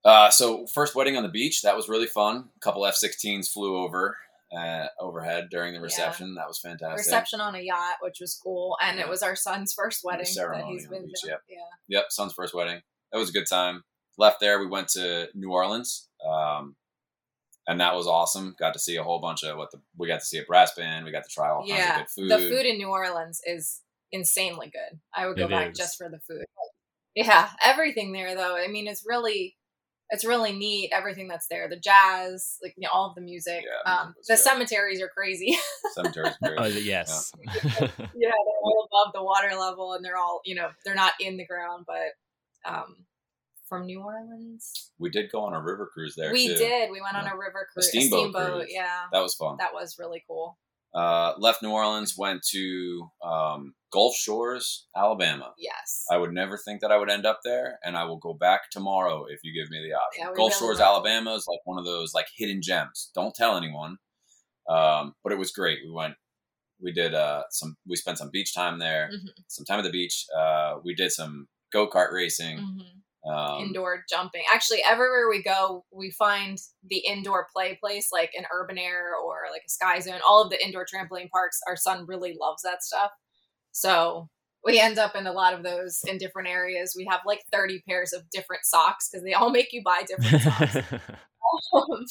uh, 0.06 0.30
so 0.30 0.68
first 0.68 0.96
wedding 0.96 1.18
on 1.18 1.24
the 1.24 1.30
beach, 1.30 1.62
that 1.64 1.76
was 1.76 1.90
really 1.90 2.08
fun. 2.08 2.50
A 2.56 2.60
couple 2.60 2.86
F-16s 2.86 3.50
flew 3.52 3.78
over 3.78 4.18
uh, 4.58 4.86
overhead 5.02 5.50
during 5.52 5.74
the 5.74 5.82
reception. 5.82 6.36
That 6.36 6.48
was 6.48 6.58
fantastic. 6.60 7.00
reception 7.00 7.42
on 7.42 7.56
a 7.56 7.60
yacht, 7.60 7.96
which 8.02 8.20
was 8.22 8.40
cool. 8.42 8.78
And 8.82 8.98
Yeah. 8.98 9.04
it 9.06 9.10
was 9.10 9.22
our 9.22 9.36
son's 9.36 9.74
first 9.74 10.06
wedding 10.06 10.24
that 10.24 10.28
ceremony 10.32 10.72
he's 10.72 10.84
the 10.84 10.90
been 10.92 11.06
beach, 11.08 11.20
yep. 11.26 11.42
Yeah. 11.50 11.58
Yep, 11.90 12.06
son's 12.12 12.32
first 12.34 12.54
wedding. 12.54 12.82
That 13.12 13.18
was 13.18 13.30
a 13.30 13.34
good 13.34 13.48
time. 13.50 13.84
Left 14.18 14.40
there, 14.40 14.60
we 14.60 14.68
went 14.68 14.88
to 14.90 15.28
New 15.34 15.52
Orleans, 15.52 16.08
um, 16.26 16.78
and 17.68 17.80
that 17.82 17.96
was 17.96 18.08
awesome. 18.08 18.56
Got 18.58 18.74
to 18.74 18.80
see 18.80 18.96
a 18.96 19.04
whole 19.04 19.20
bunch 19.20 19.44
of 19.44 19.58
what 19.58 19.72
the 19.72 19.80
we 19.98 20.08
got 20.08 20.20
to 20.20 20.26
see 20.26 20.38
a 20.40 20.44
brass 20.44 20.74
band. 20.76 21.06
We 21.06 21.12
got 21.12 21.24
to 21.24 21.30
try 21.30 21.50
all 21.50 21.60
kinds 21.62 21.72
Yeah. 21.72 22.00
of 22.02 22.06
good 22.06 22.10
food. 22.10 22.32
The 22.32 22.38
food 22.50 22.66
in 22.66 22.78
New 22.78 22.88
Orleans 22.90 23.42
is 23.46 23.82
insanely 24.12 24.68
good. 24.68 25.00
I 25.14 25.28
would 25.28 25.38
go 25.38 25.46
It 25.46 25.50
back 25.52 25.72
is. 25.72 25.78
just 25.78 25.98
for 25.98 26.10
the 26.10 26.20
food. 26.20 26.46
Yeah, 27.16 27.50
everything 27.64 28.12
there 28.14 28.36
though. 28.36 28.56
I 28.56 28.68
mean, 28.68 28.88
it's 28.88 29.04
really 29.06 29.56
it's 30.10 30.24
really 30.24 30.54
neat 30.54 30.92
everything 30.94 31.28
that's 31.28 31.48
there. 31.50 31.68
The 31.68 31.76
jazz, 31.80 32.58
like 32.64 32.74
you 32.78 32.84
know, 32.84 32.92
all 32.94 33.10
of 33.10 33.16
the 33.16 33.22
music. 33.22 33.66
Yeah, 33.66 33.92
um, 33.92 34.16
the 34.28 34.36
good. 34.36 34.40
cemeteries 34.40 35.02
are 35.02 35.10
crazy. 35.10 35.58
cemeteries, 35.96 36.36
great. 36.42 36.58
Oh, 36.60 36.66
yes. 36.66 37.34
yeah, 37.44 37.90
they're 37.92 38.62
all 38.64 38.88
above 38.90 39.14
the 39.14 39.24
water 39.24 39.50
level 39.60 39.94
and 39.94 40.06
they're 40.06 40.16
all, 40.16 40.40
you 40.46 40.56
know, 40.56 40.70
they're 40.86 40.96
not 40.96 41.14
in 41.20 41.36
the 41.38 41.46
ground, 41.46 41.86
but 41.88 42.72
um 42.72 43.07
from 43.68 43.86
New 43.86 44.02
Orleans. 44.02 44.92
we 45.00 45.10
did 45.10 45.32
go 45.32 45.42
on 45.42 45.54
a 45.54 45.62
river 45.62 45.90
cruise 45.94 46.16
there 46.18 46.32
we 46.32 46.48
too. 46.48 46.56
did. 46.56 46.90
We 46.92 47.02
went 47.02 47.16
on 47.16 47.26
a 47.28 47.36
river 47.36 47.68
A 47.70 47.74
cruise. 47.74 47.90
steamboat 47.90 48.34
cruise. 48.34 48.68
yeah. 48.70 49.02
That 49.12 49.20
was 49.22 49.36
fun. 49.36 49.58
That 49.60 49.74
was 49.74 49.98
really 50.00 50.24
cool. 50.28 50.58
Uh, 50.94 51.34
left 51.38 51.62
New 51.62 51.70
Orleans, 51.72 52.16
went 52.18 52.42
to 52.52 53.10
um, 53.24 53.74
Gulf 53.92 54.16
Shores, 54.16 54.88
Alabama. 54.96 55.54
Yes. 55.58 56.06
I 56.10 56.18
would 56.18 56.32
never 56.34 56.58
think 56.58 56.82
that 56.82 56.92
I 56.92 56.98
would 56.98 57.12
end 57.12 57.26
up 57.26 57.40
there, 57.44 57.78
and 57.84 57.96
I 57.98 58.06
will 58.06 58.18
go 58.18 58.34
back 58.34 58.72
tomorrow 58.72 59.26
if 59.30 59.40
you 59.44 59.54
give 59.54 59.70
me 59.70 59.78
the 59.88 59.94
option. 59.96 60.22
Yeah, 60.22 60.34
Gulf 60.36 60.54
really 60.54 60.60
Shores, 60.60 60.80
love. 60.80 60.88
Alabama 61.06 61.36
is 61.36 61.46
like 61.48 61.60
one 61.66 61.78
of 61.78 61.86
those 61.86 62.14
like 62.16 62.26
hidden 62.38 62.62
gems. 62.64 63.12
Don't 63.14 63.36
tell 63.36 63.58
anyone. 63.58 63.98
Um, 64.70 65.14
but 65.24 65.32
it 65.34 65.38
was 65.38 65.52
great. 65.52 65.80
We 65.86 65.92
went, 65.92 66.16
we 66.82 66.92
did 66.94 67.14
uh, 67.14 67.44
some, 67.52 67.76
we 67.88 67.96
spent 67.96 68.18
some 68.18 68.30
beach 68.32 68.56
time 68.56 68.80
there, 68.80 69.10
Mhm. 69.14 69.30
some 69.48 69.66
time 69.66 69.80
at 69.80 69.84
the 69.84 69.92
beach. 69.92 70.26
Uh, 70.36 70.76
we 70.84 70.96
did 70.96 71.12
some 71.12 71.48
go 71.72 71.88
kart 71.88 72.12
racing. 72.12 72.58
Mhm. 72.58 72.97
Um, 73.30 73.64
indoor 73.64 74.04
jumping. 74.10 74.44
Actually, 74.54 74.84
everywhere 74.88 75.28
we 75.30 75.44
go, 75.44 75.86
we 75.92 76.12
find 76.12 76.58
the 76.90 77.00
indoor 77.00 77.48
play 77.54 77.78
place, 77.82 78.10
like 78.12 78.32
an 78.38 78.46
Urban 78.54 78.78
Air 78.78 79.16
or 79.16 79.38
like 79.52 79.64
a 79.66 79.70
Sky 79.70 80.00
Zone. 80.00 80.20
All 80.28 80.42
of 80.42 80.50
the 80.50 80.64
indoor 80.64 80.86
trampoline 80.86 81.30
parks. 81.30 81.60
Our 81.68 81.76
son 81.76 82.06
really 82.08 82.38
loves 82.40 82.62
that 82.64 82.84
stuff, 82.84 83.12
so 83.72 84.30
we 84.64 84.80
end 84.80 84.98
up 84.98 85.16
in 85.16 85.28
a 85.28 85.32
lot 85.32 85.54
of 85.54 85.64
those 85.64 86.02
in 86.08 86.18
different 86.18 86.50
areas. 86.50 86.94
We 86.96 87.08
have 87.10 87.22
like 87.26 87.44
thirty 87.52 87.84
pairs 87.88 88.14
of 88.14 88.30
different 88.30 88.66
socks 88.66 89.10
because 89.10 89.24
they 89.24 89.34
all 89.34 89.50
make 89.50 89.74
you 89.74 89.82
buy 89.84 90.04
different 90.08 90.44
socks. 90.44 90.78
Um, 91.74 92.06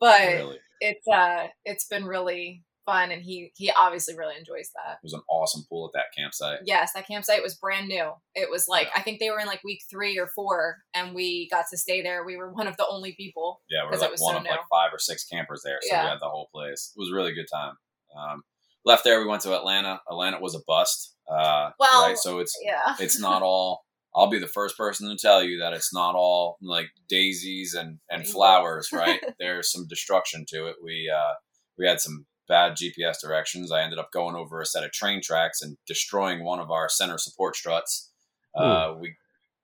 but 0.00 0.20
really. 0.20 0.58
it's 0.80 1.06
uh, 1.06 1.46
it's 1.64 1.86
been 1.86 2.04
really 2.04 2.64
fun, 2.86 3.10
and 3.10 3.22
he 3.22 3.50
he 3.56 3.70
obviously 3.70 4.16
really 4.16 4.36
enjoys 4.38 4.70
that. 4.74 4.94
It 4.94 5.04
was 5.04 5.12
an 5.12 5.22
awesome 5.28 5.64
pool 5.68 5.90
at 5.92 5.98
that 5.98 6.06
campsite. 6.16 6.60
Yes, 6.64 6.92
that 6.94 7.06
campsite 7.06 7.42
was 7.42 7.54
brand 7.54 7.88
new. 7.88 8.10
It 8.34 8.50
was 8.50 8.66
like 8.68 8.88
I 8.96 9.02
think 9.02 9.20
they 9.20 9.30
were 9.30 9.38
in 9.40 9.46
like 9.46 9.62
week 9.64 9.82
three 9.90 10.18
or 10.18 10.28
four, 10.34 10.78
and 10.94 11.14
we 11.14 11.48
got 11.50 11.66
to 11.70 11.78
stay 11.78 12.02
there. 12.02 12.24
We 12.24 12.36
were 12.36 12.52
one 12.52 12.66
of 12.66 12.76
the 12.76 12.86
only 12.88 13.14
people. 13.16 13.60
Yeah, 13.68 13.84
we 13.84 13.96
we're 13.96 14.00
like 14.00 14.10
one 14.20 14.34
so 14.34 14.36
of 14.38 14.42
new. 14.44 14.50
like 14.50 14.60
five 14.70 14.90
or 14.92 14.98
six 14.98 15.24
campers 15.26 15.62
there, 15.64 15.78
so 15.82 15.94
Yeah. 15.94 16.04
we 16.04 16.08
had 16.10 16.20
the 16.20 16.28
whole 16.28 16.48
place. 16.54 16.92
It 16.96 17.00
was 17.00 17.10
a 17.10 17.14
really 17.14 17.32
good 17.34 17.46
time. 17.52 17.74
Um, 18.16 18.42
left 18.84 19.04
there, 19.04 19.20
we 19.20 19.26
went 19.26 19.42
to 19.42 19.54
Atlanta. 19.56 20.00
Atlanta 20.10 20.40
was 20.40 20.54
a 20.54 20.60
bust. 20.66 21.14
Uh, 21.28 21.70
Well, 21.78 22.08
right? 22.08 22.18
so 22.18 22.38
it's 22.38 22.56
Yeah, 22.62 22.94
it's 23.00 23.18
not 23.28 23.42
all. 23.42 23.84
I'll 24.16 24.30
be 24.30 24.38
the 24.38 24.46
first 24.46 24.76
person 24.78 25.08
to 25.08 25.16
tell 25.16 25.42
you 25.42 25.58
that 25.58 25.72
it's 25.72 25.92
not 25.92 26.14
all 26.14 26.56
like 26.62 26.86
daisies 27.08 27.74
and 27.74 27.98
and 28.08 28.24
flowers. 28.26 28.90
Right? 28.92 29.20
There's 29.40 29.72
some 29.72 29.86
destruction 29.88 30.44
to 30.50 30.66
it. 30.68 30.76
We 30.82 31.10
uh, 31.12 31.34
we 31.76 31.88
had 31.88 32.00
some 32.00 32.26
bad 32.48 32.76
GPS 32.76 33.20
directions. 33.22 33.72
I 33.72 33.82
ended 33.82 33.98
up 33.98 34.12
going 34.12 34.36
over 34.36 34.60
a 34.60 34.66
set 34.66 34.84
of 34.84 34.92
train 34.92 35.20
tracks 35.22 35.62
and 35.62 35.76
destroying 35.86 36.44
one 36.44 36.60
of 36.60 36.70
our 36.70 36.88
center 36.88 37.18
support 37.18 37.56
struts. 37.56 38.10
Uh, 38.54 38.94
we 38.98 39.16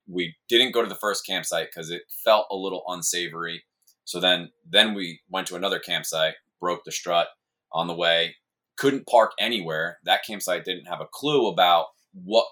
we 0.08 0.34
didn't 0.48 0.72
go 0.72 0.82
to 0.82 0.88
the 0.88 0.96
first 0.96 1.24
campsite 1.26 1.68
because 1.72 1.90
it 1.90 2.02
felt 2.24 2.46
a 2.50 2.56
little 2.56 2.82
unsavory. 2.88 3.64
So 4.04 4.18
then 4.20 4.50
then 4.68 4.94
we 4.94 5.20
went 5.30 5.46
to 5.48 5.56
another 5.56 5.78
campsite, 5.78 6.34
broke 6.60 6.84
the 6.84 6.92
strut 6.92 7.28
on 7.72 7.86
the 7.86 7.94
way, 7.94 8.36
couldn't 8.76 9.06
park 9.06 9.32
anywhere. 9.38 9.98
That 10.04 10.24
campsite 10.26 10.64
didn't 10.64 10.86
have 10.86 11.00
a 11.00 11.08
clue 11.12 11.46
about 11.46 11.86
what 12.12 12.46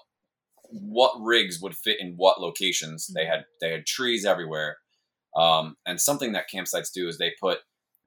what 0.71 1.19
rigs 1.19 1.59
would 1.61 1.75
fit 1.75 1.99
in 1.99 2.13
what 2.15 2.39
locations. 2.39 3.07
They 3.07 3.25
had 3.25 3.45
they 3.59 3.71
had 3.71 3.85
trees 3.85 4.25
everywhere. 4.25 4.77
Um, 5.35 5.75
and 5.85 5.99
something 5.99 6.31
that 6.33 6.49
campsites 6.53 6.91
do 6.93 7.07
is 7.07 7.17
they 7.17 7.33
put 7.39 7.59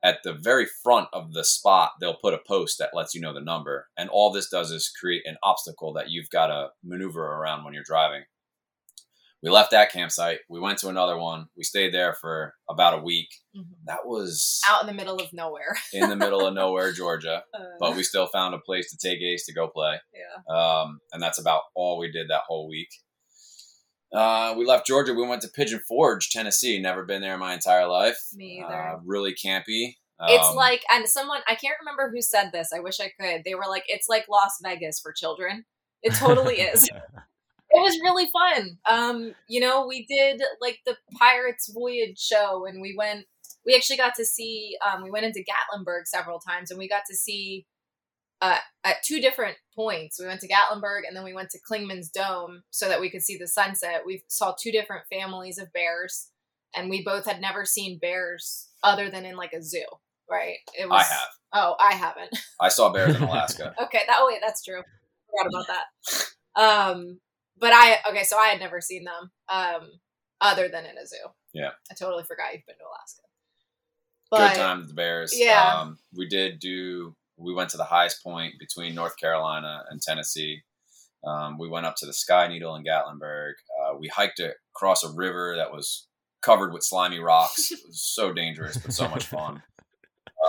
at 0.03 0.19
the 0.25 0.33
very 0.33 0.67
front 0.83 1.09
of 1.13 1.33
the 1.33 1.45
spot, 1.45 1.93
they'll 2.01 2.17
put 2.21 2.35
a 2.35 2.39
post 2.47 2.79
that 2.79 2.91
lets 2.95 3.15
you 3.15 3.21
know 3.21 3.33
the 3.33 3.41
number. 3.41 3.89
And 3.97 4.09
all 4.11 4.33
this 4.33 4.49
does 4.51 4.71
is 4.71 4.93
create 5.01 5.23
an 5.27 5.37
obstacle 5.43 5.93
that 5.95 6.11
you've 6.11 6.31
got 6.31 6.49
to 6.49 6.71
maneuver 6.83 7.23
around 7.25 7.65
when 7.65 7.73
you're 7.75 7.85
driving. 7.87 8.23
We 9.45 9.51
left 9.51 9.73
that 9.73 9.91
campsite. 9.91 10.39
We 10.49 10.61
went 10.61 10.79
to 10.79 10.89
another 10.89 11.19
one. 11.19 11.47
We 11.57 11.65
stayed 11.65 11.93
there 11.93 12.15
for 12.21 12.55
about 12.71 12.95
a 13.01 13.03
week. 13.03 13.29
Mhm. 13.57 13.65
That 13.87 14.07
was 14.07 14.61
out 14.69 14.83
in 14.83 14.87
the 14.87 14.93
middle 14.93 15.17
of 15.17 15.33
nowhere. 15.33 15.77
in 15.93 16.09
the 16.09 16.15
middle 16.17 16.47
of 16.47 16.55
nowhere, 16.55 16.93
Georgia. 17.03 17.43
Uh, 17.53 17.59
But 17.81 17.97
we 17.97 18.05
still 18.05 18.29
found 18.29 18.55
a 18.55 18.61
place 18.61 18.91
to 18.93 18.97
take 18.97 19.21
Ace 19.21 19.45
to 19.47 19.53
go 19.53 19.67
play. 19.69 20.01
yeah, 20.15 20.55
Um, 20.57 21.01
and 21.13 21.21
that's 21.21 21.41
about 21.41 21.63
all 21.75 21.99
we 21.99 22.11
did 22.13 22.29
that 22.31 22.43
whole 22.47 22.69
week. 22.69 22.89
Uh, 24.13 24.55
we 24.57 24.65
left 24.67 24.87
Georgia. 24.87 25.15
We 25.15 25.27
went 25.27 25.43
to 25.43 25.49
Pigeon 25.49 25.81
Forge, 25.89 26.31
Tennessee. 26.31 26.79
Never 26.81 27.05
been 27.05 27.23
there 27.23 27.35
in 27.35 27.41
my 27.41 27.55
entire 27.55 27.87
life. 27.87 28.19
Me 28.35 28.63
either. 28.65 28.75
Uh, 28.75 28.99
really 29.05 29.35
campy. 29.35 29.97
it's 30.21 30.47
Um, 30.49 30.55
like, 30.57 30.83
and 30.93 31.09
someone 31.09 31.41
I 31.49 31.55
can't 31.55 31.77
remember 31.81 32.11
who 32.15 32.21
said 32.21 32.51
this. 32.53 32.71
I 32.75 32.81
wish 32.81 33.01
I 33.01 33.11
could. 33.19 33.43
They 33.45 33.55
were 33.55 33.67
like, 33.69 33.85
"It's 33.89 34.09
like 34.09 34.27
Las 34.29 34.59
Vegas 34.63 35.01
for 35.01 35.13
children." 35.13 35.65
It 36.03 36.15
totally 36.15 36.57
is. 36.61 36.85
it 36.85 37.81
was 37.81 37.99
really 38.03 38.29
fun. 38.31 38.79
Um, 38.89 39.35
you 39.49 39.61
know, 39.61 39.87
we 39.87 40.05
did 40.07 40.43
like 40.61 40.81
the 40.85 40.97
Pirates 41.19 41.71
Voyage 41.73 42.19
show, 42.19 42.67
and 42.67 42.83
we 42.83 42.95
went. 42.97 43.25
We 43.65 43.75
actually 43.75 43.97
got 43.97 44.15
to 44.17 44.25
see. 44.25 44.77
Um, 44.87 45.03
we 45.03 45.11
went 45.11 45.25
into 45.25 45.41
Gatlinburg 45.41 46.03
several 46.07 46.39
times, 46.39 46.71
and 46.71 46.79
we 46.79 46.89
got 46.89 47.03
to 47.09 47.17
see 47.17 47.65
uh, 48.43 48.59
at 48.85 49.03
two 49.05 49.21
different 49.21 49.57
points. 49.75 50.19
We 50.21 50.27
went 50.27 50.41
to 50.41 50.49
Gatlinburg, 50.49 51.03
and 51.07 51.17
then 51.17 51.25
we 51.25 51.33
went 51.33 51.51
to 51.51 51.61
Clingmans 51.61 52.13
Dome 52.13 52.65
so 52.71 52.89
that 52.89 53.01
we 53.01 53.09
could 53.09 53.23
see 53.23 53.39
the 53.39 53.47
sunset. 53.47 54.03
We 54.05 54.25
saw 54.29 54.53
two 54.53 54.73
different 54.73 55.05
families 55.11 55.59
of 55.59 55.73
bears, 55.73 56.29
and 56.75 56.91
we 56.91 57.03
both 57.03 57.25
had 57.25 57.41
never 57.41 57.65
seen 57.65 57.99
bears 57.99 58.69
other 58.83 59.09
than 59.09 59.25
in 59.25 59.37
like 59.37 59.53
a 59.53 59.63
zoo. 59.63 59.85
Right? 60.29 60.57
It 60.79 60.89
was. 60.89 61.01
I 61.01 61.15
have. 61.15 61.29
Oh, 61.55 61.77
I 61.79 61.93
haven't. 61.95 62.37
I 62.61 62.69
saw 62.69 62.93
bears 62.93 63.15
in 63.15 63.23
Alaska. 63.23 63.75
Okay, 63.83 64.01
that 64.07 64.17
oh 64.19 64.27
wait, 64.29 64.41
that's 64.43 64.65
true. 64.65 64.83
Forgot 65.31 65.49
about 65.49 65.67
that. 65.69 66.61
Um, 66.61 67.21
but 67.59 67.73
I 67.73 67.99
okay, 68.11 68.25
so 68.25 68.37
I 68.37 68.49
had 68.49 68.61
never 68.61 68.81
seen 68.81 69.05
them 69.05 69.31
um 69.49 69.89
other 70.41 70.69
than 70.69 70.85
in 70.85 70.99
a 70.99 71.07
zoo. 71.07 71.17
Yeah. 71.55 71.71
I 71.91 71.95
totally 71.95 72.25
forgot 72.25 72.53
you've 72.53 72.67
been 72.67 72.77
to 72.77 72.85
Alaska. 72.85 73.23
Good 74.55 74.61
time 74.61 74.79
with 74.79 74.89
the 74.89 74.95
Bears. 74.95 75.33
Yeah. 75.35 75.81
Um, 75.81 75.99
we 76.17 76.27
did 76.27 76.59
do. 76.59 77.15
We 77.43 77.55
went 77.55 77.71
to 77.71 77.77
the 77.77 77.85
highest 77.85 78.23
point 78.23 78.55
between 78.59 78.95
North 78.95 79.17
Carolina 79.19 79.85
and 79.91 80.01
Tennessee. 80.01 80.63
Um, 81.25 81.59
we 81.59 81.69
went 81.69 81.87
up 81.87 81.97
to 81.97 82.07
the 82.07 82.13
Sky 82.13 82.49
Needle 82.49 82.75
in 82.75 82.85
Gatlinburg. 82.85 83.53
Uh, 83.81 83.97
we 83.99 84.09
hiked 84.09 84.41
across 84.75 85.05
a 85.05 85.13
river 85.13 85.55
that 85.57 85.71
was 85.73 86.07
covered 86.43 86.73
with 86.73 86.83
slimy 86.83 87.21
rocks. 87.21 87.71
it 87.71 87.81
was 87.87 88.01
so 88.03 88.33
dangerous, 88.33 88.77
but 88.77 88.93
so 88.93 89.09
much 89.09 89.27
fun. 89.27 89.63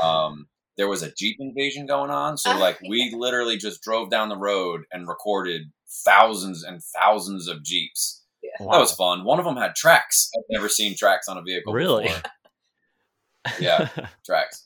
Um, 0.01 0.47
there 0.77 0.87
was 0.87 1.03
a 1.03 1.13
Jeep 1.13 1.37
invasion 1.39 1.85
going 1.85 2.09
on, 2.09 2.37
so 2.37 2.53
Oh, 2.53 2.57
like 2.59 2.79
we 2.81 3.13
literally 3.15 3.57
just 3.57 3.83
drove 3.83 4.09
down 4.09 4.29
the 4.29 4.37
road 4.37 4.85
and 4.91 5.07
recorded 5.07 5.71
thousands 6.03 6.63
and 6.63 6.81
thousands 6.83 7.47
of 7.47 7.63
Jeeps. 7.63 8.23
That 8.59 8.79
was 8.79 8.93
fun. 8.93 9.23
One 9.23 9.37
of 9.39 9.45
them 9.45 9.57
had 9.57 9.75
tracks. 9.75 10.29
I've 10.35 10.43
never 10.49 10.69
seen 10.69 10.95
tracks 10.97 11.27
on 11.27 11.37
a 11.37 11.41
vehicle. 11.43 11.73
Really? 11.73 12.05
before. 12.05 12.21
Yeah. 13.59 13.89
Tracks. 14.25 14.65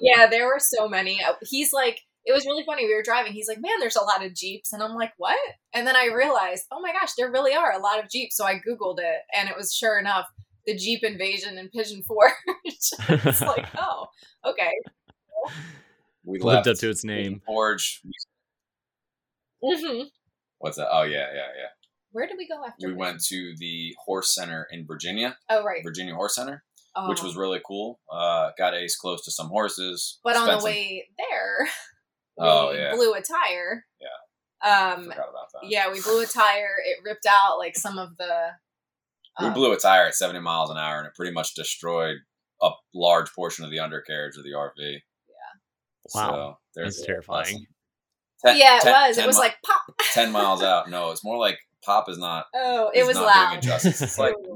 Yeah, 0.00 0.26
there 0.26 0.46
were 0.46 0.58
so 0.60 0.88
many. 0.88 1.22
Uh, 1.22 1.34
He's 1.42 1.72
like, 1.72 2.00
it 2.24 2.32
was 2.32 2.44
really 2.44 2.64
funny. 2.64 2.86
We 2.86 2.94
were 2.94 3.02
driving. 3.02 3.32
He's 3.32 3.48
like, 3.48 3.60
man, 3.60 3.78
there's 3.80 3.96
a 3.96 4.02
lot 4.04 4.24
of 4.24 4.34
Jeeps. 4.34 4.72
And 4.72 4.82
I'm 4.82 4.94
like, 4.94 5.12
what? 5.16 5.38
And 5.74 5.86
then 5.86 5.94
I 5.96 6.06
realized, 6.06 6.64
oh 6.72 6.80
my 6.80 6.92
gosh, 6.92 7.10
there 7.16 7.30
really 7.30 7.54
are 7.54 7.72
a 7.72 7.78
lot 7.78 8.02
of 8.02 8.10
Jeeps. 8.10 8.36
So 8.36 8.44
I 8.44 8.54
Googled 8.56 8.98
it 8.98 9.20
and 9.36 9.48
it 9.48 9.56
was 9.56 9.72
sure 9.72 9.98
enough 9.98 10.26
the 10.66 10.76
Jeep 10.76 11.04
invasion 11.04 11.56
in 11.58 11.68
Pigeon 11.68 12.02
Forge. 12.06 12.32
it's 13.08 13.40
like, 13.40 13.66
oh, 13.78 14.06
okay. 14.44 14.72
We 16.24 16.40
Lived 16.40 16.66
up 16.66 16.76
to 16.78 16.90
its 16.90 17.04
name. 17.04 17.40
Forge. 17.46 18.02
hmm 19.62 20.02
What's 20.58 20.76
that? 20.78 20.88
Oh 20.90 21.02
yeah, 21.02 21.26
yeah, 21.32 21.48
yeah. 21.56 21.68
Where 22.10 22.26
did 22.26 22.36
we 22.38 22.48
go 22.48 22.64
after? 22.64 22.88
We 22.88 22.94
went 22.94 23.22
to 23.26 23.54
the 23.58 23.94
horse 24.04 24.34
center 24.34 24.66
in 24.72 24.86
Virginia, 24.86 25.36
Oh, 25.50 25.62
right. 25.62 25.82
Virginia 25.84 26.14
Horse 26.14 26.34
Center, 26.34 26.64
Oh. 26.96 27.08
which 27.10 27.22
was 27.22 27.36
really 27.36 27.60
cool. 27.66 28.00
Uh, 28.10 28.50
got 28.56 28.74
Ace 28.74 28.96
close 28.96 29.24
to 29.26 29.30
some 29.30 29.48
horses. 29.48 30.18
But 30.24 30.36
on 30.36 30.44
spent 30.44 30.56
the 30.58 30.60
some- 30.62 30.70
way 30.70 31.08
there, 31.18 31.58
we 32.38 32.46
Oh, 32.46 32.70
yeah. 32.72 32.94
blew 32.94 33.12
a 33.12 33.20
tire. 33.22 33.84
Yeah. 34.00 34.08
Um. 34.94 35.04
about 35.06 35.16
that. 35.52 35.68
Yeah, 35.68 35.92
we 35.92 36.00
blew 36.00 36.22
a 36.22 36.26
tire. 36.26 36.76
It 36.84 36.98
ripped 37.04 37.26
out 37.28 37.58
like 37.58 37.76
some 37.76 37.98
of 37.98 38.16
the. 38.16 38.50
We 39.40 39.48
um, 39.48 39.52
blew 39.52 39.72
a 39.72 39.76
tire 39.76 40.06
at 40.06 40.14
70 40.14 40.40
miles 40.40 40.70
an 40.70 40.78
hour, 40.78 40.96
and 40.98 41.06
it 41.06 41.12
pretty 41.14 41.32
much 41.32 41.54
destroyed 41.54 42.16
a 42.62 42.70
large 42.94 43.30
portion 43.34 43.66
of 43.66 43.70
the 43.70 43.80
undercarriage 43.80 44.36
of 44.38 44.44
the 44.44 44.52
RV. 44.52 44.70
Yeah. 44.78 45.00
Wow. 46.14 46.30
So 46.30 46.58
there's 46.74 46.96
That's 46.96 47.06
terrifying. 47.06 47.66
Ten- 48.44 48.56
Yeah, 48.56 48.76
it 48.78 48.82
ten- 48.82 48.92
was. 49.08 49.18
It 49.18 49.26
was 49.26 49.36
mi- 49.36 49.40
like 49.42 49.56
pop. 49.64 49.82
10 50.14 50.32
miles 50.32 50.62
out. 50.62 50.88
No, 50.88 51.10
it's 51.10 51.22
more 51.22 51.36
like 51.38 51.58
pop 51.84 52.08
is 52.08 52.16
not. 52.16 52.46
Oh, 52.54 52.90
it 52.94 53.06
was 53.06 53.16
not 53.16 53.26
loud. 53.26 53.46
doing 53.50 53.58
it 53.58 53.62
justice. 53.62 54.00
It's 54.00 54.18
like 54.18 54.34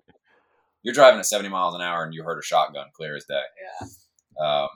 you're 0.82 0.94
driving 0.94 1.18
at 1.18 1.26
70 1.26 1.48
miles 1.48 1.74
an 1.74 1.80
hour 1.80 2.04
and 2.04 2.14
you 2.14 2.22
heard 2.22 2.38
a 2.38 2.42
shotgun 2.42 2.86
clear 2.94 3.16
as 3.16 3.24
day. 3.24 3.42
yeah. 3.80 3.88
Um, 4.44 4.68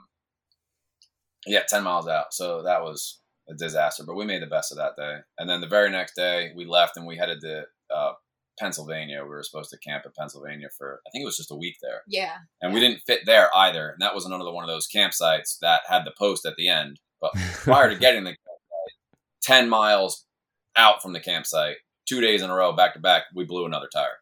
yeah, 1.47 1.61
10 1.69 1.83
miles 1.83 2.09
out. 2.09 2.33
So 2.33 2.62
that 2.62 2.83
was 2.83 3.21
a 3.49 3.55
disaster, 3.55 4.05
but 4.07 4.17
we 4.17 4.25
made 4.25 4.43
the 4.43 4.47
best 4.47 4.73
of 4.73 4.79
that 4.79 4.97
day. 4.97 5.19
And 5.38 5.49
then 5.49 5.61
the 5.61 5.67
very 5.67 5.90
next 5.90 6.14
day, 6.14 6.53
we 6.57 6.64
left 6.64 6.97
and 6.97 7.07
we 7.07 7.17
headed 7.17 7.40
to 7.43 7.64
uh, 7.95 8.12
Pennsylvania. 8.59 9.23
We 9.23 9.29
were 9.29 9.43
supposed 9.43 9.71
to 9.71 9.79
camp 9.79 10.05
in 10.07 10.12
Pennsylvania 10.19 10.69
for, 10.77 11.01
I 11.07 11.11
think 11.11 11.23
it 11.23 11.27
was 11.27 11.37
just 11.37 11.51
a 11.51 11.57
week 11.57 11.77
there. 11.83 12.03
Yeah. 12.09 12.37
And 12.62 12.73
we 12.73 12.81
didn't 12.81 13.03
fit 13.07 13.21
there 13.27 13.55
either. 13.57 13.90
And 13.90 14.01
that 14.01 14.14
was 14.14 14.25
another 14.25 14.51
one 14.51 14.64
of 14.64 14.69
those 14.69 14.88
campsites 14.88 15.59
that 15.61 15.83
had 15.88 16.05
the 16.05 16.14
post 16.19 16.47
at 16.47 16.57
the 16.57 16.69
end. 16.69 17.01
But 17.21 17.33
prior 17.63 17.90
to 17.90 17.98
getting 17.98 18.25
the 18.25 18.31
campsite, 18.31 19.42
10 19.42 19.69
miles 19.69 20.27
out 20.77 21.02
from 21.02 21.13
the 21.13 21.21
campsite, 21.21 21.77
two 22.09 22.21
days 22.21 22.42
in 22.42 22.50
a 22.50 22.55
row, 22.55 22.73
back 22.73 22.94
to 22.94 23.00
back, 23.00 23.25
we 23.35 23.44
blew 23.44 23.67
another 23.67 23.88
tire. 23.92 24.19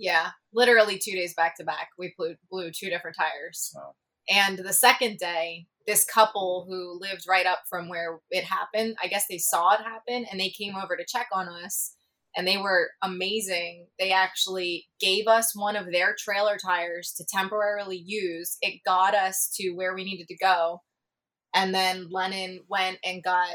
Yeah. 0.00 0.30
Literally 0.54 0.98
two 0.98 1.12
days 1.12 1.34
back 1.34 1.56
to 1.58 1.64
back, 1.64 1.90
we 1.98 2.14
blew, 2.16 2.34
blew 2.50 2.70
two 2.72 2.88
different 2.88 3.18
tires. 3.18 3.70
So, 3.70 3.94
And 4.30 4.58
the 4.58 4.72
second 4.72 5.18
day, 5.18 5.66
this 5.86 6.06
couple 6.06 6.64
who 6.66 6.98
lived 6.98 7.26
right 7.28 7.44
up 7.44 7.60
from 7.68 7.88
where 7.90 8.20
it 8.30 8.44
happened, 8.44 8.96
I 9.02 9.08
guess 9.08 9.26
they 9.28 9.36
saw 9.36 9.74
it 9.74 9.80
happen 9.82 10.24
and 10.30 10.40
they 10.40 10.48
came 10.48 10.74
over 10.74 10.96
to 10.96 11.04
check 11.06 11.26
on 11.32 11.48
us. 11.48 11.94
And 12.34 12.46
they 12.46 12.56
were 12.56 12.90
amazing. 13.02 13.88
They 13.98 14.12
actually 14.12 14.86
gave 15.00 15.26
us 15.26 15.54
one 15.54 15.76
of 15.76 15.90
their 15.92 16.14
trailer 16.16 16.56
tires 16.56 17.12
to 17.18 17.24
temporarily 17.28 18.00
use. 18.02 18.56
It 18.62 18.80
got 18.86 19.14
us 19.14 19.50
to 19.56 19.72
where 19.72 19.94
we 19.94 20.04
needed 20.04 20.28
to 20.28 20.36
go. 20.36 20.80
And 21.54 21.74
then 21.74 22.06
Lennon 22.08 22.60
went 22.68 22.98
and 23.04 23.22
got 23.22 23.50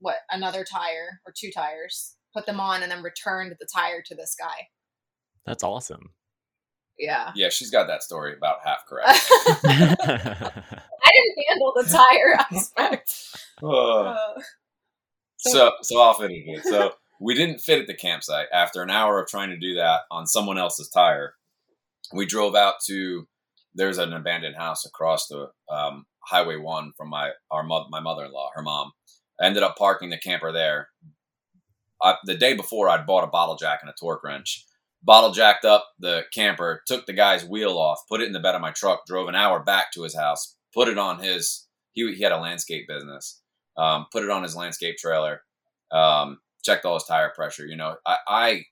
what 0.00 0.16
another 0.30 0.64
tire 0.64 1.20
or 1.26 1.34
two 1.36 1.50
tires, 1.54 2.16
put 2.34 2.46
them 2.46 2.58
on, 2.58 2.82
and 2.82 2.90
then 2.90 3.02
returned 3.02 3.54
the 3.60 3.68
tire 3.72 4.02
to 4.06 4.14
this 4.14 4.34
guy. 4.40 4.68
That's 5.46 5.64
awesome. 5.64 6.10
Yeah. 6.98 7.32
Yeah, 7.34 7.48
she's 7.48 7.70
got 7.70 7.86
that 7.88 8.02
story 8.02 8.34
about 8.36 8.58
half 8.64 8.84
correct. 8.88 9.08
I 9.64 11.10
didn't 11.12 11.44
handle 11.48 11.72
the 11.76 11.88
tire 11.90 12.34
aspect. 12.50 13.12
Uh, 13.64 14.16
so 15.38 15.70
so 15.82 16.00
I'll 16.00 16.14
finish 16.14 16.42
it. 16.46 16.64
So 16.64 16.94
we 17.20 17.34
didn't 17.34 17.60
fit 17.60 17.80
at 17.80 17.86
the 17.86 17.94
campsite. 17.94 18.46
After 18.52 18.82
an 18.82 18.90
hour 18.90 19.20
of 19.20 19.28
trying 19.28 19.50
to 19.50 19.56
do 19.56 19.76
that 19.76 20.00
on 20.10 20.26
someone 20.26 20.58
else's 20.58 20.88
tire, 20.88 21.34
we 22.12 22.26
drove 22.26 22.56
out 22.56 22.74
to 22.88 23.28
there's 23.74 23.98
an 23.98 24.12
abandoned 24.12 24.56
house 24.56 24.84
across 24.84 25.28
the 25.28 25.48
um, 25.72 26.06
highway 26.26 26.56
one 26.56 26.92
from 26.96 27.08
my 27.08 27.30
our 27.52 27.62
mo- 27.62 27.86
my 27.88 28.00
mother 28.00 28.24
in 28.24 28.32
law, 28.32 28.50
her 28.54 28.62
mom. 28.62 28.90
I 29.40 29.46
ended 29.46 29.62
up 29.62 29.76
parking 29.76 30.10
the 30.10 30.18
camper 30.18 30.50
there. 30.50 30.88
I, 32.02 32.16
the 32.24 32.34
day 32.34 32.54
before, 32.54 32.88
I'd 32.88 33.06
bought 33.06 33.24
a 33.24 33.28
bottle 33.28 33.54
jack 33.54 33.78
and 33.82 33.90
a 33.90 33.94
torque 33.98 34.24
wrench. 34.24 34.64
Bottle 35.04 35.32
jacked 35.32 35.64
up 35.64 35.88
the 35.98 36.22
camper, 36.32 36.82
took 36.86 37.06
the 37.06 37.12
guy's 37.12 37.44
wheel 37.44 37.76
off, 37.76 38.00
put 38.08 38.20
it 38.20 38.26
in 38.26 38.32
the 38.32 38.40
bed 38.40 38.54
of 38.54 38.60
my 38.60 38.70
truck, 38.70 39.04
drove 39.06 39.28
an 39.28 39.34
hour 39.34 39.62
back 39.62 39.92
to 39.92 40.02
his 40.02 40.16
house, 40.16 40.56
put 40.72 40.88
it 40.88 40.98
on 40.98 41.18
his. 41.18 41.66
He, 41.92 42.14
he 42.14 42.22
had 42.22 42.32
a 42.32 42.38
landscape 42.38 42.86
business. 42.88 43.40
Um, 43.76 44.06
put 44.12 44.22
it 44.22 44.30
on 44.30 44.42
his 44.42 44.54
landscape 44.54 44.96
trailer. 44.98 45.42
Um, 45.90 46.38
checked 46.64 46.84
all 46.84 46.94
his 46.94 47.04
tire 47.04 47.32
pressure. 47.34 47.66
You 47.66 47.76
know, 47.76 47.96
I, 48.06 48.16
I 48.28 48.64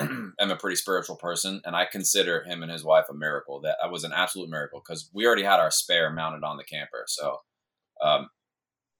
am 0.00 0.34
a 0.40 0.56
pretty 0.56 0.76
spiritual 0.76 1.16
person, 1.16 1.60
and 1.64 1.74
I 1.74 1.86
consider 1.90 2.44
him 2.44 2.62
and 2.62 2.70
his 2.70 2.84
wife 2.84 3.06
a 3.10 3.14
miracle. 3.14 3.60
That 3.62 3.90
was 3.90 4.04
an 4.04 4.12
absolute 4.14 4.48
miracle 4.48 4.80
because 4.80 5.10
we 5.12 5.26
already 5.26 5.42
had 5.42 5.60
our 5.60 5.70
spare 5.70 6.12
mounted 6.12 6.44
on 6.44 6.56
the 6.56 6.64
camper. 6.64 7.04
So, 7.08 7.38
um, 8.02 8.28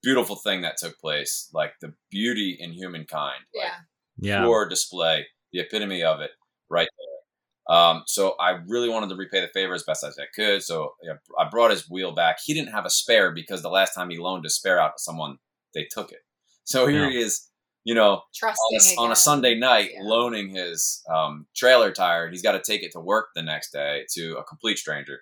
beautiful 0.03 0.35
thing 0.35 0.61
that 0.61 0.77
took 0.77 0.99
place. 0.99 1.49
Like 1.53 1.73
the 1.79 1.93
beauty 2.11 2.57
in 2.59 2.73
humankind. 2.73 3.45
Like, 3.55 3.71
yeah. 4.19 4.39
yeah. 4.39 4.41
pure 4.41 4.67
display, 4.67 5.27
the 5.53 5.61
epitome 5.61 6.03
of 6.03 6.19
it, 6.19 6.31
right 6.69 6.87
there. 6.97 7.75
Um, 7.77 8.03
so 8.07 8.35
I 8.39 8.59
really 8.67 8.89
wanted 8.89 9.09
to 9.09 9.15
repay 9.15 9.41
the 9.41 9.47
favor 9.47 9.73
as 9.75 9.83
best 9.83 10.03
as 10.03 10.17
I 10.19 10.25
could. 10.35 10.63
So 10.63 10.93
yeah, 11.03 11.13
I 11.37 11.47
brought 11.49 11.71
his 11.71 11.87
wheel 11.89 12.13
back. 12.13 12.37
He 12.43 12.53
didn't 12.53 12.71
have 12.73 12.85
a 12.85 12.89
spare 12.89 13.31
because 13.31 13.61
the 13.61 13.69
last 13.69 13.93
time 13.93 14.09
he 14.09 14.17
loaned 14.17 14.45
a 14.45 14.49
spare 14.49 14.79
out 14.79 14.93
to 14.97 15.03
someone, 15.03 15.37
they 15.75 15.85
took 15.91 16.11
it. 16.11 16.19
So 16.63 16.87
here 16.87 17.03
Yeah. 17.05 17.11
he 17.11 17.17
is, 17.21 17.47
you 17.83 17.93
know, 17.93 18.23
Trusting 18.35 18.97
on 18.97 19.05
a, 19.05 19.05
on 19.05 19.11
a 19.11 19.15
Sunday 19.15 19.53
night, 19.55 19.91
Yeah. 19.93 19.99
loaning 20.01 20.49
his 20.49 21.03
um, 21.13 21.45
trailer 21.55 21.91
tire. 21.91 22.29
He's 22.29 22.41
got 22.41 22.53
to 22.53 22.61
take 22.61 22.81
it 22.81 22.91
to 22.93 22.99
work 22.99 23.29
the 23.35 23.43
next 23.43 23.71
day 23.71 24.05
to 24.15 24.37
a 24.37 24.43
complete 24.43 24.79
stranger. 24.79 25.19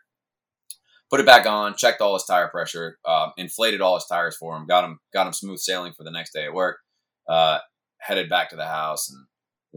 Put 1.10 1.20
it 1.22 1.26
back 1.26 1.46
on, 1.46 1.76
checked 1.76 2.02
all 2.02 2.14
his 2.16 2.26
tire 2.26 2.50
pressure, 2.50 2.98
um, 3.06 3.32
inflated 3.38 3.80
all 3.82 3.96
his 3.96 4.06
tires 4.06 4.36
for 4.36 4.56
him, 4.58 4.68
got 4.68 4.84
him 4.84 5.00
got 5.14 5.28
him 5.28 5.34
smooth 5.34 5.60
sailing 5.60 5.94
for 5.94 6.04
the 6.04 6.12
next 6.12 6.34
day 6.34 6.46
at 6.46 6.54
work. 6.54 6.80
Uh, 7.28 7.60
headed 8.00 8.30
back 8.30 8.50
to 8.50 8.56
the 8.58 8.66
house, 8.66 9.10
and 9.10 9.26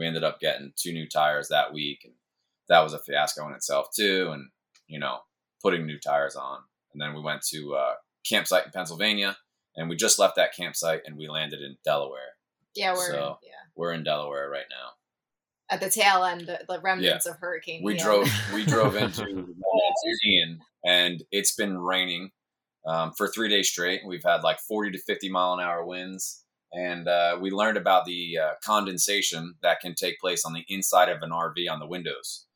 we 0.01 0.07
ended 0.07 0.25
up 0.25 0.41
getting 0.41 0.73
two 0.77 0.93
new 0.95 1.07
tires 1.07 1.49
that 1.49 1.75
week, 1.75 2.01
and 2.05 2.15
that 2.71 2.81
was 2.81 2.95
a 2.95 2.99
fiasco 2.99 3.47
in 3.47 3.53
itself 3.55 3.89
too. 3.95 4.31
And 4.33 4.49
you 4.89 4.99
know, 4.99 5.19
putting 5.63 5.85
new 5.87 5.99
tires 6.01 6.35
on, 6.37 6.61
and 6.93 7.01
then 7.01 7.15
we 7.15 7.21
went 7.21 7.43
to 7.51 7.75
uh, 7.75 7.95
campsite 8.29 8.65
in 8.65 8.73
Pennsylvania, 8.73 9.37
and 9.77 9.91
we 9.91 9.97
just 9.97 10.19
left 10.19 10.37
that 10.37 10.57
campsite, 10.57 11.03
and 11.05 11.17
we 11.19 11.29
landed 11.29 11.61
in 11.61 11.77
Delaware. 11.85 12.35
Yeah, 12.75 12.95
we're 12.95 13.11
So- 13.11 13.39
yeah 13.43 13.51
We're 13.77 13.93
in 13.93 14.03
Delaware 14.05 14.49
right 14.49 14.65
now. 14.71 14.93
at 15.69 15.81
the 15.81 15.91
tail 15.91 16.25
end, 16.25 16.47
the, 16.47 16.61
the 16.69 16.81
remnants 16.81 17.27
of 17.27 17.37
Hurricane. 17.37 17.83
We 17.85 17.95
Ian. 17.95 18.05
drove 18.05 18.29
we 18.55 18.65
drove 18.65 18.97
into 19.05 19.55
Ian, 20.27 20.61
and 20.85 21.23
it's 21.31 21.55
been 21.55 21.79
raining 21.79 22.31
um, 22.87 23.13
for 23.13 23.29
three 23.29 23.49
days 23.49 23.69
straight. 23.69 24.01
We've 24.07 24.25
had 24.25 24.43
like 24.43 24.59
forty 24.61 24.91
to 24.93 24.99
fifty 24.99 25.29
mile 25.29 25.53
an 25.55 25.61
hour 25.61 25.85
winds, 25.85 26.45
and 26.73 27.09
uh, 27.09 27.39
we 27.41 27.51
learned 27.51 27.77
about 27.77 28.05
the 28.05 28.39
uh, 28.39 28.51
condensation 28.65 29.55
that 29.63 29.81
can 29.81 29.95
take 29.95 30.19
place 30.21 30.45
on 30.45 30.53
the 30.53 30.65
inside 30.69 31.09
of 31.09 31.23
an 31.23 31.31
RV 31.31 31.69
on 31.71 31.79
the 31.81 31.87
windows. 31.87 32.47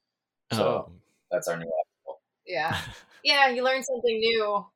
So 0.53 0.65
Oh. 0.89 0.93
that's 1.31 1.49
our 1.49 1.57
new. 1.57 1.65
article. 1.67 2.23
Yeah, 2.47 2.79
yeah. 3.25 3.49
You 3.49 3.65
learn 3.65 3.83
something 3.83 4.19
new 4.19 4.67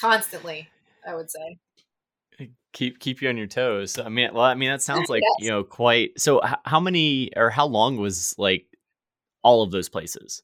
constantly. 0.00 0.68
I 1.06 1.14
would 1.14 1.30
say. 1.30 2.48
keep 2.72 2.98
keep 2.98 3.22
you 3.22 3.28
on 3.28 3.36
your 3.36 3.46
toes. 3.46 3.98
I 3.98 4.08
mean, 4.08 4.30
well, 4.34 4.44
I 4.44 4.54
mean 4.54 4.70
that 4.70 4.82
sounds 4.82 5.08
like 5.10 5.22
you 5.40 5.50
know 5.50 5.62
quite. 5.64 6.18
So, 6.20 6.40
h- 6.44 6.54
how 6.64 6.80
many 6.80 7.30
or 7.36 7.50
how 7.50 7.66
long 7.66 7.96
was 7.96 8.34
like 8.38 8.66
all 9.42 9.62
of 9.62 9.70
those 9.70 9.88
places? 9.88 10.42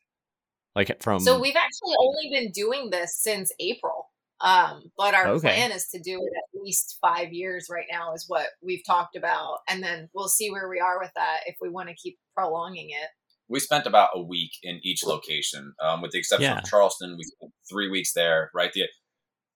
Like 0.74 1.02
from 1.02 1.20
So 1.20 1.38
we've 1.40 1.56
actually 1.56 1.94
only 1.98 2.30
been 2.30 2.50
doing 2.52 2.90
this 2.90 3.16
since 3.16 3.52
April. 3.60 4.06
Um, 4.40 4.90
but 4.96 5.14
our 5.14 5.28
Okay. 5.28 5.48
plan 5.48 5.70
is 5.70 5.86
to 5.88 6.00
do 6.00 6.12
it 6.20 6.32
at 6.36 6.51
least 6.62 6.98
five 7.00 7.32
years 7.32 7.66
right 7.70 7.86
now 7.90 8.14
is 8.14 8.24
what 8.28 8.46
we've 8.62 8.84
talked 8.86 9.16
about. 9.16 9.58
And 9.68 9.82
then 9.82 10.08
we'll 10.14 10.28
see 10.28 10.50
where 10.50 10.68
we 10.68 10.80
are 10.80 10.98
with 11.00 11.12
that 11.16 11.40
if 11.46 11.56
we 11.60 11.68
want 11.68 11.88
to 11.88 11.94
keep 11.94 12.18
prolonging 12.36 12.90
it. 12.90 13.08
We 13.48 13.60
spent 13.60 13.86
about 13.86 14.10
a 14.14 14.22
week 14.22 14.52
in 14.62 14.80
each 14.82 15.04
location, 15.04 15.74
um, 15.82 16.00
with 16.00 16.12
the 16.12 16.18
exception 16.18 16.50
Yeah. 16.50 16.58
of 16.58 16.64
Charleston. 16.64 17.16
We 17.18 17.24
spent 17.24 17.52
three 17.70 17.90
weeks 17.90 18.12
there. 18.12 18.50
Right. 18.54 18.72
the 18.72 18.84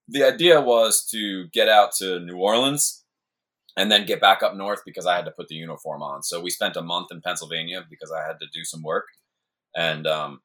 The 0.08 0.22
idea 0.24 0.60
was 0.60 1.04
to 1.12 1.48
get 1.48 1.68
out 1.68 1.92
to 1.98 2.20
New 2.20 2.36
Orleans 2.36 3.04
and 3.76 3.90
then 3.90 4.06
get 4.06 4.20
back 4.20 4.42
up 4.42 4.54
north 4.54 4.82
because 4.86 5.04
I 5.06 5.16
had 5.16 5.24
to 5.24 5.30
put 5.30 5.48
the 5.48 5.54
uniform 5.56 6.02
on. 6.02 6.22
So 6.22 6.40
we 6.40 6.50
spent 6.50 6.76
a 6.76 6.82
month 6.82 7.08
in 7.10 7.20
Pennsylvania 7.20 7.84
because 7.88 8.12
I 8.12 8.26
had 8.26 8.38
to 8.40 8.46
do 8.52 8.64
some 8.64 8.82
work, 8.82 9.06
and 9.74 10.06
um, 10.06 10.40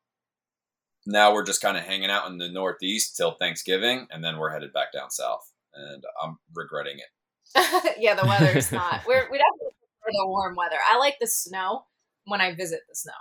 now 1.05 1.33
we're 1.33 1.43
just 1.45 1.61
kind 1.61 1.77
of 1.77 1.83
hanging 1.83 2.09
out 2.09 2.29
in 2.29 2.37
the 2.37 2.49
Northeast 2.49 3.15
till 3.15 3.31
Thanksgiving, 3.31 4.07
and 4.11 4.23
then 4.23 4.37
we're 4.37 4.51
headed 4.51 4.73
back 4.73 4.91
down 4.93 5.09
south. 5.11 5.50
And 5.73 6.03
I'm 6.21 6.37
regretting 6.53 6.97
it. 6.97 7.95
yeah, 7.99 8.15
the 8.15 8.25
weather's 8.25 8.71
not. 8.71 9.01
We're 9.07 9.29
we 9.31 9.37
definitely 9.37 9.75
prefer 10.01 10.11
the 10.11 10.27
warm 10.27 10.55
weather. 10.55 10.77
I 10.89 10.97
like 10.97 11.17
the 11.19 11.27
snow 11.27 11.85
when 12.25 12.41
I 12.41 12.53
visit 12.55 12.81
the 12.89 12.95
snow. 12.95 13.13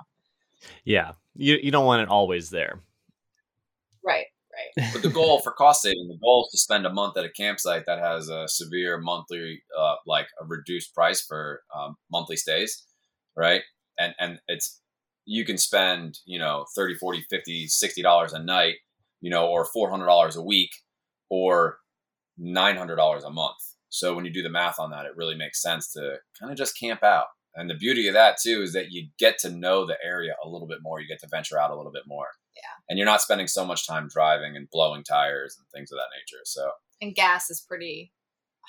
yeah, 0.84 1.12
you 1.34 1.58
you 1.62 1.70
don't 1.70 1.86
want 1.86 2.02
it 2.02 2.08
always 2.08 2.50
there. 2.50 2.80
Right, 4.04 4.26
right. 4.76 4.90
But 4.92 5.02
the 5.02 5.10
goal 5.10 5.40
for 5.40 5.52
cost 5.52 5.82
saving, 5.82 6.08
the 6.08 6.18
goal 6.18 6.46
is 6.46 6.52
to 6.52 6.58
spend 6.58 6.86
a 6.86 6.92
month 6.92 7.16
at 7.16 7.24
a 7.24 7.30
campsite 7.30 7.84
that 7.86 7.98
has 7.98 8.28
a 8.28 8.48
severe 8.48 8.98
monthly, 8.98 9.62
uh, 9.78 9.96
like 10.06 10.28
a 10.40 10.46
reduced 10.46 10.94
price 10.94 11.20
for 11.20 11.62
um, 11.76 11.96
monthly 12.10 12.36
stays, 12.36 12.84
right? 13.36 13.62
And 13.98 14.14
and 14.18 14.40
it's 14.48 14.80
you 15.26 15.44
can 15.44 15.58
spend 15.58 16.18
you 16.24 16.38
know 16.38 16.66
30 16.74 16.94
40 16.96 17.24
50 17.28 17.66
60 17.68 18.02
dollars 18.02 18.32
a 18.32 18.38
night 18.42 18.76
you 19.20 19.30
know 19.30 19.46
or 19.46 19.64
400 19.64 20.06
dollars 20.06 20.34
a 20.36 20.42
week 20.42 20.70
or 21.28 21.76
900 22.40 22.96
dollars 22.96 23.22
a 23.24 23.30
month 23.30 23.58
so 23.90 24.14
when 24.14 24.24
you 24.24 24.32
do 24.32 24.42
the 24.42 24.48
math 24.48 24.78
on 24.80 24.90
that 24.90 25.04
it 25.06 25.12
really 25.16 25.34
makes 25.36 25.60
sense 25.62 25.92
to 25.92 26.16
kind 26.38 26.50
of 26.50 26.56
just 26.58 26.78
camp 26.78 27.02
out 27.04 27.26
and 27.54 27.68
the 27.68 27.74
beauty 27.74 28.08
of 28.08 28.14
that 28.14 28.36
too 28.42 28.62
is 28.62 28.72
that 28.72 28.90
you 28.90 29.08
get 29.18 29.38
to 29.38 29.50
know 29.50 29.84
the 29.86 29.96
area 30.04 30.32
a 30.44 30.48
little 30.48 30.66
bit 30.68 30.78
more 30.82 31.00
you 31.00 31.06
get 31.08 31.20
to 31.20 31.28
venture 31.30 31.58
out 31.60 31.70
a 31.70 31.76
little 31.76 31.92
bit 31.92 32.04
more 32.06 32.26
Yeah. 32.56 32.62
and 32.88 32.98
you're 32.98 33.06
not 33.06 33.20
spending 33.20 33.46
so 33.46 33.64
much 33.66 33.86
time 33.86 34.08
driving 34.08 34.56
and 34.56 34.68
blowing 34.70 35.04
tires 35.04 35.56
and 35.58 35.66
things 35.74 35.92
of 35.92 35.98
that 35.98 36.08
nature 36.16 36.40
so 36.44 36.70
And 37.02 37.14
gas 37.14 37.50
is 37.50 37.60
pretty 37.60 38.12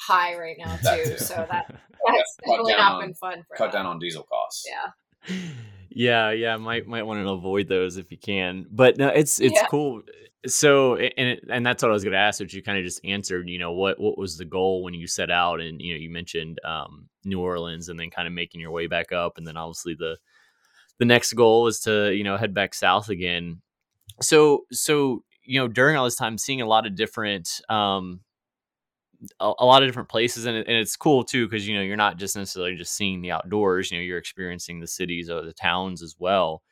high 0.07 0.35
right 0.35 0.57
now 0.57 0.77
That 0.83 1.03
too. 1.05 1.11
too. 1.11 1.17
So 1.17 1.35
that 1.35 1.67
that's 1.67 2.35
cut 2.45 2.47
definitely 2.47 2.73
not 2.73 2.91
on- 2.93 3.01
been 3.01 3.13
fun 3.13 3.43
for 3.47 3.55
cut 3.55 3.71
that. 3.71 3.77
down 3.77 3.85
on 3.85 3.99
diesel 3.99 4.23
costs 4.23 4.65
Yeah. 4.67 5.35
yeah, 5.89 6.31
yeah, 6.31 6.57
might 6.57 6.87
might 6.87 7.03
want 7.03 7.23
to 7.23 7.29
avoid 7.29 7.67
those 7.67 7.97
if 7.97 8.11
you 8.11 8.17
can. 8.17 8.65
But 8.71 8.97
no, 8.97 9.09
it's 9.09 9.39
it's 9.39 9.53
Yeah. 9.55 9.67
cool. 9.67 10.01
So 10.47 10.95
and 10.95 11.39
and 11.49 11.65
that's 11.65 11.83
what 11.83 11.89
I 11.89 11.93
was 11.93 12.03
going 12.03 12.13
to 12.13 12.19
ask, 12.19 12.39
which 12.39 12.53
you 12.53 12.63
kind 12.63 12.77
of 12.77 12.83
just 12.83 13.03
answered. 13.05 13.47
You 13.47 13.59
know, 13.59 13.73
what 13.73 13.99
what 13.99 14.17
was 14.17 14.37
the 14.37 14.45
goal 14.45 14.83
when 14.83 14.93
you 14.95 15.05
set 15.05 15.29
out? 15.29 15.61
And 15.61 15.79
you 15.79 15.93
know, 15.93 15.99
you 15.99 16.09
mentioned 16.09 16.59
um, 16.65 17.09
New 17.23 17.39
Orleans, 17.39 17.89
and 17.89 17.99
then 17.99 18.09
kind 18.09 18.27
of 18.27 18.33
making 18.33 18.59
your 18.59 18.71
way 18.71 18.87
back 18.87 19.11
up, 19.11 19.37
and 19.37 19.45
then 19.45 19.57
obviously 19.57 19.95
the 19.97 20.17
the 20.97 21.05
next 21.05 21.33
goal 21.33 21.67
is 21.67 21.79
to 21.81 22.11
you 22.11 22.23
know 22.23 22.37
head 22.37 22.53
back 22.55 22.73
south 22.73 23.09
again. 23.09 23.61
So 24.19 24.65
so 24.71 25.23
you 25.43 25.59
know 25.59 25.67
during 25.67 25.95
all 25.95 26.05
this 26.05 26.15
time, 26.15 26.39
seeing 26.39 26.61
a 26.61 26.67
lot 26.67 26.87
of 26.87 26.95
different 26.95 27.61
um, 27.69 28.21
a, 29.39 29.53
a 29.59 29.65
lot 29.65 29.83
of 29.83 29.89
different 29.89 30.09
places 30.09 30.45
and, 30.45 30.57
and 30.57 30.67
it's 30.69 30.95
cool 30.95 31.23
too 31.23 31.47
because 31.47 31.67
you 31.67 31.75
know 31.75 31.81
you're 31.81 31.97
not 31.97 32.17
just 32.17 32.35
necessarily 32.35 32.75
just 32.75 32.95
seeing 32.95 33.21
the 33.21 33.31
outdoors 33.31 33.91
you 33.91 33.97
know 33.97 34.03
you're 34.03 34.17
experiencing 34.17 34.79
the 34.79 34.87
cities 34.87 35.29
or 35.29 35.43
the 35.43 35.53
towns 35.53 36.01
as 36.01 36.15
well 36.17 36.63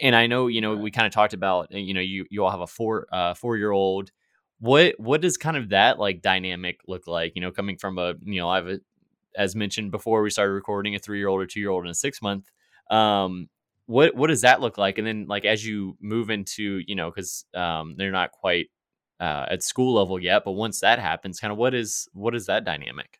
and 0.00 0.14
i 0.16 0.26
know 0.26 0.46
you 0.46 0.60
know 0.60 0.76
we 0.76 0.90
kind 0.90 1.06
of 1.06 1.12
talked 1.12 1.34
about 1.34 1.72
uh, 1.74 1.78
you 1.78 1.94
know 1.94 2.00
you 2.00 2.26
you 2.30 2.44
all 2.44 2.50
have 2.50 2.60
a 2.60 2.66
four 2.66 3.06
uh 3.12 3.34
four 3.34 3.56
year 3.56 3.70
old 3.70 4.10
what 4.60 4.94
what 4.98 5.20
does 5.20 5.36
kind 5.36 5.56
of 5.56 5.70
that 5.70 5.98
like 5.98 6.22
dynamic 6.22 6.80
look 6.86 7.06
like 7.06 7.32
you 7.34 7.40
know 7.40 7.50
coming 7.50 7.76
from 7.76 7.98
a 7.98 8.14
you 8.24 8.40
know 8.40 8.48
i've 8.48 8.66
a, 8.66 8.80
as 9.36 9.54
mentioned 9.54 9.90
before 9.90 10.22
we 10.22 10.30
started 10.30 10.52
recording 10.52 10.94
a 10.94 10.98
three 10.98 11.18
year 11.18 11.28
old 11.28 11.42
a 11.42 11.46
two 11.46 11.60
year 11.60 11.70
old 11.70 11.84
and 11.84 11.90
a 11.90 11.94
six 11.94 12.20
month 12.22 12.50
um 12.90 13.48
what 13.86 14.14
what 14.14 14.28
does 14.28 14.42
that 14.42 14.60
look 14.60 14.78
like 14.78 14.98
and 14.98 15.06
then 15.06 15.26
like 15.28 15.44
as 15.44 15.64
you 15.64 15.96
move 16.00 16.30
into 16.30 16.80
you 16.86 16.94
know 16.94 17.10
because 17.10 17.44
um 17.54 17.94
they're 17.96 18.10
not 18.10 18.32
quite 18.32 18.68
uh, 19.20 19.46
at 19.50 19.62
school 19.62 19.94
level 19.94 20.20
yet, 20.20 20.44
but 20.44 20.52
once 20.52 20.80
that 20.80 20.98
happens, 20.98 21.40
kind 21.40 21.52
of 21.52 21.58
what 21.58 21.74
is 21.74 22.08
what 22.12 22.34
is 22.34 22.46
that 22.46 22.64
dynamic? 22.64 23.18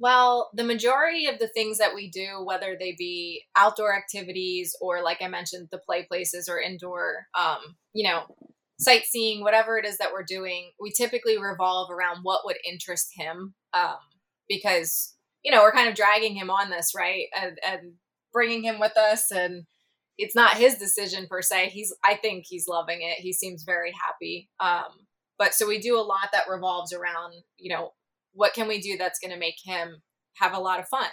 Well, 0.00 0.50
the 0.54 0.64
majority 0.64 1.26
of 1.26 1.38
the 1.38 1.48
things 1.48 1.78
that 1.78 1.94
we 1.94 2.08
do, 2.08 2.44
whether 2.44 2.76
they 2.78 2.94
be 2.96 3.44
outdoor 3.56 3.96
activities 3.96 4.76
or, 4.80 5.02
like 5.02 5.18
I 5.20 5.28
mentioned, 5.28 5.68
the 5.72 5.78
play 5.78 6.04
places 6.04 6.48
or 6.48 6.60
indoor, 6.60 7.26
um, 7.38 7.76
you 7.92 8.08
know, 8.08 8.22
sightseeing, 8.78 9.42
whatever 9.42 9.76
it 9.76 9.84
is 9.84 9.98
that 9.98 10.12
we're 10.12 10.24
doing, 10.24 10.70
we 10.80 10.92
typically 10.92 11.36
revolve 11.36 11.90
around 11.90 12.20
what 12.22 12.42
would 12.44 12.58
interest 12.68 13.08
him, 13.16 13.54
um, 13.74 13.96
because 14.48 15.14
you 15.44 15.50
know 15.50 15.62
we're 15.62 15.72
kind 15.72 15.88
of 15.88 15.94
dragging 15.96 16.34
him 16.34 16.50
on 16.50 16.70
this, 16.70 16.92
right? 16.96 17.26
And, 17.36 17.58
and 17.66 17.92
bringing 18.32 18.62
him 18.62 18.78
with 18.78 18.96
us 18.96 19.30
and 19.32 19.64
it's 20.18 20.34
not 20.34 20.56
his 20.56 20.76
decision 20.76 21.26
per 21.28 21.40
se. 21.42 21.70
He's 21.70 21.94
I 22.04 22.14
think 22.14 22.44
he's 22.46 22.66
loving 22.68 23.02
it. 23.02 23.18
He 23.18 23.32
seems 23.32 23.62
very 23.64 23.92
happy. 23.92 24.48
Um, 24.60 25.06
but 25.38 25.54
so 25.54 25.66
we 25.66 25.78
do 25.78 25.96
a 25.96 26.02
lot 26.02 26.30
that 26.32 26.50
revolves 26.50 26.92
around, 26.92 27.34
you 27.56 27.72
know, 27.74 27.92
what 28.38 28.54
can 28.54 28.68
we 28.68 28.80
do 28.80 28.96
that's 28.96 29.18
going 29.18 29.32
to 29.32 29.38
make 29.38 29.56
him 29.64 30.02
have 30.36 30.54
a 30.54 30.60
lot 30.60 30.80
of 30.80 30.88
fun? 30.88 31.10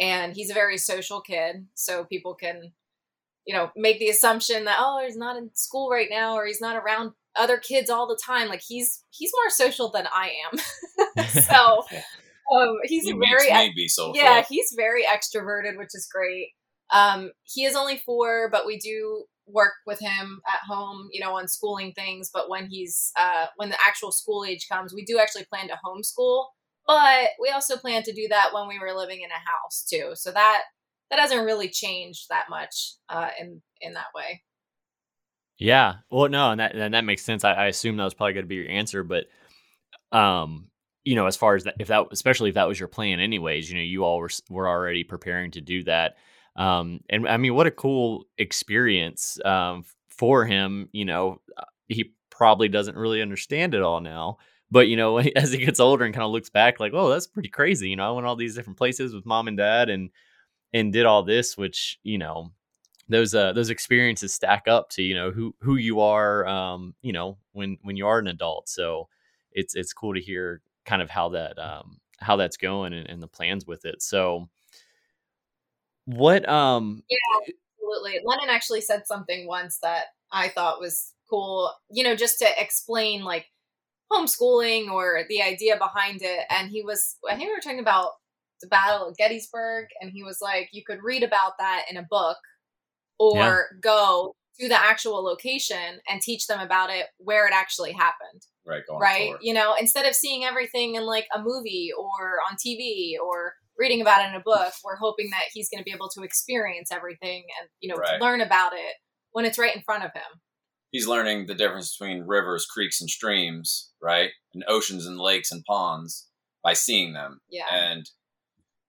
And 0.00 0.34
he's 0.34 0.50
a 0.50 0.54
very 0.54 0.78
social 0.78 1.20
kid, 1.20 1.66
so 1.74 2.04
people 2.04 2.34
can 2.34 2.72
you 3.48 3.54
know, 3.54 3.70
make 3.74 3.98
the 3.98 4.10
assumption 4.10 4.66
that 4.66 4.76
oh, 4.78 5.02
he's 5.02 5.16
not 5.16 5.38
in 5.38 5.50
school 5.54 5.88
right 5.88 6.08
now 6.10 6.34
or 6.34 6.46
he's 6.46 6.60
not 6.60 6.76
around 6.76 7.12
other 7.34 7.56
kids 7.56 7.88
all 7.88 8.06
the 8.06 8.18
time. 8.22 8.46
Like 8.46 8.60
he's 8.60 9.04
he's 9.08 9.32
more 9.34 9.48
social 9.48 9.90
than 9.90 10.06
I 10.06 10.32
am. 10.52 11.24
so 11.42 11.82
um, 12.54 12.76
he's 12.84 13.04
He 13.04 13.12
very 13.12 13.50
makes 13.50 13.68
me 13.68 13.72
be 13.74 13.88
social. 13.88 14.14
yeah, 14.14 14.44
he's 14.46 14.74
very 14.76 15.02
extroverted, 15.04 15.78
which 15.78 15.94
is 15.94 16.06
great. 16.12 16.50
Um, 16.92 17.32
he 17.44 17.64
is 17.64 17.74
only 17.74 17.96
four, 18.04 18.50
but 18.52 18.66
we 18.66 18.78
do 18.78 19.24
work 19.52 19.74
with 19.86 19.98
him 20.00 20.40
at 20.46 20.60
home, 20.66 21.08
you 21.12 21.20
know, 21.20 21.36
on 21.36 21.48
schooling 21.48 21.92
things. 21.92 22.30
But 22.32 22.48
when 22.48 22.66
he's 22.66 23.12
uh, 23.18 23.46
when 23.56 23.68
the 23.70 23.78
actual 23.86 24.12
school 24.12 24.44
age 24.44 24.66
comes, 24.70 24.94
we 24.94 25.04
do 25.04 25.18
actually 25.18 25.44
plan 25.44 25.68
to 25.68 25.78
homeschool. 25.84 26.46
But 26.86 27.30
we 27.40 27.50
also 27.50 27.76
plan 27.76 28.02
to 28.04 28.12
do 28.12 28.28
that 28.30 28.52
when 28.54 28.66
we 28.66 28.78
were 28.78 28.94
living 28.94 29.20
in 29.20 29.30
a 29.30 29.34
house 29.34 29.86
too. 29.88 30.12
So 30.14 30.30
that 30.32 30.62
that 31.10 31.18
hasn't 31.18 31.44
really 31.44 31.68
changed 31.68 32.26
that 32.30 32.46
much 32.50 32.94
uh, 33.08 33.30
in 33.40 33.62
in 33.80 33.94
that 33.94 34.08
way. 34.14 34.42
Yeah. 35.58 35.96
Well, 36.10 36.28
no, 36.28 36.52
and 36.52 36.60
that 36.60 36.74
and 36.74 36.94
that 36.94 37.04
makes 37.04 37.24
sense. 37.24 37.44
I, 37.44 37.52
I 37.52 37.66
assume 37.66 37.96
that 37.96 38.04
was 38.04 38.14
probably 38.14 38.34
going 38.34 38.44
to 38.44 38.48
be 38.48 38.56
your 38.56 38.70
answer, 38.70 39.02
but 39.02 39.26
um, 40.12 40.68
you 41.04 41.14
know, 41.14 41.26
as 41.26 41.36
far 41.36 41.54
as 41.54 41.64
that, 41.64 41.74
if 41.78 41.88
that, 41.88 42.06
especially 42.10 42.50
if 42.50 42.54
that 42.54 42.68
was 42.68 42.78
your 42.78 42.88
plan, 42.88 43.20
anyways, 43.20 43.70
you 43.70 43.76
know, 43.76 43.82
you 43.82 44.04
all 44.04 44.18
were 44.18 44.30
were 44.48 44.68
already 44.68 45.04
preparing 45.04 45.50
to 45.52 45.60
do 45.60 45.82
that. 45.84 46.16
Um, 46.56 47.00
and 47.08 47.28
I 47.28 47.36
mean, 47.36 47.54
what 47.54 47.66
a 47.66 47.70
cool 47.70 48.24
experience 48.38 49.38
um, 49.44 49.84
for 50.08 50.44
him. 50.44 50.88
You 50.92 51.04
know, 51.04 51.40
uh, 51.56 51.64
he 51.88 52.12
probably 52.30 52.68
doesn't 52.68 52.96
really 52.96 53.22
understand 53.22 53.74
it 53.74 53.82
all 53.82 54.00
now, 54.00 54.38
but 54.70 54.88
you 54.88 54.96
know, 54.96 55.18
as 55.36 55.52
he 55.52 55.58
gets 55.64 55.80
older 55.80 56.04
and 56.04 56.14
kind 56.14 56.24
of 56.24 56.30
looks 56.32 56.50
back, 56.50 56.80
like, 56.80 56.92
oh, 56.94 57.08
that's 57.08 57.26
pretty 57.26 57.48
crazy. 57.48 57.90
You 57.90 57.96
know, 57.96 58.08
I 58.08 58.12
went 58.12 58.26
all 58.26 58.36
these 58.36 58.54
different 58.54 58.78
places 58.78 59.14
with 59.14 59.26
mom 59.26 59.48
and 59.48 59.56
dad, 59.56 59.88
and 59.90 60.10
and 60.72 60.92
did 60.92 61.06
all 61.06 61.22
this, 61.22 61.56
which 61.56 61.98
you 62.02 62.18
know, 62.18 62.52
those 63.08 63.34
uh 63.34 63.52
those 63.52 63.70
experiences 63.70 64.34
stack 64.34 64.68
up 64.68 64.90
to 64.90 65.02
you 65.02 65.14
know 65.14 65.30
who 65.30 65.54
who 65.60 65.76
you 65.76 66.00
are, 66.00 66.46
um, 66.46 66.94
you 67.02 67.12
know, 67.12 67.38
when 67.52 67.78
when 67.82 67.96
you 67.96 68.06
are 68.06 68.18
an 68.18 68.28
adult. 68.28 68.68
So 68.68 69.08
it's 69.52 69.74
it's 69.74 69.92
cool 69.92 70.14
to 70.14 70.20
hear 70.20 70.62
kind 70.84 71.02
of 71.02 71.10
how 71.10 71.30
that 71.30 71.58
um 71.58 71.98
how 72.20 72.36
that's 72.36 72.56
going 72.56 72.92
and, 72.92 73.08
and 73.08 73.22
the 73.22 73.28
plans 73.28 73.66
with 73.66 73.84
it. 73.84 74.02
So 74.02 74.48
what 76.08 76.48
um 76.48 77.02
yeah 77.10 77.52
absolutely. 77.78 78.20
Lennon 78.24 78.48
actually 78.48 78.80
said 78.80 79.06
something 79.06 79.46
once 79.46 79.78
that 79.82 80.04
i 80.32 80.48
thought 80.48 80.80
was 80.80 81.12
cool 81.28 81.70
you 81.90 82.02
know 82.02 82.16
just 82.16 82.38
to 82.38 82.46
explain 82.58 83.24
like 83.24 83.44
homeschooling 84.10 84.90
or 84.90 85.24
the 85.28 85.42
idea 85.42 85.76
behind 85.76 86.22
it 86.22 86.46
and 86.48 86.70
he 86.70 86.82
was 86.82 87.16
i 87.30 87.36
think 87.36 87.48
we 87.48 87.54
were 87.54 87.60
talking 87.60 87.78
about 87.78 88.12
the 88.62 88.68
battle 88.68 89.06
of 89.06 89.16
gettysburg 89.18 89.86
and 90.00 90.10
he 90.10 90.22
was 90.22 90.38
like 90.40 90.70
you 90.72 90.82
could 90.82 91.02
read 91.02 91.22
about 91.22 91.52
that 91.58 91.84
in 91.90 91.98
a 91.98 92.06
book 92.08 92.38
or 93.18 93.36
yeah. 93.36 93.62
go 93.82 94.34
to 94.58 94.66
the 94.66 94.80
actual 94.80 95.22
location 95.22 96.00
and 96.08 96.22
teach 96.22 96.46
them 96.46 96.58
about 96.58 96.88
it 96.88 97.06
where 97.18 97.46
it 97.46 97.52
actually 97.52 97.92
happened 97.92 98.46
right 98.64 98.82
right? 98.98 99.34
you 99.42 99.52
know 99.52 99.74
instead 99.78 100.06
of 100.06 100.14
seeing 100.14 100.42
everything 100.42 100.94
in 100.94 101.04
like 101.04 101.26
a 101.34 101.42
movie 101.42 101.90
or 101.98 102.38
on 102.50 102.56
tv 102.56 103.12
or 103.22 103.52
reading 103.78 104.00
about 104.00 104.24
it 104.24 104.28
in 104.28 104.34
a 104.34 104.42
book 104.44 104.72
we're 104.84 104.96
hoping 104.96 105.30
that 105.30 105.44
he's 105.52 105.68
going 105.68 105.78
to 105.78 105.84
be 105.84 105.92
able 105.92 106.08
to 106.08 106.22
experience 106.22 106.90
everything 106.92 107.44
and 107.60 107.68
you 107.80 107.88
know 107.88 107.96
right. 107.96 108.20
learn 108.20 108.40
about 108.40 108.72
it 108.72 108.94
when 109.32 109.44
it's 109.44 109.58
right 109.58 109.74
in 109.74 109.82
front 109.82 110.04
of 110.04 110.12
him 110.12 110.40
he's 110.90 111.06
learning 111.06 111.46
the 111.46 111.54
difference 111.54 111.96
between 111.96 112.22
rivers 112.22 112.66
creeks 112.66 113.00
and 113.00 113.08
streams 113.08 113.90
right 114.02 114.30
and 114.54 114.64
oceans 114.68 115.06
and 115.06 115.18
lakes 115.18 115.52
and 115.52 115.64
ponds 115.64 116.28
by 116.62 116.72
seeing 116.72 117.12
them 117.12 117.40
yeah 117.50 117.64
and 117.72 118.10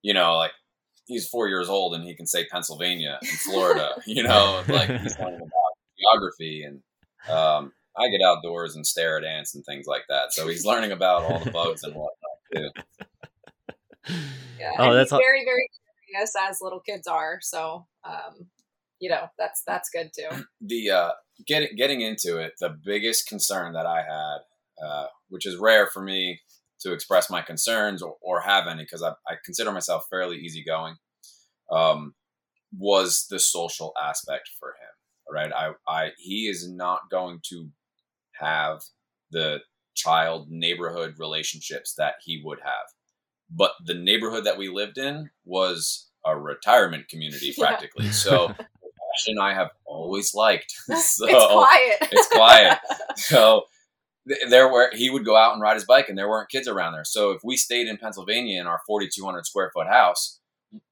you 0.01 0.13
know 0.13 0.35
like 0.37 0.51
he's 1.05 1.27
four 1.27 1.47
years 1.47 1.69
old 1.69 1.93
and 1.93 2.03
he 2.03 2.15
can 2.15 2.25
say 2.25 2.45
pennsylvania 2.45 3.17
and 3.21 3.39
florida 3.39 3.91
you 4.05 4.23
know 4.23 4.63
like 4.67 4.89
he's 4.89 5.17
learning 5.19 5.41
about 5.41 5.73
geography 5.97 6.63
and 6.63 6.81
um, 7.29 7.73
I 7.97 8.09
get 8.09 8.21
outdoors 8.21 8.75
and 8.75 8.85
stare 8.87 9.17
at 9.17 9.23
ants 9.25 9.55
and 9.55 9.65
things 9.65 9.85
like 9.85 10.03
that. 10.09 10.31
So 10.31 10.47
he's 10.47 10.65
learning 10.65 10.91
about 10.91 11.23
all 11.23 11.39
the 11.39 11.51
bugs 11.51 11.83
and 11.83 11.93
whatnot 11.93 12.15
too. 12.55 12.69
Yeah, 14.59 14.71
oh, 14.77 14.93
that's 14.93 15.11
very 15.11 15.45
very 15.45 15.69
curious 16.09 16.33
as 16.47 16.59
little 16.61 16.81
kids 16.81 17.07
are. 17.07 17.39
So 17.41 17.87
um, 18.03 18.47
you 18.99 19.09
know 19.09 19.27
that's 19.37 19.63
that's 19.65 19.89
good 19.89 20.11
too. 20.15 20.43
The 20.61 20.91
uh, 20.91 21.11
getting 21.47 21.75
getting 21.77 22.01
into 22.01 22.37
it, 22.37 22.53
the 22.59 22.77
biggest 22.83 23.27
concern 23.27 23.73
that 23.73 23.85
I 23.85 24.01
had, 24.01 24.85
uh, 24.85 25.07
which 25.29 25.45
is 25.45 25.55
rare 25.55 25.87
for 25.87 26.01
me 26.01 26.41
to 26.81 26.93
express 26.93 27.29
my 27.29 27.41
concerns 27.41 28.01
or, 28.01 28.15
or 28.21 28.39
have 28.41 28.65
any, 28.67 28.83
because 28.83 29.03
I, 29.03 29.09
I, 29.27 29.35
consider 29.43 29.69
myself 29.71 30.05
fairly 30.09 30.37
easygoing, 30.37 30.95
um, 31.69 32.13
was 32.77 33.27
the 33.29 33.37
social 33.37 33.93
aspect 34.01 34.49
for 34.59 34.69
him. 34.69 34.75
Right, 35.31 35.51
I, 35.53 35.71
I 35.87 36.11
he 36.17 36.47
is 36.47 36.69
not 36.69 37.01
going 37.11 37.39
to 37.49 37.69
have 38.39 38.81
the 39.31 39.59
child 39.95 40.47
neighborhood 40.49 41.15
relationships 41.19 41.93
that 41.97 42.15
he 42.23 42.41
would 42.43 42.59
have. 42.63 42.87
But 43.49 43.71
the 43.83 43.95
neighborhood 43.95 44.45
that 44.45 44.57
we 44.57 44.69
lived 44.69 44.97
in 44.97 45.29
was 45.45 46.07
a 46.25 46.37
retirement 46.37 47.07
community 47.07 47.53
practically. 47.59 48.05
Yeah. 48.05 48.11
So 48.11 48.49
Ash 48.49 49.27
and 49.27 49.39
I 49.39 49.53
have 49.53 49.69
always 49.85 50.33
liked. 50.33 50.73
So 50.95 51.25
it's 51.27 51.45
quiet. 51.45 51.97
it's 52.11 52.27
quiet. 52.27 52.79
So 53.15 53.63
there 54.49 54.71
were 54.71 54.91
he 54.93 55.09
would 55.09 55.25
go 55.25 55.35
out 55.35 55.53
and 55.53 55.61
ride 55.61 55.75
his 55.75 55.85
bike 55.85 56.09
and 56.09 56.17
there 56.17 56.29
weren't 56.29 56.49
kids 56.49 56.67
around 56.67 56.93
there. 56.93 57.05
So 57.05 57.31
if 57.31 57.41
we 57.43 57.57
stayed 57.57 57.87
in 57.87 57.97
Pennsylvania 57.97 58.59
in 58.59 58.67
our 58.67 58.81
4200 58.85 59.45
square 59.45 59.71
foot 59.73 59.87
house, 59.87 60.39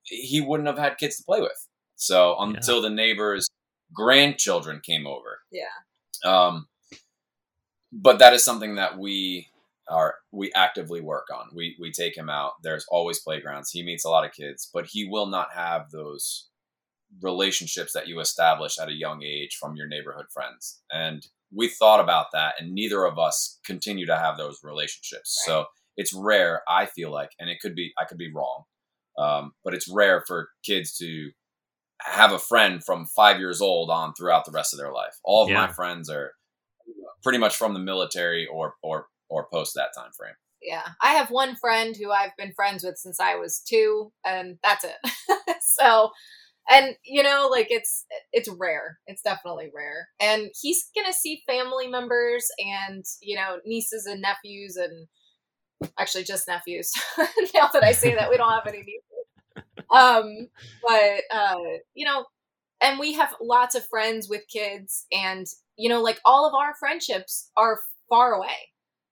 he 0.04 0.42
wouldn't 0.42 0.68
have 0.68 0.78
had 0.78 0.98
kids 0.98 1.18
to 1.18 1.24
play 1.24 1.42
with. 1.42 1.68
So 1.96 2.36
until 2.40 2.76
yeah. 2.82 2.90
the 2.90 2.96
neighbors 2.96 3.48
grandchildren 3.94 4.82
came 4.84 5.06
over. 5.08 5.42
Yeah. 5.52 5.66
Um 6.26 6.68
but 7.92 8.20
that 8.20 8.34
is 8.34 8.44
something 8.44 8.76
that 8.76 8.98
we 8.98 9.48
are 9.90 10.16
we 10.32 10.52
actively 10.54 11.02
work 11.02 11.28
on. 11.34 11.48
We 11.56 11.76
we 11.80 11.92
take 11.92 12.18
him 12.18 12.30
out. 12.30 12.54
There's 12.64 12.86
always 12.90 13.20
playgrounds. 13.20 13.72
He 13.72 13.84
meets 13.84 14.06
a 14.06 14.10
lot 14.10 14.26
of 14.26 14.34
kids, 14.34 14.70
but 14.74 14.88
he 14.88 15.08
will 15.10 15.28
not 15.28 15.54
have 15.54 15.92
those 15.92 16.50
relationships 17.22 17.94
that 17.94 18.08
you 18.08 18.20
establish 18.20 18.78
at 18.78 18.90
a 18.90 18.94
young 18.94 19.24
age 19.24 19.58
from 19.60 19.76
your 19.76 19.88
neighborhood 19.88 20.26
friends. 20.34 20.82
And 20.92 21.26
we 21.56 21.70
thought 21.70 22.02
about 22.02 22.28
that 22.34 22.56
and 22.60 22.74
neither 22.74 23.06
of 23.06 23.18
us 23.18 23.60
continue 23.66 24.06
to 24.06 24.18
have 24.18 24.38
those 24.38 24.60
relationships. 24.64 25.42
Right. 25.48 25.54
So 25.54 25.66
it's 25.96 26.14
rare, 26.14 26.62
I 26.68 26.86
feel 26.86 27.12
like, 27.12 27.32
and 27.40 27.50
it 27.50 27.60
could 27.62 27.76
be 27.76 27.94
I 28.00 28.06
could 28.06 28.18
be 28.18 28.32
wrong. 28.32 28.64
Um, 29.18 29.54
but 29.64 29.74
it's 29.74 29.92
rare 29.92 30.24
for 30.28 30.50
kids 30.64 30.96
to 30.98 31.32
have 32.02 32.32
a 32.32 32.40
friend 32.40 32.84
from 32.86 33.08
five 33.08 33.40
years 33.40 33.62
old 33.62 33.90
on 33.90 34.14
throughout 34.14 34.46
the 34.46 34.52
rest 34.52 34.74
of 34.74 34.80
their 34.80 34.94
life. 34.94 35.16
All 35.24 35.44
of 35.44 35.50
yeah. 35.50 35.66
my 35.66 35.72
friends 35.72 36.10
are 36.10 36.34
pretty 37.24 37.40
much 37.40 37.56
from 37.56 37.74
the 37.74 37.80
military 37.80 38.48
or 38.48 38.76
or 38.84 39.08
or 39.30 39.48
post 39.52 39.74
that 39.76 39.90
time 39.96 40.12
frame. 40.18 40.36
Yeah, 40.62 40.84
I 41.02 41.14
have 41.14 41.30
one 41.30 41.56
friend 41.56 41.96
who 41.96 42.12
I've 42.12 42.36
been 42.38 42.54
friends 42.54 42.84
with 42.84 42.98
since 42.98 43.20
I 43.20 43.36
was 43.36 43.60
two, 43.60 44.12
and 44.26 44.58
that's 44.64 44.84
it. 44.84 44.96
so, 45.62 46.10
and 46.70 46.96
you 47.06 47.22
know, 47.22 47.48
like 47.52 47.68
it's 47.70 48.06
it's 48.34 48.50
rare. 48.50 49.00
It's 49.06 49.22
definitely 49.22 49.70
rare, 49.74 50.10
and 50.20 50.50
he's 50.60 50.90
gonna 50.96 51.14
see 51.14 51.44
family 51.48 51.88
members 51.88 52.48
and 52.60 53.06
you 53.22 53.36
know 53.36 53.60
nieces 53.66 54.06
and 54.06 54.22
nephews 54.22 54.78
and 54.78 55.08
actually 56.00 56.24
just 56.24 56.48
nephews. 56.48 56.92
now 57.54 57.70
that 57.72 57.84
I 57.84 57.92
say 57.92 58.16
that, 58.16 58.30
we 58.30 58.38
don't 58.38 58.52
have 58.52 58.68
any 58.68 58.80
nieces. 58.80 59.02
Um, 59.90 60.50
but 60.86 61.22
uh, 61.32 61.56
you 61.94 62.06
know, 62.06 62.26
and 62.82 63.00
we 63.00 63.14
have 63.14 63.34
lots 63.42 63.74
of 63.74 63.86
friends 63.88 64.28
with 64.30 64.42
kids 64.52 65.06
and 65.14 65.46
you 65.78 65.88
know 65.88 66.02
like 66.02 66.20
all 66.26 66.46
of 66.46 66.54
our 66.54 66.76
friendships 66.78 67.50
are 67.56 67.82
far 68.10 68.34
away 68.34 68.70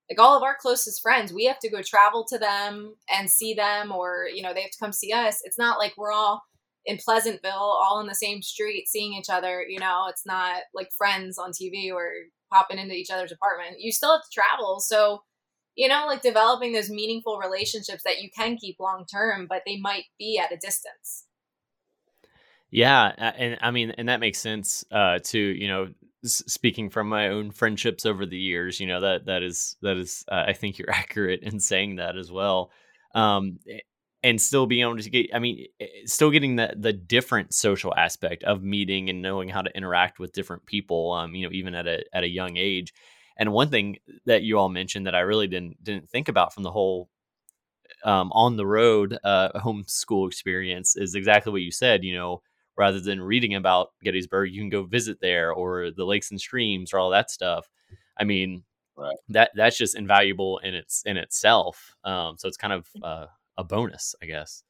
like 0.10 0.20
all 0.20 0.38
of 0.38 0.44
our 0.44 0.56
closest 0.60 1.02
friends 1.02 1.34
we 1.34 1.46
have 1.46 1.60
to 1.60 1.70
go 1.70 1.82
travel 1.82 2.26
to 2.30 2.38
them 2.38 2.96
and 3.10 3.30
see 3.30 3.54
them 3.54 3.92
or 3.92 4.28
you 4.34 4.42
know 4.42 4.54
they 4.54 4.62
have 4.62 4.72
to 4.72 4.80
come 4.80 4.92
see 4.92 5.12
us. 5.12 5.40
It's 5.44 5.58
not 5.58 5.80
like 5.80 5.94
we're 5.98 6.12
all 6.12 6.44
in 6.86 6.98
pleasantville 6.98 7.52
all 7.54 8.00
in 8.00 8.08
the 8.08 8.16
same 8.16 8.42
street 8.42 8.88
seeing 8.88 9.14
each 9.14 9.30
other 9.30 9.64
you 9.68 9.80
know? 9.80 10.06
It's 10.10 10.26
not 10.26 10.62
like 10.74 10.90
friends 10.98 11.38
on 11.38 11.52
tv 11.52 11.92
or 11.92 12.12
popping 12.54 12.78
into 12.78 12.94
each 12.96 13.10
other's 13.12 13.32
apartment. 13.32 13.78
You 13.80 13.92
still 13.92 14.12
have 14.12 14.22
to 14.22 14.30
travel. 14.34 14.80
So 14.80 15.24
you 15.76 15.88
know 15.88 16.06
like 16.08 16.22
developing 16.22 16.74
those 16.74 16.90
meaningful 16.90 17.38
relationships 17.38 18.04
that 18.06 18.22
you 18.22 18.30
can 18.38 18.58
keep 18.58 18.78
long 18.80 19.06
term 19.12 19.48
but 19.50 19.64
they 19.66 19.78
might 19.78 20.06
be 20.20 20.40
at 20.40 20.54
a 20.54 20.58
distance. 20.58 21.26
Yeah, 22.72 23.32
and 23.38 23.58
I 23.62 23.72
mean, 23.72 23.92
and 23.92 24.10
that 24.10 24.20
makes 24.20 24.40
sense 24.40 24.84
uh, 24.92 25.20
too. 25.24 25.40
You 25.40 25.68
know, 25.70 25.88
speaking 26.28 26.90
from 26.90 27.10
my 27.10 27.30
own 27.30 27.52
friendships 27.52 28.06
over 28.06 28.26
the 28.26 28.38
years, 28.38 28.80
you 28.80 28.88
know 28.88 29.02
that 29.02 29.26
that 29.26 29.44
is 29.44 29.78
that 29.82 29.98
is 29.98 30.26
uh, 30.32 30.44
I 30.48 30.54
think 30.54 30.78
you're 30.78 30.92
accurate 30.94 31.42
in 31.44 31.60
saying 31.60 31.98
that 31.98 32.18
as 32.18 32.32
well. 32.32 32.72
Um, 33.14 33.60
and 34.26 34.42
still 34.42 34.66
being 34.66 34.82
able 34.82 34.98
to 34.98 35.10
get 35.10 35.28
i 35.34 35.40
mean 35.40 35.68
still 36.06 36.32
getting 36.32 36.56
the 36.56 36.74
the 36.76 36.92
different 36.92 37.54
social 37.54 37.94
aspect 37.96 38.44
of 38.44 38.64
meeting 38.64 39.10
and 39.10 39.22
knowing 39.22 39.48
how 39.48 39.62
to 39.62 39.78
interact 39.78 40.20
with 40.20 40.34
different 40.34 40.66
people 40.66 41.14
um 41.14 41.36
you 41.36 41.46
know 41.46 41.54
even 41.54 41.76
at 41.76 41.88
a 41.88 42.04
at 42.12 42.24
a 42.24 42.28
young 42.28 42.58
age 42.58 42.94
and 43.38 43.54
one 43.54 43.70
thing 43.70 43.98
that 44.26 44.42
you 44.42 44.58
all 44.58 44.68
mentioned 44.68 45.06
that 45.06 45.16
i 45.16 45.20
really 45.20 45.48
didn't 45.48 45.82
didn't 45.84 46.10
think 46.10 46.28
about 46.28 46.54
from 46.54 46.64
the 46.64 46.72
whole 46.72 47.08
um, 48.04 48.32
on 48.34 48.58
the 48.58 48.66
road 48.66 49.18
uh, 49.24 49.50
homeschool 49.56 50.28
experience 50.28 50.96
is 50.96 51.16
exactly 51.16 51.52
what 51.52 51.62
you 51.62 51.72
said 51.72 52.04
you 52.04 52.16
know 52.16 52.42
rather 52.78 53.00
than 53.00 53.22
reading 53.22 53.56
about 53.56 53.90
gettysburg 54.04 54.52
you 54.52 54.62
can 54.62 54.70
go 54.70 54.84
visit 54.84 55.18
there 55.22 55.52
or 55.52 55.92
the 55.92 56.06
lakes 56.06 56.32
and 56.32 56.40
streams 56.40 56.94
or 56.94 57.00
all 57.00 57.10
that 57.10 57.30
stuff 57.32 57.70
i 58.18 58.24
mean 58.24 58.64
Right. 58.98 59.18
that 59.28 59.52
that's 59.56 59.78
just 59.78 59.96
invaluable 59.96 60.60
in 60.60 60.74
its 60.74 61.04
in 61.06 61.18
itself 61.18 61.96
um, 62.06 62.38
so 62.38 62.48
it's 62.48 62.56
kind 62.56 62.72
of 62.72 62.88
uh, 63.04 63.26
a 63.58 63.64
bonus, 63.64 64.16
I 64.22 64.26
guess. 64.26 64.64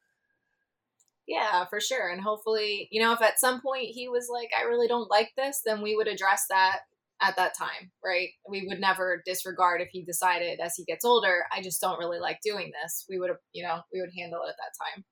Yeah, 1.27 1.65
for 1.65 1.81
sure. 1.81 2.09
And 2.09 2.21
hopefully, 2.21 2.87
you 2.91 3.01
know, 3.01 3.11
if 3.13 3.21
at 3.21 3.39
some 3.39 3.61
point 3.61 3.87
he 3.89 4.07
was 4.07 4.29
like, 4.31 4.49
I 4.57 4.63
really 4.63 4.87
don't 4.87 5.09
like 5.09 5.31
this, 5.35 5.61
then 5.65 5.81
we 5.81 5.95
would 5.95 6.07
address 6.07 6.45
that 6.49 6.81
at 7.21 7.35
that 7.37 7.57
time, 7.57 7.91
right? 8.03 8.29
We 8.47 8.67
would 8.67 8.79
never 8.79 9.23
disregard 9.25 9.81
if 9.81 9.89
he 9.91 10.03
decided 10.03 10.59
as 10.59 10.75
he 10.75 10.83
gets 10.85 11.03
older, 11.03 11.45
I 11.51 11.61
just 11.61 11.81
don't 11.81 11.97
really 11.97 12.19
like 12.19 12.39
doing 12.43 12.71
this. 12.83 13.05
We 13.09 13.17
would 13.17 13.29
have, 13.29 13.39
you 13.53 13.63
know, 13.63 13.81
we 13.91 14.01
would 14.01 14.11
handle 14.15 14.41
it 14.43 14.49
at 14.49 14.55
that 14.57 14.85
time. 14.85 15.03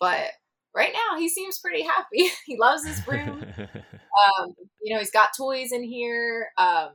But 0.00 0.30
right 0.74 0.92
now, 0.92 1.18
he 1.18 1.28
seems 1.28 1.58
pretty 1.58 1.82
happy. 1.82 2.30
he 2.46 2.56
loves 2.58 2.86
his 2.86 3.06
room. 3.06 3.44
um, 3.58 4.54
you 4.82 4.92
know, 4.92 4.98
he's 4.98 5.10
got 5.10 5.30
toys 5.36 5.72
in 5.72 5.82
here. 5.82 6.48
Um, 6.58 6.90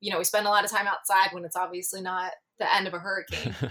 you 0.00 0.10
know, 0.10 0.18
we 0.18 0.24
spend 0.24 0.46
a 0.46 0.50
lot 0.50 0.64
of 0.64 0.70
time 0.70 0.86
outside 0.86 1.32
when 1.32 1.44
it's 1.44 1.56
obviously 1.56 2.00
not 2.00 2.32
the 2.60 2.74
end 2.74 2.86
of 2.86 2.94
a 2.94 2.98
hurricane 2.98 3.54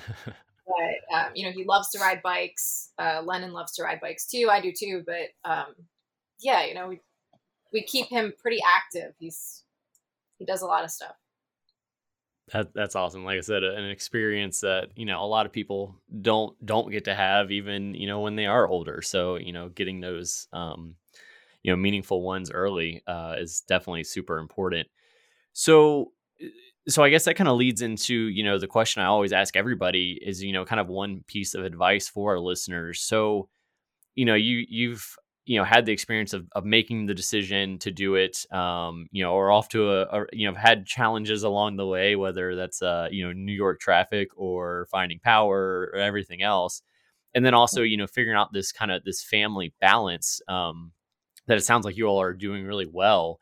but 0.69 1.15
um, 1.15 1.31
you 1.35 1.45
know 1.45 1.51
he 1.51 1.63
loves 1.63 1.89
to 1.89 1.99
ride 1.99 2.21
bikes 2.21 2.89
uh, 2.99 3.21
lennon 3.23 3.53
loves 3.53 3.71
to 3.73 3.83
ride 3.83 4.01
bikes 4.01 4.25
too 4.27 4.49
i 4.51 4.59
do 4.59 4.73
too 4.77 5.03
but 5.05 5.49
um, 5.49 5.67
yeah 6.41 6.65
you 6.65 6.73
know 6.73 6.87
we, 6.87 6.99
we 7.71 7.83
keep 7.83 8.07
him 8.07 8.33
pretty 8.41 8.59
active 8.77 9.13
he's 9.19 9.63
he 10.37 10.45
does 10.45 10.61
a 10.61 10.65
lot 10.65 10.83
of 10.83 10.91
stuff 10.91 11.15
that, 12.51 12.73
that's 12.73 12.95
awesome 12.95 13.23
like 13.23 13.37
i 13.37 13.41
said 13.41 13.63
an 13.63 13.89
experience 13.89 14.61
that 14.61 14.89
you 14.95 15.05
know 15.05 15.23
a 15.23 15.25
lot 15.25 15.45
of 15.45 15.51
people 15.51 15.95
don't 16.21 16.53
don't 16.65 16.91
get 16.91 17.05
to 17.05 17.15
have 17.15 17.51
even 17.51 17.93
you 17.93 18.07
know 18.07 18.19
when 18.19 18.35
they 18.35 18.45
are 18.45 18.67
older 18.67 19.01
so 19.01 19.35
you 19.35 19.53
know 19.53 19.69
getting 19.69 19.99
those 19.99 20.47
um 20.53 20.95
you 21.63 21.71
know 21.71 21.75
meaningful 21.75 22.21
ones 22.21 22.51
early 22.51 23.03
uh 23.07 23.35
is 23.37 23.61
definitely 23.61 24.03
super 24.03 24.39
important 24.39 24.87
so 25.53 26.11
so 26.87 27.03
I 27.03 27.09
guess 27.09 27.25
that 27.25 27.35
kind 27.35 27.47
of 27.47 27.57
leads 27.57 27.81
into, 27.81 28.15
you 28.15 28.43
know, 28.43 28.57
the 28.57 28.67
question 28.67 29.01
I 29.01 29.07
always 29.07 29.33
ask 29.33 29.55
everybody 29.55 30.19
is, 30.21 30.41
you 30.41 30.53
know, 30.53 30.65
kind 30.65 30.79
of 30.79 30.87
one 30.87 31.23
piece 31.27 31.53
of 31.53 31.63
advice 31.63 32.07
for 32.07 32.31
our 32.31 32.39
listeners. 32.39 33.01
So, 33.01 33.49
you 34.15 34.25
know, 34.25 34.35
you 34.35 34.65
you've 34.67 35.15
you 35.49 35.57
know 35.57 35.63
had 35.63 35.87
the 35.87 35.91
experience 35.91 36.33
of, 36.33 36.47
of 36.51 36.63
making 36.63 37.07
the 37.07 37.13
decision 37.15 37.79
to 37.79 37.89
do 37.89 38.13
it 38.13 38.45
um 38.53 39.07
you 39.11 39.23
know 39.23 39.33
or 39.33 39.51
off 39.51 39.67
to 39.67 39.91
a, 39.91 40.01
a 40.03 40.25
you 40.31 40.47
know 40.47 40.55
had 40.55 40.85
challenges 40.85 41.41
along 41.41 41.75
the 41.75 41.87
way 41.87 42.15
whether 42.15 42.55
that's 42.55 42.83
uh 42.83 43.07
you 43.09 43.25
know 43.25 43.33
new 43.33 43.51
york 43.51 43.79
traffic 43.79 44.29
or 44.37 44.87
finding 44.91 45.19
power 45.19 45.89
or 45.91 45.95
everything 45.99 46.43
else. 46.43 46.83
And 47.33 47.43
then 47.45 47.55
also 47.55 47.81
you 47.81 47.97
know 47.97 48.05
figuring 48.07 48.37
out 48.37 48.53
this 48.53 48.71
kind 48.71 48.91
of 48.91 49.03
this 49.03 49.23
family 49.23 49.73
balance 49.81 50.39
um 50.47 50.91
that 51.47 51.57
it 51.57 51.65
sounds 51.65 51.83
like 51.83 51.97
you 51.97 52.05
all 52.05 52.21
are 52.21 52.33
doing 52.33 52.65
really 52.65 52.85
well. 52.85 53.39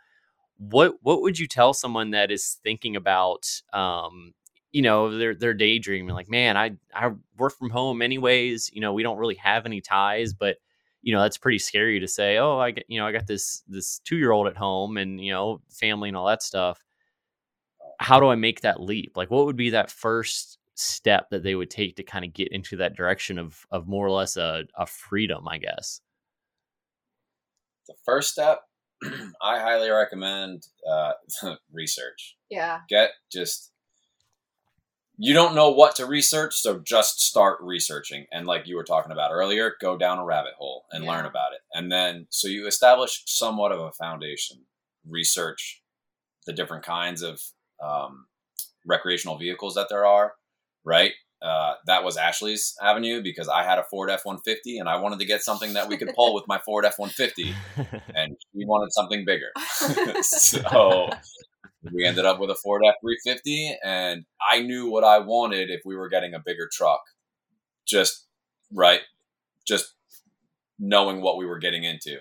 What 0.58 0.96
what 1.02 1.22
would 1.22 1.38
you 1.38 1.48
tell 1.48 1.74
someone 1.74 2.12
that 2.12 2.32
is 2.32 2.58
thinking 2.64 2.96
about 2.96 3.48
um 3.74 4.34
you 4.72 4.82
know 4.82 5.18
they're 5.18 5.36
they're 5.36 5.54
daydreaming 5.54 6.14
like 6.16 6.30
man 6.30 6.58
i 6.58 6.72
i 6.94 7.10
work 7.38 7.58
from 7.58 7.70
home 7.70 8.02
anyways 8.02 8.70
you 8.74 8.82
know 8.82 8.94
we 8.94 9.04
don't 9.04 9.18
really 9.18 9.36
have 9.36 9.66
any 9.66 9.82
ties 9.82 10.34
but 10.34 10.58
you 11.02 11.14
know 11.14 11.22
that's 11.22 11.38
pretty 11.38 11.60
scary 11.60 12.00
to 12.00 12.08
say 12.08 12.38
oh 12.38 12.58
i 12.58 12.72
get 12.72 12.86
you 12.88 13.00
know 13.00 13.06
i 13.06 13.12
got 13.12 13.28
this 13.28 13.64
this 13.68 14.00
two 14.00 14.18
year 14.18 14.32
old 14.32 14.48
at 14.48 14.58
home 14.58 14.98
and 14.98 15.24
you 15.24 15.32
know 15.32 15.62
family 15.70 16.10
and 16.10 16.18
all 16.18 16.28
that 16.28 16.44
stuff 16.44 16.84
how 18.00 18.20
do 18.20 18.28
i 18.28 18.36
make 18.36 18.62
that 18.62 18.82
leap 18.82 19.14
like 19.16 19.32
what 19.32 19.46
would 19.46 19.56
be 19.56 19.70
that 19.70 19.92
first 19.92 20.60
step 20.76 21.30
that 21.32 21.44
they 21.44 21.56
would 21.56 21.72
take 21.72 21.96
to 21.96 22.04
kind 22.04 22.24
of 22.24 22.34
get 22.34 22.52
into 22.52 22.78
that 22.78 22.96
direction 22.96 23.40
of 23.40 23.66
of 23.72 23.88
more 23.88 24.06
or 24.06 24.12
less 24.12 24.38
a, 24.38 24.64
a 24.78 24.86
freedom 24.86 25.48
i 25.48 25.58
guess 25.58 26.02
the 27.88 27.96
first 28.06 28.32
step 28.32 28.62
I 29.42 29.60
highly 29.60 29.90
recommend 29.90 30.68
uh, 30.90 31.14
research. 31.72 32.36
Yeah. 32.50 32.80
Get 32.90 33.12
just 33.32 33.72
you 35.18 35.34
don't 35.34 35.56
know 35.56 35.72
what 35.72 35.96
to 35.96 36.06
research, 36.06 36.56
so 36.56 36.80
just 36.80 37.22
start 37.22 37.58
researching. 37.62 38.26
And 38.32 38.46
like 38.46 38.68
you 38.68 38.76
were 38.76 38.84
talking 38.84 39.12
about 39.12 39.32
earlier, 39.32 39.74
go 39.82 39.98
down 39.98 40.20
a 40.20 40.26
rabbit 40.26 40.54
hole 40.58 40.86
and 40.92 41.04
Yeah. 41.04 41.12
learn 41.12 41.26
about 41.26 41.54
it. 41.54 41.62
And 41.74 41.92
then 41.92 42.28
so 42.30 42.48
you 42.48 42.68
establish 42.68 43.24
somewhat 43.26 43.72
of 43.72 43.80
a 43.80 43.92
foundation. 43.92 44.66
Research 45.08 45.82
the 46.46 46.54
different 46.54 46.84
kinds 46.86 47.22
of 47.22 47.42
um, 47.84 48.28
recreational 48.86 49.38
vehicles 49.38 49.76
that 49.76 49.88
there 49.90 50.06
are. 50.06 50.34
Right. 50.84 51.14
Uh, 51.42 51.74
that 51.86 52.04
was 52.04 52.18
Ashley's 52.18 52.76
avenue 52.82 53.22
because 53.22 53.48
I 53.48 53.64
had 53.64 53.78
a 53.78 53.84
Ford 53.84 54.10
F 54.10 54.22
one 54.26 54.40
fifty 54.44 54.80
and 54.80 54.90
I 54.90 54.98
wanted 54.98 55.20
to 55.20 55.26
get 55.26 55.44
something 55.44 55.74
that 55.74 55.88
we 55.88 55.96
could 55.98 56.14
pull 56.16 56.34
with 56.34 56.46
my 56.48 56.60
Ford 56.66 56.84
F 56.86 56.98
one 56.98 57.10
fifty, 57.10 57.54
and 58.16 58.36
she 58.54 58.66
wanted 58.66 58.92
something 58.92 59.24
bigger. 59.24 59.52
so 60.22 61.10
we 61.94 62.06
ended 62.06 62.26
up 62.26 62.40
with 62.40 62.50
a 62.50 62.56
Ford 62.56 62.84
F 62.86 62.96
three 63.02 63.18
fifty, 63.24 63.76
and 63.84 64.26
I 64.52 64.62
knew 64.62 64.90
what 64.90 65.04
I 65.04 65.20
wanted 65.20 65.70
if 65.70 65.82
we 65.86 65.96
were 65.96 66.10
getting 66.10 66.34
a 66.34 66.40
bigger 66.40 66.70
truck. 66.72 67.02
Just 67.86 68.26
right, 68.74 69.02
just 69.68 69.94
knowing 70.80 71.22
what 71.22 71.38
we 71.38 71.46
were 71.46 71.60
getting 71.60 71.84
into. 71.84 72.20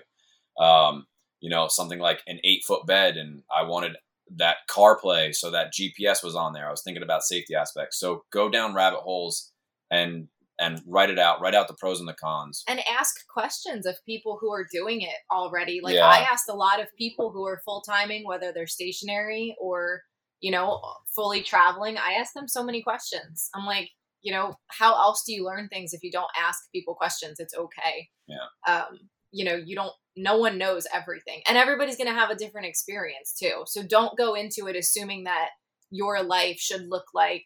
Um, 0.59 1.05
you 1.39 1.49
know, 1.49 1.67
something 1.67 1.99
like 1.99 2.21
an 2.27 2.39
eight 2.43 2.63
foot 2.65 2.85
bed, 2.85 3.17
and 3.17 3.43
I 3.55 3.63
wanted 3.63 3.97
that 4.35 4.57
CarPlay 4.69 5.33
so 5.33 5.51
that 5.51 5.73
GPS 5.73 6.23
was 6.23 6.35
on 6.35 6.53
there. 6.53 6.67
I 6.67 6.71
was 6.71 6.81
thinking 6.83 7.03
about 7.03 7.23
safety 7.23 7.55
aspects. 7.55 7.99
So 7.99 8.23
go 8.31 8.49
down 8.49 8.73
rabbit 8.73 8.99
holes 8.99 9.51
and 9.89 10.27
and 10.59 10.81
write 10.87 11.09
it 11.09 11.19
out. 11.19 11.41
Write 11.41 11.55
out 11.55 11.67
the 11.67 11.75
pros 11.75 11.99
and 11.99 12.07
the 12.09 12.13
cons. 12.13 12.63
and 12.67 12.79
ask 12.89 13.15
questions 13.27 13.85
of 13.85 13.95
people 14.05 14.37
who 14.41 14.51
are 14.51 14.65
doing 14.71 15.01
it 15.01 15.15
already. 15.31 15.79
Like 15.83 15.95
Yeah. 15.95 16.07
I 16.07 16.19
asked 16.19 16.49
a 16.49 16.55
lot 16.55 16.79
of 16.79 16.87
people 16.97 17.31
who 17.31 17.45
are 17.45 17.61
full 17.63 17.81
timing, 17.81 18.25
whether 18.25 18.51
they're 18.51 18.67
stationary 18.67 19.55
or 19.59 20.01
you 20.39 20.51
know 20.51 20.81
fully 21.15 21.41
traveling. 21.41 21.97
I 21.97 22.13
asked 22.19 22.33
them 22.35 22.47
so 22.47 22.63
many 22.63 22.81
questions. 22.81 23.49
I'm 23.55 23.65
like, 23.65 23.89
you 24.21 24.31
know, 24.31 24.55
how 24.67 24.93
else 24.95 25.23
do 25.25 25.33
you 25.33 25.45
learn 25.45 25.67
things 25.69 25.93
if 25.93 26.03
you 26.03 26.11
don't 26.11 26.31
ask 26.37 26.59
people 26.73 26.95
questions? 26.95 27.39
It's 27.39 27.53
okay. 27.55 28.09
Yeah. 28.27 28.47
Um, 28.67 28.99
you 29.31 29.45
know, 29.45 29.55
you 29.55 29.75
don't. 29.75 29.93
No 30.19 30.37
one 30.37 30.57
knows 30.57 30.87
everything, 30.91 31.41
and 31.47 31.57
everybody's 31.57 31.95
going 31.97 32.07
to 32.07 32.19
have 32.19 32.31
a 32.31 32.35
different 32.35 32.65
experience 32.65 33.35
too. 33.39 33.63
So 33.67 33.83
don't 33.87 34.17
go 34.17 34.33
into 34.33 34.65
it 34.67 34.75
assuming 34.75 35.25
that 35.25 35.49
your 35.91 36.23
life 36.23 36.57
should 36.59 36.87
look 36.89 37.05
like 37.13 37.45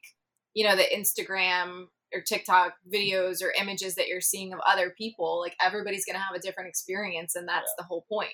you 0.53 0.66
know 0.68 0.76
the 0.76 0.84
Instagram 0.84 1.86
or 2.14 2.22
TikTok 2.22 2.74
videos 2.93 3.41
or 3.41 3.53
images 3.59 3.95
that 3.95 4.07
you're 4.07 4.22
seeing 4.22 4.53
of 4.53 4.59
other 4.68 4.93
people, 4.97 5.39
like 5.39 5.55
everybody's 5.62 6.05
going 6.05 6.16
to 6.16 6.22
have 6.22 6.36
a 6.36 6.41
different 6.41 6.70
experience, 6.70 7.36
and 7.36 7.47
that's 7.47 7.74
the 7.78 7.84
whole 7.84 8.05
point. 8.09 8.32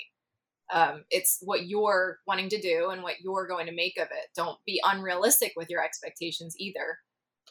Um, 0.72 1.06
it's 1.10 1.38
what 1.42 1.68
you're 1.68 2.20
wanting 2.28 2.50
to 2.50 2.62
do 2.62 2.90
and 2.90 3.02
what 3.02 3.22
you're 3.22 3.48
going 3.48 3.68
to 3.68 3.76
make 3.76 3.98
of 3.98 4.08
it. 4.08 4.30
Don't 4.36 4.58
be 4.66 4.82
unrealistic 4.86 5.54
with 5.56 5.70
your 5.70 5.84
expectations 5.84 6.56
either. 6.60 7.00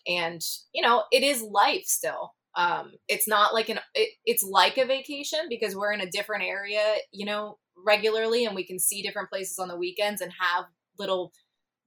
And 0.07 0.41
you 0.75 0.83
know, 0.83 1.05
it 1.11 1.23
is 1.23 1.43
life 1.43 1.85
still. 1.87 2.33
Um, 2.57 2.93
it's 3.09 3.29
not 3.29 3.53
like 3.53 3.69
an 3.69 3.81
it, 3.95 4.11
it's 4.25 4.43
like 4.43 4.79
a 4.79 4.87
vacation 4.87 5.41
because 5.49 5.77
we're 5.77 5.93
in 5.93 6.01
a 6.01 6.11
different 6.11 6.45
area, 6.45 6.97
you 7.13 7.27
know, 7.27 7.59
regularly, 7.85 8.45
and 8.45 8.55
we 8.55 8.67
can 8.67 8.79
see 8.79 9.03
different 9.03 9.31
places 9.31 9.59
on 9.59 9.69
the 9.69 9.77
weekends 9.77 10.21
and 10.21 10.33
have 10.39 10.65
little 10.99 11.33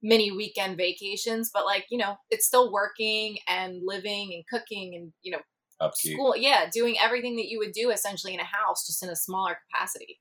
mini 0.02 0.30
weekend 0.30 0.76
vacations 0.76 1.50
but 1.52 1.64
like 1.64 1.86
you 1.90 1.98
know 1.98 2.16
it's 2.30 2.46
still 2.46 2.72
working 2.72 3.38
and 3.48 3.82
living 3.84 4.32
and 4.32 4.44
cooking 4.48 4.94
and 4.94 5.12
you 5.22 5.30
know 5.30 5.40
Upkeep. 5.80 6.14
school 6.14 6.34
yeah 6.36 6.68
doing 6.72 6.96
everything 7.00 7.36
that 7.36 7.48
you 7.48 7.58
would 7.58 7.72
do 7.72 7.90
essentially 7.90 8.34
in 8.34 8.40
a 8.40 8.44
house 8.44 8.86
just 8.86 9.02
in 9.02 9.08
a 9.08 9.16
smaller 9.16 9.56
capacity 9.70 10.18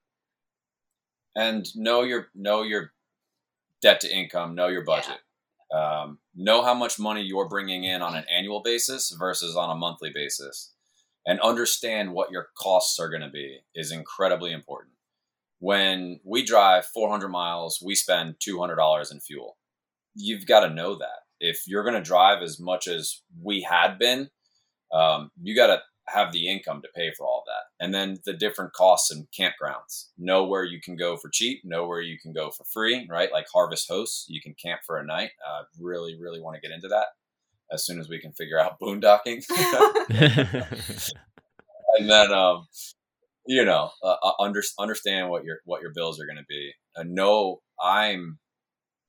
and 1.35 1.65
know 1.75 2.01
your 2.01 2.27
know 2.35 2.63
your 2.63 2.91
debt 3.81 4.01
to 4.01 4.13
income, 4.15 4.55
know 4.55 4.67
your 4.67 4.83
budget. 4.83 5.19
Um, 5.73 6.17
know 6.35 6.63
how 6.63 6.73
much 6.73 6.99
money 6.99 7.21
you're 7.21 7.47
bringing 7.47 7.83
in 7.83 8.01
on 8.01 8.15
an 8.15 8.25
annual 8.29 8.61
basis 8.61 9.15
versus 9.17 9.55
on 9.55 9.69
a 9.69 9.75
monthly 9.75 10.11
basis, 10.13 10.73
and 11.25 11.39
understand 11.41 12.13
what 12.13 12.31
your 12.31 12.47
costs 12.57 12.99
are 12.99 13.09
going 13.09 13.21
to 13.21 13.29
be 13.29 13.59
is 13.75 13.91
incredibly 13.91 14.51
important. 14.51 14.93
When 15.59 16.19
we 16.23 16.43
drive 16.43 16.85
400 16.85 17.27
miles, 17.29 17.81
we 17.85 17.93
spend 17.93 18.35
$200 18.39 19.11
in 19.11 19.19
fuel. 19.19 19.57
You've 20.21 20.45
got 20.45 20.61
to 20.61 20.73
know 20.73 20.95
that. 20.95 21.23
If 21.39 21.63
you're 21.67 21.83
going 21.83 21.95
to 21.95 22.01
drive 22.01 22.41
as 22.41 22.59
much 22.59 22.87
as 22.87 23.21
we 23.41 23.61
had 23.61 23.97
been, 23.97 24.29
um, 24.91 25.31
you 25.41 25.55
got 25.55 25.67
to 25.67 25.81
have 26.07 26.31
the 26.31 26.49
income 26.49 26.81
to 26.81 26.89
pay 26.93 27.11
for 27.15 27.25
all 27.25 27.43
that. 27.45 27.83
And 27.83 27.93
then 27.93 28.17
the 28.25 28.33
different 28.33 28.73
costs 28.73 29.11
and 29.11 29.27
campgrounds. 29.31 30.07
Know 30.17 30.45
where 30.45 30.63
you 30.63 30.81
can 30.81 30.95
go 30.95 31.15
for 31.15 31.29
cheap, 31.29 31.61
know 31.63 31.87
where 31.87 32.01
you 32.01 32.17
can 32.19 32.33
go 32.33 32.49
for 32.49 32.65
free, 32.65 33.07
right? 33.09 33.31
Like 33.31 33.45
Harvest 33.53 33.87
Hosts, 33.87 34.25
you 34.27 34.41
can 34.41 34.53
camp 34.53 34.81
for 34.85 34.97
a 34.97 35.05
night. 35.05 35.31
Uh, 35.47 35.63
really, 35.79 36.19
really 36.19 36.41
want 36.41 36.55
to 36.55 36.61
get 36.61 36.73
into 36.73 36.89
that 36.89 37.05
as 37.71 37.85
soon 37.85 37.99
as 37.99 38.09
we 38.09 38.19
can 38.19 38.33
figure 38.33 38.59
out 38.59 38.79
boondocking. 38.81 39.45
and 41.97 42.09
then 42.09 42.33
um, 42.33 42.67
you 43.45 43.65
know, 43.65 43.91
uh, 44.03 44.15
uh, 44.21 44.31
under, 44.39 44.61
understand 44.77 45.29
what 45.29 45.43
your 45.43 45.59
what 45.65 45.81
your 45.81 45.91
bills 45.93 46.19
are 46.19 46.25
going 46.25 46.37
to 46.37 46.45
be, 46.47 46.71
and 46.95 47.15
know 47.15 47.61
I'm 47.81 48.39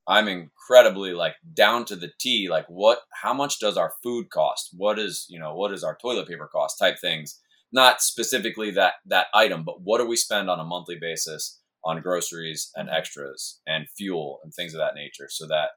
I'm 0.09 0.29
incredibly 0.29 1.13
like 1.13 1.35
down 1.55 1.85
to 1.87 1.97
the 1.97 2.11
T. 2.19 2.49
Like, 2.51 2.67
what? 2.69 3.01
How 3.23 3.35
much 3.35 3.59
does 3.59 3.77
our 3.77 3.93
food 4.03 4.31
cost? 4.31 4.71
What 4.77 4.99
is 4.99 5.27
you 5.29 5.39
know 5.39 5.55
what 5.55 5.73
is 5.73 5.85
our 5.85 5.97
toilet 6.01 6.29
paper 6.29 6.49
cost? 6.51 6.79
Type 6.79 6.99
things. 7.01 7.41
Not 7.73 8.03
specifically 8.03 8.71
that 8.73 8.95
that 9.07 9.27
item, 9.35 9.65
but 9.65 9.83
what 9.83 9.99
do 9.99 10.07
we 10.07 10.17
spend 10.17 10.51
on 10.51 10.61
a 10.61 10.65
monthly 10.65 10.97
basis 11.01 11.61
on 11.85 12.03
groceries 12.03 12.71
and 12.75 12.91
extras 12.91 13.61
and 13.67 13.87
fuel 13.97 14.41
and 14.43 14.53
things 14.53 14.75
of 14.75 14.79
that 14.79 14.95
nature? 14.95 15.29
So 15.31 15.47
that 15.47 15.71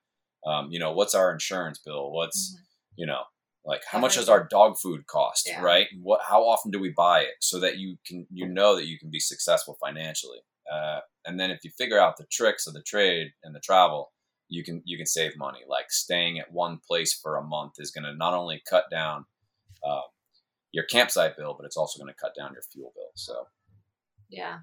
um, 0.49 0.69
you 0.71 0.79
know, 0.79 0.91
what's 0.91 1.15
our 1.15 1.31
insurance 1.31 1.79
bill? 1.79 2.11
What's 2.11 2.53
mm-hmm. 2.53 2.63
you 2.95 3.05
know, 3.05 3.21
like 3.65 3.81
how 3.89 3.99
much 3.99 4.15
does 4.15 4.29
our 4.29 4.47
dog 4.47 4.77
food 4.77 5.05
cost 5.07 5.47
yeah. 5.47 5.61
right 5.61 5.87
what 6.01 6.21
how 6.27 6.43
often 6.43 6.71
do 6.71 6.79
we 6.79 6.93
buy 6.95 7.21
it 7.21 7.35
so 7.39 7.59
that 7.59 7.77
you 7.77 7.97
can 8.05 8.25
you 8.31 8.47
know 8.47 8.75
that 8.75 8.85
you 8.85 8.97
can 8.99 9.09
be 9.09 9.19
successful 9.19 9.77
financially 9.79 10.39
uh, 10.71 10.99
and 11.25 11.39
then 11.39 11.51
if 11.51 11.59
you 11.63 11.71
figure 11.77 11.99
out 11.99 12.17
the 12.17 12.25
tricks 12.31 12.67
of 12.67 12.73
the 12.73 12.83
trade 12.83 13.27
and 13.43 13.55
the 13.55 13.59
travel 13.59 14.11
you 14.53 14.63
can 14.63 14.83
you 14.85 14.97
can 14.97 15.05
save 15.05 15.35
money. 15.35 15.59
Like 15.67 15.91
staying 15.91 16.39
at 16.39 16.51
one 16.51 16.79
place 16.87 17.13
for 17.13 17.37
a 17.37 17.43
month 17.43 17.73
is 17.79 17.91
going 17.91 18.03
to 18.03 18.13
not 18.15 18.33
only 18.35 18.61
cut 18.69 18.85
down 18.91 19.25
uh, 19.83 20.01
your 20.71 20.83
campsite 20.85 21.35
bill 21.35 21.55
but 21.57 21.65
it's 21.65 21.77
also 21.77 21.99
going 21.99 22.13
to 22.13 22.19
cut 22.19 22.33
down 22.37 22.53
your 22.53 22.61
fuel 22.71 22.93
bill 22.95 23.11
so. 23.15 23.47
Yeah. 24.29 24.59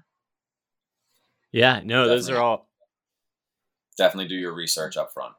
Yeah 1.51 1.81
no 1.83 2.03
definitely, 2.03 2.07
those 2.07 2.29
are 2.29 2.37
all 2.37 2.69
definitely 3.97 4.29
do 4.29 4.35
your 4.35 4.53
research 4.53 4.95
up 4.97 5.11
front. 5.13 5.33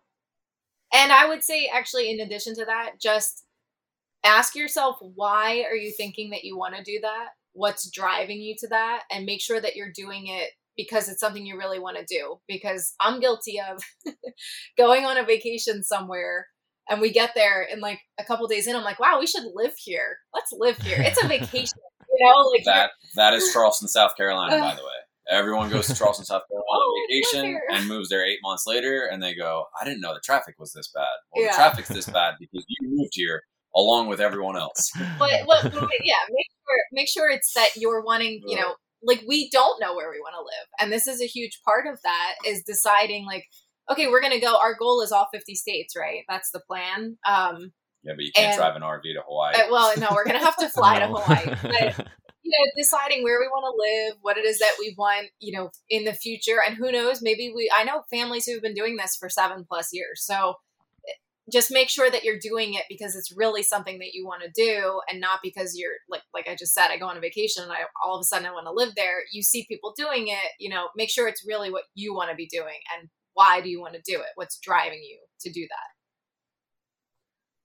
And 0.93 1.11
i 1.11 1.27
would 1.27 1.43
say 1.43 1.71
actually 1.73 2.11
in 2.11 2.21
addition 2.21 2.55
to 2.57 2.65
that 2.67 2.93
just 3.01 3.45
ask 4.25 4.55
yourself 4.55 4.99
why 5.01 5.65
are 5.69 5.77
you 5.77 5.91
thinking 5.91 6.31
that 6.31 6.45
you 6.45 6.59
want 6.59 6.75
to 6.75 6.83
do 6.83 6.99
that? 7.03 7.29
What's 7.55 7.91
driving 7.91 8.41
you 8.41 8.55
to 8.59 8.69
that? 8.69 9.03
And 9.11 9.27
make 9.27 9.41
sure 9.41 9.61
that 9.61 9.77
you're 9.77 9.93
doing 9.93 10.27
it 10.27 10.51
because 10.77 11.09
it's 11.09 11.20
something 11.20 11.45
you 11.45 11.57
really 11.57 11.79
want 11.79 11.97
to 11.97 12.05
do 12.05 12.37
because 12.49 12.95
i'm 13.01 13.20
guilty 13.20 13.61
of 13.61 13.83
going 14.79 15.05
on 15.05 15.16
a 15.16 15.25
vacation 15.25 15.83
somewhere 15.83 16.47
and 16.89 17.01
we 17.01 17.11
get 17.11 17.31
there 17.35 17.66
and 17.70 17.81
like 17.81 18.01
a 18.18 18.25
couple 18.25 18.47
days 18.47 18.66
in 18.66 18.77
i'm 18.77 18.85
like 18.85 19.01
wow 19.01 19.18
we 19.18 19.27
should 19.27 19.45
live 19.55 19.75
here 19.77 20.18
let's 20.35 20.53
live 20.53 20.77
here 20.79 20.99
it's 21.01 21.23
a 21.23 21.29
vacation 21.29 21.79
you 22.18 22.27
know 22.27 22.49
like 22.51 22.64
that 22.64 22.91
that 23.16 23.35
is 23.35 23.53
charleston 23.53 23.89
south 23.89 24.16
carolina 24.16 24.59
by 24.59 24.75
the 24.75 24.83
way 24.83 25.03
Everyone 25.31 25.70
goes 25.70 25.87
to 25.87 25.95
Charleston, 25.95 26.25
South 26.25 26.43
Carolina 26.49 26.66
oh, 26.68 27.07
vacation 27.09 27.61
and 27.70 27.89
moves 27.89 28.09
there 28.09 28.27
eight 28.27 28.41
months 28.43 28.66
later, 28.66 29.09
and 29.11 29.23
they 29.23 29.35
go, 29.35 29.66
"I 29.81 29.85
didn't 29.85 30.01
know 30.01 30.12
the 30.12 30.20
traffic 30.20 30.57
was 30.59 30.73
this 30.73 30.91
bad." 30.93 31.07
Well, 31.33 31.45
yeah. 31.45 31.53
the 31.53 31.57
traffic's 31.57 31.89
this 31.89 32.09
bad 32.09 32.35
because 32.41 32.64
you 32.68 32.89
moved 32.89 33.12
here 33.14 33.43
along 33.75 34.09
with 34.09 34.20
everyone 34.20 34.57
else. 34.57 34.91
but, 35.18 35.31
but, 35.47 35.62
but 35.73 35.91
yeah, 36.03 36.16
make 36.29 36.47
sure 36.51 36.77
make 36.93 37.09
sure 37.09 37.31
it's 37.31 37.53
that 37.55 37.70
you're 37.77 38.03
wanting, 38.03 38.43
you 38.47 38.57
know, 38.57 38.75
like 39.03 39.23
we 39.27 39.51
don't 39.51 39.81
know 39.81 39.95
where 39.95 40.11
we 40.11 40.21
want 40.21 40.35
to 40.35 40.41
live, 40.41 40.69
and 40.81 40.93
this 40.93 41.07
is 41.07 41.21
a 41.21 41.27
huge 41.27 41.61
part 41.65 41.87
of 41.87 42.01
that 42.03 42.35
is 42.47 42.63
deciding 42.63 43.27
like, 43.27 43.45
okay, 43.91 44.09
we're 44.09 44.23
gonna 44.23 44.41
go. 44.41 44.59
Our 44.59 44.75
goal 44.75 45.01
is 45.03 45.13
all 45.13 45.29
fifty 45.33 45.55
states, 45.55 45.95
right? 45.97 46.23
That's 46.29 46.51
the 46.51 46.61
plan. 46.61 47.19
Um, 47.27 47.73
yeah, 48.03 48.13
but 48.17 48.25
you 48.25 48.33
can't 48.35 48.49
and, 48.49 48.57
drive 48.59 48.77
an 48.77 48.83
RV 48.83 49.03
to 49.03 49.23
Hawaii. 49.27 49.55
Uh, 49.55 49.71
well, 49.71 49.93
no, 49.99 50.09
we're 50.13 50.25
gonna 50.25 50.39
have 50.39 50.57
to 50.57 50.69
fly 50.69 50.99
to 50.99 51.07
Hawaii. 51.13 51.57
But, 51.63 51.99
you 52.43 52.53
know, 52.59 52.73
deciding 52.77 53.23
where 53.23 53.39
we 53.39 53.47
want 53.47 53.65
to 53.65 54.11
live, 54.11 54.19
what 54.23 54.37
it 54.39 54.45
is 54.45 54.59
that 54.59 54.75
we 54.79 54.95
want, 54.99 55.29
you 55.39 55.57
know, 55.57 55.71
in 55.89 56.05
the 56.05 56.13
future, 56.13 56.59
and 56.67 56.77
who 56.77 56.91
knows, 56.91 57.23
maybe 57.23 57.53
we. 57.55 57.71
I 57.77 57.85
know 57.85 58.03
families 58.11 58.47
who've 58.47 58.63
been 58.63 58.75
doing 58.75 58.97
this 58.97 59.17
for 59.19 59.29
seven 59.29 59.65
plus 59.69 59.91
years, 59.93 60.25
so 60.25 60.55
just 61.51 61.72
make 61.72 61.88
sure 61.88 62.11
that 62.11 62.22
you're 62.22 62.38
doing 62.38 62.74
it 62.74 62.84
because 62.88 63.16
it's 63.16 63.34
really 63.36 63.62
something 63.62 63.99
that 63.99 64.12
you 64.12 64.24
want 64.24 64.43
to 64.43 64.51
do 64.55 65.01
and 65.09 65.20
not 65.20 65.40
because 65.43 65.74
you're 65.76 65.95
like 66.09 66.22
like 66.32 66.49
I 66.49 66.55
just 66.55 66.74
said 66.74 66.88
I 66.88 66.99
go 66.99 67.07
on 67.07 67.16
a 67.16 67.20
vacation 67.20 67.64
and 67.64 67.72
I 67.72 67.78
all 68.05 68.16
of 68.16 68.20
a 68.20 68.24
sudden 68.24 68.47
I 68.47 68.53
want 68.53 68.66
to 68.66 68.72
live 68.72 68.95
there. 68.95 69.22
You 69.32 69.43
see 69.43 69.66
people 69.68 69.93
doing 69.97 70.28
it 70.28 70.53
you 70.61 70.70
know 70.70 70.88
make 70.97 71.11
sure 71.11 71.26
it's 71.26 71.45
really 71.47 71.70
what 71.70 71.84
you 71.95 72.14
want 72.14 72.30
to 72.30 72.36
be 72.36 72.47
doing 72.47 72.78
and 72.97 73.09
why 73.34 73.61
do 73.61 73.70
you 73.70 73.80
want 73.80 73.95
to 73.95 74.01
do 74.05 74.18
it? 74.18 74.28
What's 74.34 74.59
driving 74.59 75.01
you 75.03 75.18
to 75.40 75.51
do 75.51 75.62
that? 75.62 75.93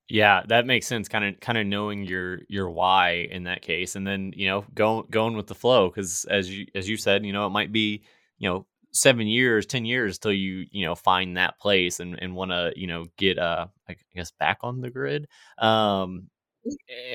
Yeah 0.09 0.41
that 0.47 0.65
makes 0.65 0.87
sense 0.87 1.07
kind 1.07 1.25
of 1.25 1.39
kind 1.39 1.57
of 1.57 1.67
knowing 1.67 2.03
your 2.03 2.39
your 2.47 2.69
why 2.69 3.27
in 3.29 3.43
that 3.43 3.61
case 3.61 3.95
and 3.95 4.07
then 4.07 4.31
you 4.35 4.47
know 4.47 4.65
going 4.73 5.05
going 5.11 5.35
with 5.35 5.47
the 5.47 5.55
flow 5.55 5.91
cuz 5.91 6.25
as 6.25 6.49
you 6.49 6.65
as 6.73 6.87
you 6.87 6.95
said 6.95 7.25
you 7.25 7.33
know 7.33 7.45
it 7.45 7.49
might 7.49 7.73
be 7.73 8.03
you 8.39 8.49
know 8.49 8.65
seven 8.99 9.27
years, 9.27 9.65
ten 9.65 9.85
years 9.85 10.17
till 10.17 10.33
you 10.33 10.65
you 10.71 10.85
know 10.85 10.95
find 10.95 11.37
that 11.37 11.59
place 11.59 11.99
and 11.99 12.21
and 12.21 12.35
want 12.35 12.51
to 12.51 12.73
you 12.75 12.87
know 12.87 13.05
get 13.17 13.37
uh 13.37 13.67
I 13.89 13.95
guess 14.15 14.31
back 14.31 14.59
on 14.61 14.81
the 14.81 14.89
grid. 14.89 15.27
Um, 15.57 16.29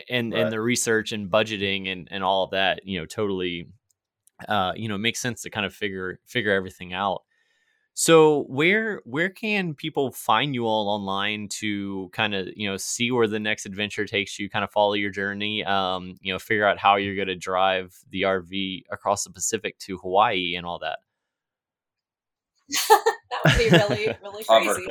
and 0.09 0.33
right. 0.33 0.43
and 0.43 0.53
the 0.53 0.61
research 0.61 1.13
and 1.13 1.31
budgeting 1.31 1.91
and 1.91 2.09
and 2.11 2.25
all 2.25 2.45
of 2.45 2.51
that 2.53 2.87
you 2.87 2.99
know 2.99 3.07
totally 3.07 3.69
uh 4.49 4.73
you 4.75 4.89
know 4.89 4.97
makes 4.97 5.21
sense 5.21 5.43
to 5.43 5.51
kind 5.51 5.67
of 5.67 5.75
figure 5.75 6.19
figure 6.27 6.53
everything 6.53 6.93
out. 6.93 7.23
So 7.95 8.45
where 8.45 9.03
where 9.05 9.29
can 9.29 9.75
people 9.75 10.13
find 10.13 10.55
you 10.55 10.67
all 10.67 10.89
online 10.89 11.49
to 11.61 12.09
kind 12.15 12.35
of 12.35 12.49
you 12.57 12.69
know 12.71 12.79
see 12.79 13.11
where 13.11 13.27
the 13.27 13.41
next 13.41 13.67
adventure 13.67 14.07
takes 14.07 14.39
you, 14.39 14.49
kind 14.49 14.65
of 14.65 14.71
follow 14.71 14.95
your 14.95 15.11
journey, 15.11 15.63
um, 15.65 16.17
you 16.23 16.33
know, 16.33 16.39
figure 16.39 16.67
out 16.67 16.79
how 16.79 16.97
you're 16.97 17.17
going 17.17 17.29
to 17.29 17.37
drive 17.37 17.95
the 18.11 18.23
RV 18.23 18.85
across 18.91 19.25
the 19.25 19.31
Pacific 19.31 19.79
to 19.81 19.99
Hawaii 19.99 20.55
and 20.57 20.65
all 20.65 20.79
that 20.79 21.01
that 22.89 23.41
would 23.45 23.59
be 23.59 23.71
really, 23.71 24.17
really 24.23 24.45
crazy. 24.45 24.87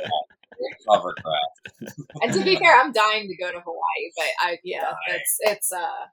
Hovercraft. 0.88 1.96
and 2.22 2.32
to 2.32 2.44
be 2.44 2.56
fair, 2.56 2.78
I'm 2.78 2.92
dying 2.92 3.28
to 3.28 3.36
go 3.36 3.50
to 3.50 3.60
Hawaii, 3.60 4.12
but 4.16 4.26
I 4.40 4.58
yeah, 4.62 4.92
it's 5.08 5.36
it's 5.40 5.72
uh 5.72 6.06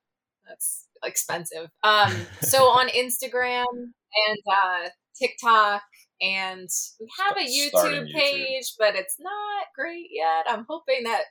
that's 0.47 0.87
expensive. 1.03 1.69
Um, 1.83 2.13
so 2.41 2.65
on 2.65 2.87
Instagram 2.95 3.65
and 3.73 4.39
uh, 4.51 4.89
TikTok, 5.19 5.83
and 6.21 6.67
we 6.99 7.07
have 7.19 7.37
a 7.37 7.41
YouTube, 7.41 8.07
YouTube 8.07 8.13
page, 8.13 8.73
but 8.77 8.95
it's 8.95 9.17
not 9.19 9.67
great 9.75 10.07
yet. 10.11 10.45
I'm 10.47 10.65
hoping 10.67 11.03
that 11.03 11.23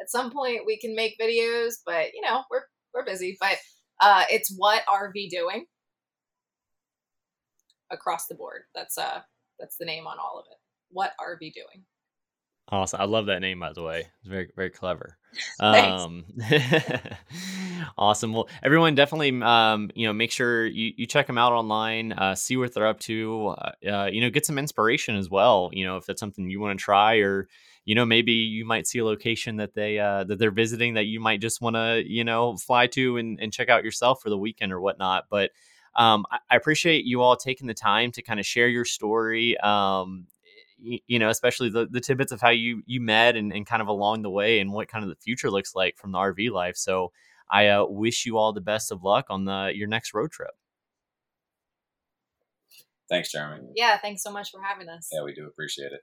at 0.00 0.10
some 0.10 0.30
point 0.30 0.66
we 0.66 0.78
can 0.78 0.94
make 0.94 1.18
videos, 1.20 1.74
but 1.84 2.12
you 2.14 2.20
know 2.20 2.42
we're 2.50 2.62
we're 2.94 3.04
busy. 3.04 3.36
But 3.40 3.56
uh, 4.00 4.24
it's 4.30 4.54
what 4.56 4.82
RV 4.86 5.30
doing 5.30 5.66
across 7.90 8.26
the 8.26 8.34
board. 8.34 8.62
That's 8.74 8.98
uh 8.98 9.20
that's 9.58 9.76
the 9.76 9.84
name 9.84 10.06
on 10.06 10.18
all 10.18 10.38
of 10.38 10.46
it. 10.50 10.58
What 10.90 11.12
are 11.18 11.36
we 11.40 11.50
doing? 11.50 11.84
Awesome. 12.70 13.00
I 13.00 13.04
love 13.04 13.26
that 13.26 13.40
name, 13.40 13.60
by 13.60 13.72
the 13.72 13.82
way. 13.82 14.00
It's 14.00 14.28
very, 14.28 14.50
very 14.54 14.68
clever. 14.68 15.16
um, 15.60 16.24
awesome. 17.98 18.34
Well, 18.34 18.48
everyone 18.62 18.94
definitely, 18.94 19.40
um, 19.42 19.90
you 19.94 20.06
know, 20.06 20.12
make 20.12 20.30
sure 20.30 20.66
you, 20.66 20.92
you 20.96 21.06
check 21.06 21.26
them 21.26 21.38
out 21.38 21.52
online, 21.52 22.12
uh, 22.12 22.34
see 22.34 22.58
what 22.58 22.74
they're 22.74 22.86
up 22.86 23.00
to, 23.00 23.54
uh, 23.58 23.72
uh, 23.90 24.10
you 24.12 24.20
know, 24.20 24.28
get 24.28 24.44
some 24.44 24.58
inspiration 24.58 25.16
as 25.16 25.30
well. 25.30 25.70
You 25.72 25.86
know, 25.86 25.96
if 25.96 26.04
that's 26.04 26.20
something 26.20 26.50
you 26.50 26.60
want 26.60 26.78
to 26.78 26.82
try 26.82 27.16
or, 27.16 27.48
you 27.86 27.94
know, 27.94 28.04
maybe 28.04 28.32
you 28.32 28.66
might 28.66 28.86
see 28.86 28.98
a 28.98 29.04
location 29.04 29.56
that 29.56 29.74
they, 29.74 29.98
uh, 29.98 30.24
that 30.24 30.38
they're 30.38 30.50
visiting 30.50 30.94
that 30.94 31.06
you 31.06 31.20
might 31.20 31.40
just 31.40 31.62
want 31.62 31.76
to, 31.76 32.02
you 32.06 32.24
know, 32.24 32.56
fly 32.58 32.86
to 32.88 33.16
and, 33.16 33.40
and 33.40 33.50
check 33.50 33.70
out 33.70 33.84
yourself 33.84 34.20
for 34.20 34.28
the 34.28 34.38
weekend 34.38 34.72
or 34.74 34.80
whatnot. 34.80 35.24
But, 35.30 35.52
um, 35.96 36.24
I, 36.30 36.38
I, 36.50 36.56
appreciate 36.56 37.04
you 37.04 37.22
all 37.22 37.36
taking 37.36 37.66
the 37.66 37.74
time 37.74 38.12
to 38.12 38.22
kind 38.22 38.38
of 38.38 38.46
share 38.46 38.68
your 38.68 38.84
story. 38.84 39.58
Um, 39.58 40.26
you, 40.78 40.98
you, 41.06 41.18
know, 41.18 41.28
especially 41.28 41.70
the, 41.70 41.86
the 41.86 42.00
tidbits 42.00 42.32
of 42.32 42.40
how 42.40 42.50
you 42.50 42.82
you 42.86 43.00
met 43.00 43.36
and, 43.36 43.52
and 43.52 43.66
kind 43.66 43.82
of 43.82 43.88
along 43.88 44.22
the 44.22 44.30
way 44.30 44.60
and 44.60 44.72
what 44.72 44.88
kind 44.88 45.04
of 45.04 45.10
the 45.10 45.16
future 45.16 45.50
looks 45.50 45.74
like 45.74 45.96
from 45.96 46.12
the 46.12 46.18
RV 46.18 46.50
life. 46.50 46.76
So 46.76 47.12
I 47.50 47.68
uh, 47.68 47.84
wish 47.84 48.26
you 48.26 48.38
all 48.38 48.52
the 48.52 48.60
best 48.60 48.92
of 48.92 49.02
luck 49.02 49.26
on 49.30 49.44
the 49.44 49.72
your 49.74 49.88
next 49.88 50.14
road 50.14 50.30
trip. 50.30 50.50
Thanks, 53.08 53.32
Jeremy. 53.32 53.68
Yeah, 53.74 53.96
thanks 53.98 54.22
so 54.22 54.30
much 54.30 54.50
for 54.50 54.60
having 54.62 54.88
us. 54.88 55.08
Yeah, 55.12 55.22
we 55.24 55.34
do 55.34 55.46
appreciate 55.46 55.92
it. 55.92 56.00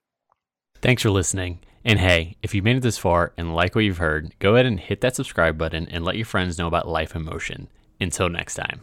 Thanks 0.82 1.04
for 1.04 1.12
listening. 1.12 1.60
And 1.84 2.00
hey, 2.00 2.36
if 2.42 2.56
you 2.56 2.64
made 2.64 2.78
it 2.78 2.82
this 2.82 2.98
far 2.98 3.34
and 3.38 3.54
like 3.54 3.76
what 3.76 3.84
you've 3.84 4.00
heard, 4.00 4.34
go 4.40 4.56
ahead 4.56 4.66
and 4.66 4.80
hit 4.80 5.02
that 5.02 5.16
subscribe 5.16 5.58
button 5.58 5.88
and 5.90 6.04
let 6.04 6.16
your 6.16 6.26
friends 6.26 6.58
know 6.58 6.68
about 6.68 6.88
Life 6.88 7.16
in 7.16 7.24
Motion. 7.24 7.70
Until 8.02 8.28
next 8.28 8.56
time. 8.56 8.82